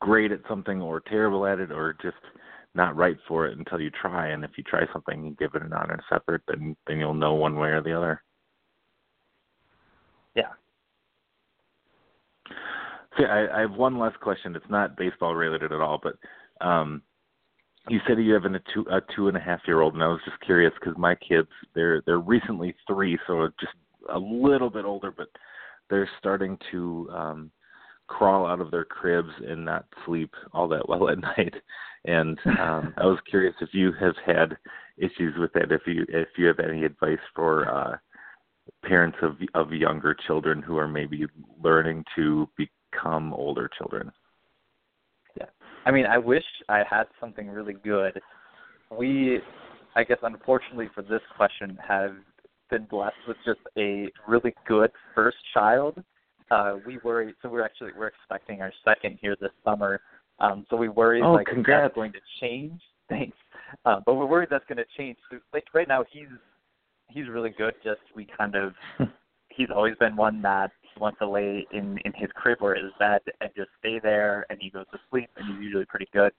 great 0.00 0.32
at 0.32 0.40
something 0.48 0.80
or 0.80 1.00
terrible 1.00 1.46
at 1.46 1.58
it 1.58 1.72
or 1.72 1.96
just 2.00 2.16
not 2.74 2.96
right 2.96 3.16
for 3.26 3.46
it 3.46 3.58
until 3.58 3.80
you 3.80 3.90
try. 3.90 4.28
And 4.28 4.44
if 4.44 4.52
you 4.56 4.64
try 4.64 4.82
something 4.92 5.26
and 5.26 5.38
give 5.38 5.54
it 5.54 5.62
an 5.62 5.72
honest 5.72 6.04
effort, 6.12 6.42
then 6.48 6.76
then 6.86 6.98
you'll 6.98 7.14
know 7.14 7.34
one 7.34 7.56
way 7.56 7.70
or 7.70 7.82
the 7.82 7.96
other. 7.96 8.22
Yeah. 10.34 10.52
I, 13.18 13.46
I 13.58 13.60
have 13.60 13.72
one 13.72 13.98
last 13.98 14.18
question. 14.20 14.54
It's 14.56 14.64
not 14.70 14.96
baseball 14.96 15.34
related 15.34 15.72
at 15.72 15.80
all, 15.80 16.00
but 16.02 16.16
um, 16.64 17.02
you 17.88 18.00
said 18.06 18.18
you 18.18 18.34
have 18.34 18.44
a 18.44 18.60
two 18.74 18.84
a 18.90 19.00
two 19.14 19.28
and 19.28 19.36
a 19.36 19.40
half 19.40 19.60
year 19.66 19.80
old, 19.80 19.94
and 19.94 20.02
I 20.02 20.08
was 20.08 20.20
just 20.24 20.40
curious 20.40 20.72
because 20.78 20.96
my 20.98 21.14
kids 21.14 21.48
they're 21.74 22.02
they're 22.06 22.18
recently 22.18 22.74
three, 22.86 23.18
so 23.26 23.48
just 23.60 23.72
a 24.10 24.18
little 24.18 24.70
bit 24.70 24.84
older, 24.84 25.10
but 25.10 25.28
they're 25.90 26.08
starting 26.18 26.58
to 26.70 27.08
um 27.12 27.50
crawl 28.06 28.46
out 28.46 28.60
of 28.60 28.70
their 28.70 28.84
cribs 28.84 29.28
and 29.46 29.64
not 29.64 29.84
sleep 30.06 30.32
all 30.52 30.68
that 30.68 30.88
well 30.88 31.08
at 31.08 31.18
night. 31.38 31.54
And 32.04 32.38
um 32.58 32.94
I 32.96 33.06
was 33.06 33.18
curious 33.28 33.54
if 33.60 33.70
you 33.72 33.92
have 34.00 34.14
had 34.24 34.56
issues 34.96 35.34
with 35.38 35.52
that, 35.54 35.72
if 35.72 35.82
you 35.86 36.04
if 36.08 36.28
you 36.36 36.46
have 36.46 36.60
any 36.60 36.84
advice 36.84 37.18
for 37.34 37.68
uh 37.68 37.96
parents 38.84 39.18
of 39.22 39.36
of 39.54 39.72
younger 39.72 40.14
children 40.26 40.62
who 40.62 40.76
are 40.76 40.88
maybe 40.88 41.24
learning 41.62 42.04
to 42.16 42.48
become 42.90 43.32
older 43.34 43.70
children. 43.76 44.12
Yeah. 45.36 45.46
I 45.86 45.90
mean, 45.90 46.06
I 46.06 46.18
wish 46.18 46.44
I 46.68 46.82
had 46.88 47.04
something 47.20 47.48
really 47.48 47.74
good. 47.84 48.20
We 48.96 49.40
I 49.94 50.04
guess 50.04 50.18
unfortunately 50.22 50.88
for 50.94 51.02
this 51.02 51.20
question 51.36 51.78
have 51.86 52.12
been 52.70 52.84
blessed 52.84 53.16
with 53.26 53.36
just 53.44 53.60
a 53.76 54.08
really 54.26 54.54
good 54.66 54.90
first 55.14 55.38
child. 55.52 56.02
Uh 56.50 56.76
we 56.86 56.98
worry 57.04 57.34
so 57.42 57.48
we're 57.48 57.64
actually 57.64 57.90
we're 57.98 58.08
expecting 58.08 58.62
our 58.62 58.72
second 58.84 59.18
here 59.20 59.36
this 59.40 59.50
summer. 59.64 60.00
Um 60.40 60.66
so 60.70 60.76
we 60.76 60.88
worry 60.88 61.20
oh, 61.22 61.32
like 61.32 61.46
congrats. 61.46 61.84
that's 61.84 61.94
going 61.94 62.12
to 62.12 62.20
change. 62.40 62.80
Thanks. 63.08 63.36
Uh, 63.86 64.00
but 64.04 64.14
we're 64.14 64.26
worried 64.26 64.48
that's 64.50 64.64
going 64.66 64.76
to 64.78 64.84
change. 64.96 65.16
So, 65.30 65.38
like 65.54 65.64
right 65.74 65.88
now 65.88 66.04
he's 66.10 66.28
he's 67.08 67.26
really 67.28 67.50
good. 67.50 67.74
Just 67.82 68.00
we 68.14 68.26
kind 68.36 68.54
of 68.54 68.72
he's 69.48 69.68
always 69.74 69.94
been 69.98 70.16
one 70.16 70.42
that 70.42 70.70
wants 70.98 71.18
to 71.20 71.28
lay 71.28 71.66
in 71.72 71.98
in 72.04 72.12
his 72.14 72.30
crib 72.34 72.58
or 72.60 72.74
his 72.74 72.92
bed 72.98 73.20
and 73.40 73.50
just 73.56 73.70
stay 73.78 73.98
there, 73.98 74.46
and 74.50 74.58
he 74.60 74.70
goes 74.70 74.86
to 74.92 74.98
sleep, 75.10 75.30
and 75.36 75.46
he's 75.46 75.64
usually 75.64 75.84
pretty 75.86 76.08
good 76.12 76.32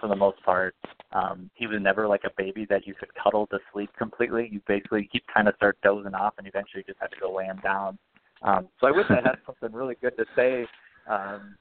for 0.00 0.08
the 0.08 0.16
most 0.16 0.42
part. 0.44 0.74
Um, 1.12 1.50
he 1.54 1.66
was 1.66 1.78
never 1.80 2.08
like 2.08 2.22
a 2.24 2.30
baby 2.36 2.66
that 2.70 2.86
you 2.86 2.94
could 2.94 3.10
cuddle 3.22 3.46
to 3.48 3.58
sleep 3.72 3.90
completely. 3.98 4.48
You 4.50 4.60
basically 4.66 5.08
he 5.12 5.22
kind 5.32 5.48
of 5.48 5.54
start 5.56 5.78
dozing 5.82 6.14
off, 6.14 6.34
and 6.38 6.46
eventually 6.46 6.84
just 6.86 6.98
have 7.00 7.10
to 7.10 7.20
go 7.20 7.34
lay 7.34 7.44
him 7.44 7.60
down. 7.62 7.98
Um, 8.42 8.68
so 8.80 8.86
I 8.86 8.90
wish 8.90 9.06
I 9.10 9.16
had 9.16 9.36
something 9.46 9.72
really 9.72 9.96
good 10.00 10.16
to 10.16 10.24
say 10.34 10.66
um, 11.08 11.56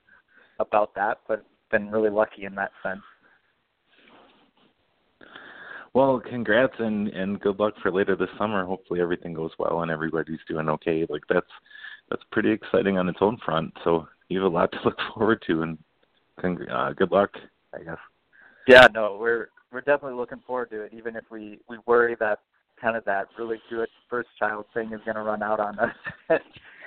about 0.60 0.94
that, 0.96 1.20
but 1.28 1.46
been 1.70 1.90
really 1.90 2.10
lucky 2.10 2.46
in 2.46 2.56
that 2.56 2.72
sense. 2.84 3.02
Well, 5.94 6.22
congrats 6.22 6.74
and 6.80 7.10
and 7.10 7.40
good 7.40 7.60
luck 7.60 7.74
for 7.82 7.92
later 7.92 8.16
this 8.16 8.30
summer. 8.38 8.66
Hopefully 8.66 9.02
everything 9.02 9.34
goes 9.34 9.52
well 9.60 9.82
and 9.82 9.92
everybody's 9.92 10.40
doing 10.48 10.70
okay. 10.70 11.06
Like 11.10 11.24
that's 11.28 11.46
that's 12.12 12.24
pretty 12.32 12.52
exciting 12.52 12.98
on 12.98 13.10
its 13.10 13.20
own 13.22 13.38
front. 13.44 13.74
So 13.84 14.08
you 14.28 14.44
have 14.44 14.52
a 14.52 14.56
lot 14.56 14.72
to 14.74 14.80
look 14.86 14.98
forward 15.16 15.44
to, 15.48 15.64
and 15.64 15.78
cong- 16.40 16.70
uh, 16.70 16.94
good 16.94 17.12
luck, 17.12 17.32
I 17.74 17.84
guess. 17.84 17.98
Yeah, 18.68 18.88
no, 18.94 19.18
we're 19.20 19.50
we're 19.72 19.82
definitely 19.82 20.18
looking 20.18 20.42
forward 20.46 20.70
to 20.72 20.82
it. 20.84 20.94
Even 20.94 21.16
if 21.16 21.24
we 21.32 21.60
we 21.68 21.78
worry 21.88 22.16
that 22.20 22.40
kind 22.80 22.96
of 22.96 23.06
that 23.06 23.28
really 23.38 23.60
good 23.70 23.88
first 24.10 24.30
child 24.38 24.66
thing 24.74 24.92
is 24.92 25.00
going 25.06 25.16
to 25.16 25.22
run 25.22 25.42
out 25.42 25.60
on 25.60 25.80
us, 25.80 25.96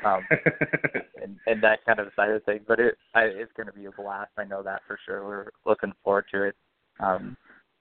um, 0.05 0.21
and 1.23 1.37
and 1.47 1.63
that 1.63 1.85
kind 1.85 1.99
of 1.99 2.09
side 2.15 2.31
of 2.31 2.45
things. 2.45 2.63
But 2.69 2.79
it 2.79 2.97
I, 3.15 3.23
it's 3.23 3.53
going 3.57 3.67
to 3.67 3.73
be 3.73 3.87
a 3.87 3.91
blast. 3.91 4.31
I 4.39 4.45
know 4.45 4.63
that 4.63 4.83
for 4.87 4.99
sure. 5.05 5.25
We're 5.27 5.51
looking 5.67 5.93
forward 6.05 6.27
to 6.33 6.45
it. 6.45 6.57
Um, 7.01 7.37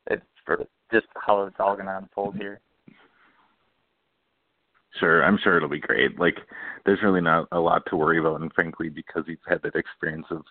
it's 0.09 0.23
for 0.45 0.65
just 0.91 1.07
how 1.15 1.43
it's 1.43 1.55
all 1.59 1.75
going 1.75 1.87
to 1.87 1.97
unfold 1.97 2.35
here. 2.35 2.59
Sure, 4.99 5.23
I'm 5.23 5.37
sure 5.43 5.57
it'll 5.57 5.69
be 5.69 5.79
great. 5.79 6.19
Like, 6.19 6.37
there's 6.85 7.01
really 7.03 7.21
not 7.21 7.47
a 7.51 7.59
lot 7.59 7.83
to 7.87 7.95
worry 7.95 8.19
about, 8.19 8.41
and 8.41 8.53
frankly, 8.53 8.89
because 8.89 9.23
you've 9.27 9.39
had 9.47 9.61
that 9.63 9.75
experience 9.75 10.27
of 10.29 10.43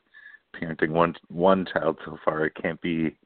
parenting 0.56 0.90
one 0.90 1.14
one 1.28 1.66
child 1.72 1.98
so 2.04 2.18
far, 2.24 2.44
it 2.46 2.54
can't 2.60 2.80
be. 2.80 3.16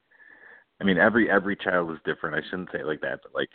I 0.81 0.83
mean, 0.85 0.97
every 0.97 1.29
every 1.29 1.55
child 1.55 1.91
is 1.91 1.97
different. 2.05 2.35
I 2.35 2.47
shouldn't 2.49 2.69
say 2.71 2.79
it 2.79 2.87
like 2.87 3.01
that, 3.01 3.21
but 3.23 3.33
like, 3.35 3.49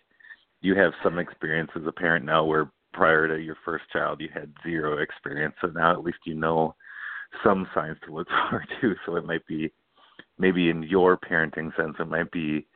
you 0.62 0.76
have 0.76 0.92
some 1.02 1.18
experience 1.18 1.70
as 1.76 1.86
a 1.86 1.92
parent 1.92 2.24
now, 2.24 2.44
where 2.44 2.70
prior 2.94 3.28
to 3.28 3.42
your 3.42 3.56
first 3.64 3.84
child, 3.92 4.20
you 4.20 4.28
had 4.34 4.52
zero 4.64 4.98
experience. 4.98 5.54
So 5.60 5.68
now 5.68 5.92
at 5.92 6.04
least 6.04 6.18
you 6.26 6.34
know 6.34 6.74
some 7.44 7.68
signs 7.74 7.98
to 8.06 8.14
look 8.14 8.28
forward 8.50 8.68
to. 8.80 8.94
So 9.06 9.16
it 9.16 9.24
might 9.26 9.46
be, 9.46 9.72
maybe 10.38 10.70
in 10.70 10.82
your 10.84 11.16
parenting 11.18 11.74
sense, 11.76 11.96
it 12.00 12.08
might 12.08 12.30
be, 12.32 12.66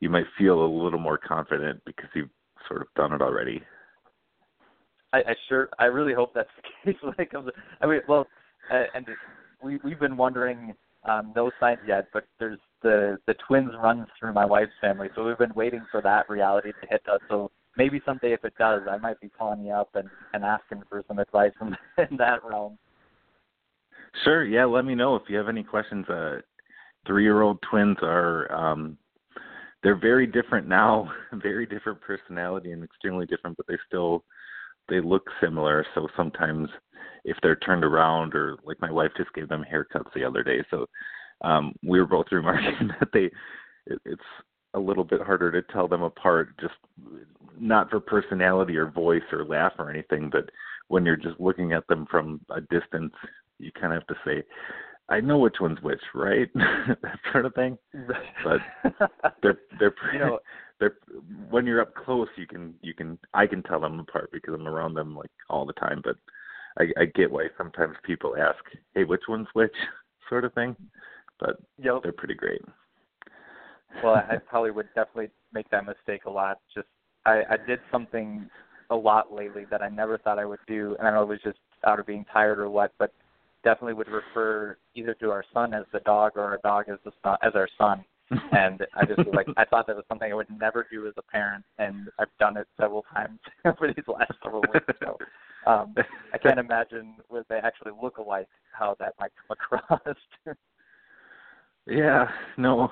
you 0.00 0.10
might 0.10 0.26
feel 0.38 0.64
a 0.64 0.66
little 0.84 0.98
more 1.00 1.18
confident 1.18 1.82
because 1.86 2.10
you've 2.14 2.30
sort 2.68 2.82
of 2.82 2.88
done 2.96 3.12
it 3.12 3.22
already. 3.22 3.62
I, 5.12 5.18
I 5.18 5.34
sure, 5.48 5.68
I 5.78 5.84
really 5.84 6.14
hope 6.14 6.32
that's 6.34 6.48
the 6.56 6.92
case 6.92 7.00
when 7.02 7.14
it 7.18 7.30
comes. 7.30 7.50
I 7.80 7.86
mean, 7.86 8.00
well, 8.08 8.26
uh, 8.72 8.84
and 8.94 9.06
we 9.62 9.78
we've 9.84 10.00
been 10.00 10.16
wondering 10.16 10.74
um, 11.04 11.32
no 11.34 11.50
signs 11.60 11.80
yet, 11.86 12.08
but 12.12 12.24
there's 12.38 12.58
the 12.82 13.18
the 13.26 13.34
twins 13.46 13.72
run 13.82 14.06
through 14.18 14.32
my 14.32 14.44
wife's 14.44 14.72
family, 14.80 15.08
so 15.14 15.24
we've 15.24 15.38
been 15.38 15.54
waiting 15.54 15.84
for 15.90 16.00
that 16.02 16.28
reality 16.28 16.72
to 16.72 16.86
hit 16.88 17.02
us. 17.12 17.20
So 17.28 17.50
maybe 17.76 18.00
someday, 18.04 18.32
if 18.32 18.44
it 18.44 18.54
does, 18.58 18.82
I 18.90 18.98
might 18.98 19.20
be 19.20 19.28
calling 19.28 19.64
you 19.64 19.72
up 19.72 19.90
and 19.94 20.08
and 20.32 20.44
asking 20.44 20.82
for 20.88 21.02
some 21.08 21.18
advice 21.18 21.52
in, 21.60 21.76
in 22.10 22.16
that 22.16 22.44
realm. 22.44 22.78
Sure. 24.24 24.44
Yeah. 24.44 24.64
Let 24.64 24.84
me 24.84 24.94
know 24.94 25.16
if 25.16 25.22
you 25.28 25.36
have 25.36 25.48
any 25.48 25.62
questions. 25.62 26.08
Uh, 26.08 26.38
three-year-old 27.06 27.58
twins 27.68 27.96
are 28.02 28.52
um, 28.52 28.96
they're 29.82 29.98
very 29.98 30.26
different 30.26 30.68
now, 30.68 31.10
very 31.32 31.66
different 31.66 32.00
personality 32.00 32.72
and 32.72 32.84
extremely 32.84 33.26
different, 33.26 33.56
but 33.56 33.66
they 33.66 33.78
still 33.86 34.24
they 34.88 35.00
look 35.00 35.28
similar. 35.40 35.84
So 35.94 36.08
sometimes 36.16 36.68
if 37.24 37.36
they're 37.42 37.56
turned 37.56 37.84
around 37.84 38.34
or 38.34 38.56
like 38.64 38.80
my 38.80 38.90
wife 38.90 39.12
just 39.16 39.32
gave 39.34 39.48
them 39.48 39.64
haircuts 39.70 40.12
the 40.14 40.24
other 40.24 40.42
day, 40.42 40.64
so 40.70 40.86
um, 41.42 41.74
we 41.82 42.00
were 42.00 42.06
both 42.06 42.26
remarking 42.32 42.90
that 43.00 43.08
they 43.12 43.30
it, 43.86 44.00
it's 44.04 44.22
a 44.74 44.80
little 44.80 45.04
bit 45.04 45.20
harder 45.20 45.52
to 45.52 45.72
tell 45.72 45.86
them 45.86 46.02
apart, 46.02 46.58
just 46.60 46.74
not 47.60 47.90
for 47.90 48.00
personality 48.00 48.76
or 48.76 48.90
voice 48.90 49.22
or 49.32 49.44
laugh 49.44 49.72
or 49.78 49.90
anything, 49.90 50.30
but 50.32 50.48
when 50.88 51.04
you're 51.04 51.16
just 51.16 51.38
looking 51.38 51.72
at 51.72 51.86
them 51.88 52.06
from 52.10 52.40
a 52.50 52.60
distance, 52.60 53.12
you 53.58 53.70
kind 53.72 53.92
of 53.92 54.02
have 54.02 54.06
to 54.06 54.14
say, 54.24 54.42
I 55.08 55.20
know 55.20 55.38
which 55.38 55.56
one's 55.60 55.82
which, 55.82 56.00
right? 56.14 56.48
that 56.54 57.18
sort 57.32 57.44
of 57.46 57.54
thing. 57.54 57.76
But 58.44 58.60
they're 59.42 59.58
they're 59.78 59.94
you 60.12 60.18
know 60.18 60.38
they're 60.82 60.96
when 61.48 61.64
you're 61.64 61.80
up 61.80 61.94
close, 61.94 62.28
you 62.36 62.46
can 62.46 62.74
you 62.82 62.92
can 62.92 63.16
I 63.34 63.46
can 63.46 63.62
tell 63.62 63.80
them 63.80 64.00
apart 64.00 64.30
because 64.32 64.54
I'm 64.54 64.66
around 64.66 64.94
them 64.94 65.16
like 65.16 65.30
all 65.48 65.64
the 65.64 65.72
time. 65.74 66.00
But 66.02 66.16
I, 66.78 67.02
I 67.02 67.04
get 67.14 67.30
why 67.30 67.46
sometimes 67.56 67.94
people 68.02 68.34
ask, 68.36 68.58
"Hey, 68.94 69.04
which 69.04 69.22
one's 69.28 69.46
which?" 69.52 69.74
sort 70.28 70.44
of 70.44 70.52
thing. 70.54 70.74
But 71.38 71.56
yep. 71.78 72.02
they're 72.02 72.12
pretty 72.12 72.34
great. 72.34 72.62
well, 74.02 74.14
I 74.14 74.36
probably 74.48 74.72
would 74.72 74.88
definitely 74.94 75.30
make 75.52 75.70
that 75.70 75.86
mistake 75.86 76.24
a 76.26 76.30
lot. 76.30 76.58
Just 76.74 76.88
I, 77.26 77.42
I 77.50 77.56
did 77.64 77.78
something 77.92 78.48
a 78.90 78.96
lot 78.96 79.32
lately 79.32 79.64
that 79.70 79.82
I 79.82 79.88
never 79.88 80.18
thought 80.18 80.38
I 80.38 80.44
would 80.44 80.60
do, 80.66 80.96
and 80.98 81.06
I 81.06 81.10
don't 81.10 81.20
know 81.20 81.32
if 81.32 81.40
it 81.40 81.46
was 81.46 81.54
just 81.54 81.58
out 81.86 82.00
of 82.00 82.06
being 82.06 82.24
tired 82.32 82.58
or 82.58 82.68
what, 82.70 82.92
but 82.98 83.12
definitely 83.62 83.94
would 83.94 84.08
refer 84.08 84.76
either 84.94 85.14
to 85.14 85.30
our 85.30 85.44
son 85.54 85.74
as 85.74 85.84
the 85.92 86.00
dog 86.00 86.32
or 86.34 86.42
our 86.42 86.58
dog 86.64 86.86
as 86.88 86.98
the 87.04 87.12
son, 87.22 87.36
as 87.42 87.52
our 87.54 87.68
son. 87.78 88.04
and 88.52 88.86
I 88.94 89.04
just 89.04 89.18
was 89.18 89.34
like 89.34 89.46
I 89.56 89.64
thought 89.64 89.86
that 89.86 89.96
was 89.96 90.04
something 90.08 90.30
I 90.30 90.34
would 90.34 90.50
never 90.58 90.86
do 90.90 91.06
as 91.06 91.14
a 91.16 91.22
parent, 91.22 91.64
and 91.78 92.08
I've 92.18 92.28
done 92.38 92.56
it 92.56 92.66
several 92.80 93.04
times 93.14 93.38
over 93.64 93.88
these 93.88 94.06
last 94.08 94.32
several 94.42 94.62
weeks. 94.72 94.86
So 95.00 95.18
um, 95.66 95.94
I 96.32 96.38
can't 96.38 96.58
imagine 96.58 97.16
when 97.28 97.44
they 97.48 97.56
actually 97.56 97.92
look 98.00 98.18
alike 98.18 98.48
how 98.72 98.96
that 99.00 99.14
might 99.20 99.32
come 99.48 99.78
across. 99.90 100.16
yeah, 101.86 102.28
no. 102.56 102.90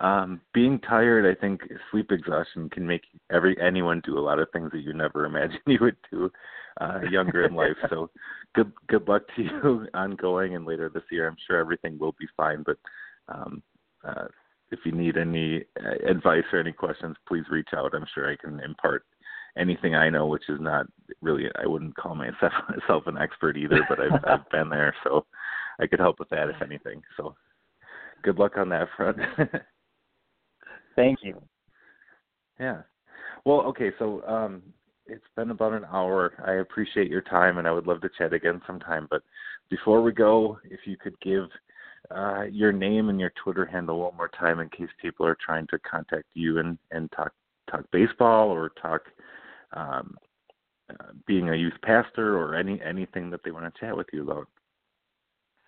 Um, 0.00 0.40
being 0.54 0.80
tired, 0.80 1.26
I 1.26 1.38
think 1.38 1.60
sleep 1.90 2.10
exhaustion 2.10 2.70
can 2.70 2.86
make 2.86 3.02
every 3.30 3.56
anyone 3.60 4.02
do 4.04 4.18
a 4.18 4.20
lot 4.20 4.38
of 4.38 4.48
things 4.52 4.70
that 4.72 4.80
you 4.80 4.94
never 4.94 5.26
imagined 5.26 5.60
you 5.66 5.78
would 5.80 5.96
do 6.10 6.30
uh, 6.80 7.00
younger 7.10 7.44
in 7.44 7.54
life. 7.54 7.76
So 7.90 8.10
good 8.54 8.72
good 8.88 9.06
luck 9.06 9.22
to 9.36 9.42
you 9.42 9.86
ongoing 9.94 10.56
and 10.56 10.66
later 10.66 10.88
this 10.88 11.04
year. 11.10 11.28
I'm 11.28 11.36
sure 11.46 11.58
everything 11.58 11.98
will 11.98 12.14
be 12.18 12.26
fine. 12.36 12.64
But 12.64 12.78
um, 13.28 13.62
uh, 14.04 14.26
if 14.72 14.80
you 14.84 14.92
need 14.92 15.16
any 15.16 15.64
uh, 15.84 16.10
advice 16.10 16.44
or 16.52 16.58
any 16.58 16.72
questions, 16.72 17.14
please 17.28 17.44
reach 17.50 17.68
out. 17.76 17.94
I'm 17.94 18.06
sure 18.14 18.30
I 18.30 18.36
can 18.36 18.58
impart 18.60 19.04
anything 19.56 19.94
I 19.94 20.08
know, 20.08 20.26
which 20.26 20.48
is 20.48 20.58
not 20.60 20.86
really 21.20 21.44
I 21.62 21.66
wouldn't 21.66 21.94
call 21.96 22.14
myself 22.14 22.52
myself 22.68 23.06
an 23.06 23.18
expert 23.18 23.56
either, 23.56 23.86
but 23.88 24.00
I've 24.00 24.24
I've 24.26 24.50
been 24.50 24.70
there, 24.70 24.94
so 25.04 25.26
I 25.78 25.86
could 25.86 26.00
help 26.00 26.18
with 26.18 26.30
that 26.30 26.48
if 26.48 26.60
anything. 26.62 27.02
So 27.16 27.36
good 28.22 28.38
luck 28.38 28.56
on 28.56 28.70
that 28.70 28.88
front. 28.96 29.18
Thank 30.96 31.20
you. 31.22 31.40
Yeah. 32.58 32.82
Well, 33.44 33.60
okay, 33.62 33.90
so 33.98 34.22
um 34.26 34.62
it's 35.06 35.24
been 35.36 35.50
about 35.50 35.74
an 35.74 35.84
hour. 35.92 36.32
I 36.46 36.60
appreciate 36.60 37.10
your 37.10 37.22
time 37.22 37.58
and 37.58 37.68
I 37.68 37.72
would 37.72 37.86
love 37.86 38.00
to 38.02 38.10
chat 38.16 38.32
again 38.32 38.62
sometime, 38.66 39.06
but 39.10 39.22
before 39.68 40.00
we 40.00 40.12
go, 40.12 40.58
if 40.64 40.80
you 40.86 40.96
could 40.96 41.18
give 41.20 41.48
uh, 42.10 42.42
your 42.50 42.72
name 42.72 43.08
and 43.08 43.20
your 43.20 43.32
Twitter 43.42 43.64
handle 43.64 44.00
one 44.00 44.16
more 44.16 44.28
time 44.28 44.60
in 44.60 44.68
case 44.68 44.88
people 45.00 45.26
are 45.26 45.36
trying 45.44 45.66
to 45.68 45.78
contact 45.78 46.26
you 46.34 46.58
and, 46.58 46.78
and 46.90 47.10
talk 47.12 47.32
talk 47.70 47.84
baseball 47.92 48.48
or 48.48 48.70
talk 48.80 49.02
um, 49.74 50.16
uh, 50.90 51.12
being 51.26 51.50
a 51.50 51.56
youth 51.56 51.72
pastor 51.82 52.36
or 52.36 52.54
any 52.54 52.80
anything 52.82 53.30
that 53.30 53.40
they 53.44 53.50
want 53.50 53.72
to 53.72 53.80
chat 53.80 53.96
with 53.96 54.06
you 54.12 54.22
about. 54.22 54.48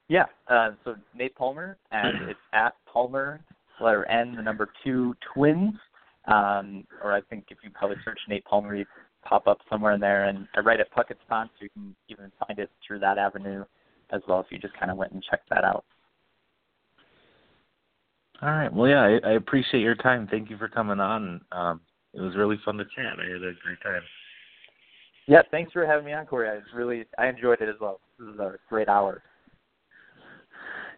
Yeah. 0.09 0.27
Uh, 0.49 0.71
so 0.85 0.97
Nate 1.17 1.35
Palmer, 1.35 1.79
and 1.93 2.29
it's 2.29 2.39
at 2.53 2.75
Palmer 2.93 3.41
letter 3.81 4.05
N, 4.07 4.35
the 4.37 4.43
number 4.43 4.71
two, 4.85 5.15
Twins. 5.35 5.75
Um, 6.27 6.85
or 7.03 7.13
I 7.13 7.21
think 7.23 7.47
if 7.51 7.59
you 7.63 7.71
probably 7.71 7.97
search 8.05 8.19
Nate 8.29 8.45
Palmer, 8.45 8.75
you 8.75 8.87
pop 9.25 9.47
up 9.47 9.59
somewhere 9.69 9.93
in 9.93 10.01
there. 10.01 10.25
And 10.25 10.47
I 10.57 10.61
write 10.61 10.81
at 10.81 10.93
Puckett 10.93 11.17
so 11.29 11.45
You 11.61 11.69
can 11.71 11.95
even 12.09 12.33
find 12.47 12.59
it 12.59 12.71
through 12.87 13.01
that 13.01 13.19
avenue 13.19 13.65
as 14.11 14.21
well 14.29 14.41
if 14.41 14.47
you 14.51 14.59
just 14.59 14.79
kind 14.79 14.91
of 14.91 14.97
went 14.97 15.13
and 15.13 15.23
checked 15.29 15.49
that 15.51 15.65
out. 15.65 15.85
All 18.43 18.51
right. 18.51 18.73
Well, 18.73 18.89
yeah, 18.89 19.03
I, 19.03 19.29
I 19.29 19.33
appreciate 19.33 19.81
your 19.81 19.95
time. 19.95 20.29
Thank 20.31 20.51
you 20.51 20.59
for 20.59 20.69
coming 20.69 21.01
on. 21.01 21.41
Um, 21.53 21.81
it 22.13 22.21
was 22.21 22.37
really 22.37 22.59
fun 22.65 22.77
to 22.77 22.85
chat. 22.85 23.19
I 23.19 23.25
had 23.25 23.43
a 23.43 23.53
great 23.65 23.81
time. 23.83 24.03
Yeah, 25.27 25.43
thanks 25.51 25.73
for 25.73 25.87
having 25.87 26.05
me 26.05 26.13
on, 26.13 26.27
Corey. 26.27 26.51
I 26.51 26.55
was 26.55 26.65
really 26.75 27.05
I 27.19 27.29
enjoyed 27.29 27.61
it 27.61 27.69
as 27.69 27.77
well. 27.81 28.01
This 28.19 28.29
is 28.29 28.39
a 28.39 28.57
great 28.69 28.89
hour. 28.89 29.23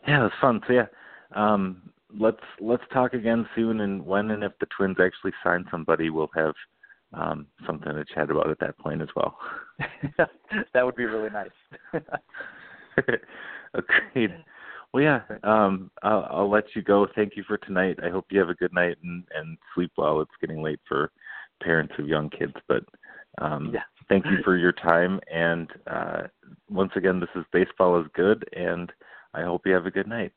Yeah, 0.07 0.20
it 0.20 0.22
was 0.24 0.32
fun. 0.41 0.61
So 0.66 0.72
yeah, 0.72 0.87
um, 1.34 1.82
let's 2.18 2.43
let's 2.61 2.82
talk 2.93 3.14
again 3.14 3.49
soon. 3.55 3.80
And 3.80 4.05
when 4.05 4.30
and 4.30 4.43
if 4.43 4.53
the 4.59 4.66
Twins 4.76 4.97
actually 5.01 5.32
sign 5.45 5.64
somebody, 5.70 6.11
we'll 6.11 6.30
have 6.34 6.55
um, 7.12 7.47
something 7.66 7.93
to 7.93 8.05
chat 8.14 8.30
about 8.30 8.51
at 8.51 8.59
that 8.61 8.76
point 8.78 9.01
as 9.01 9.09
well. 9.14 9.39
that 10.74 10.84
would 10.84 10.97
be 10.97 11.05
really 11.05 11.30
nice. 11.30 11.51
Agreed. 13.74 14.32
Well, 14.93 15.03
yeah, 15.03 15.20
um, 15.43 15.91
I'll, 16.03 16.26
I'll 16.30 16.51
let 16.51 16.64
you 16.74 16.82
go. 16.82 17.07
Thank 17.14 17.37
you 17.37 17.45
for 17.47 17.59
tonight. 17.59 17.99
I 18.03 18.09
hope 18.09 18.26
you 18.30 18.39
have 18.41 18.49
a 18.49 18.55
good 18.55 18.72
night 18.72 18.97
and, 19.03 19.24
and 19.34 19.59
sleep 19.74 19.93
well. 19.97 20.20
It's 20.20 20.30
getting 20.41 20.62
late 20.62 20.80
for 20.89 21.11
parents 21.62 21.95
of 21.99 22.09
young 22.09 22.30
kids, 22.30 22.55
but 22.68 22.84
um, 23.39 23.70
yeah. 23.74 23.82
thank 24.09 24.24
you 24.26 24.39
for 24.45 24.57
your 24.57 24.72
time. 24.72 25.20
And 25.32 25.68
uh, 25.87 26.22
once 26.70 26.93
again, 26.97 27.20
this 27.20 27.28
is 27.34 27.45
Baseball 27.53 28.01
is 28.01 28.07
Good, 28.14 28.49
and 28.55 28.91
I 29.34 29.43
hope 29.43 29.66
you 29.66 29.72
have 29.72 29.87
a 29.87 29.91
good 29.91 30.09
night. 30.09 30.32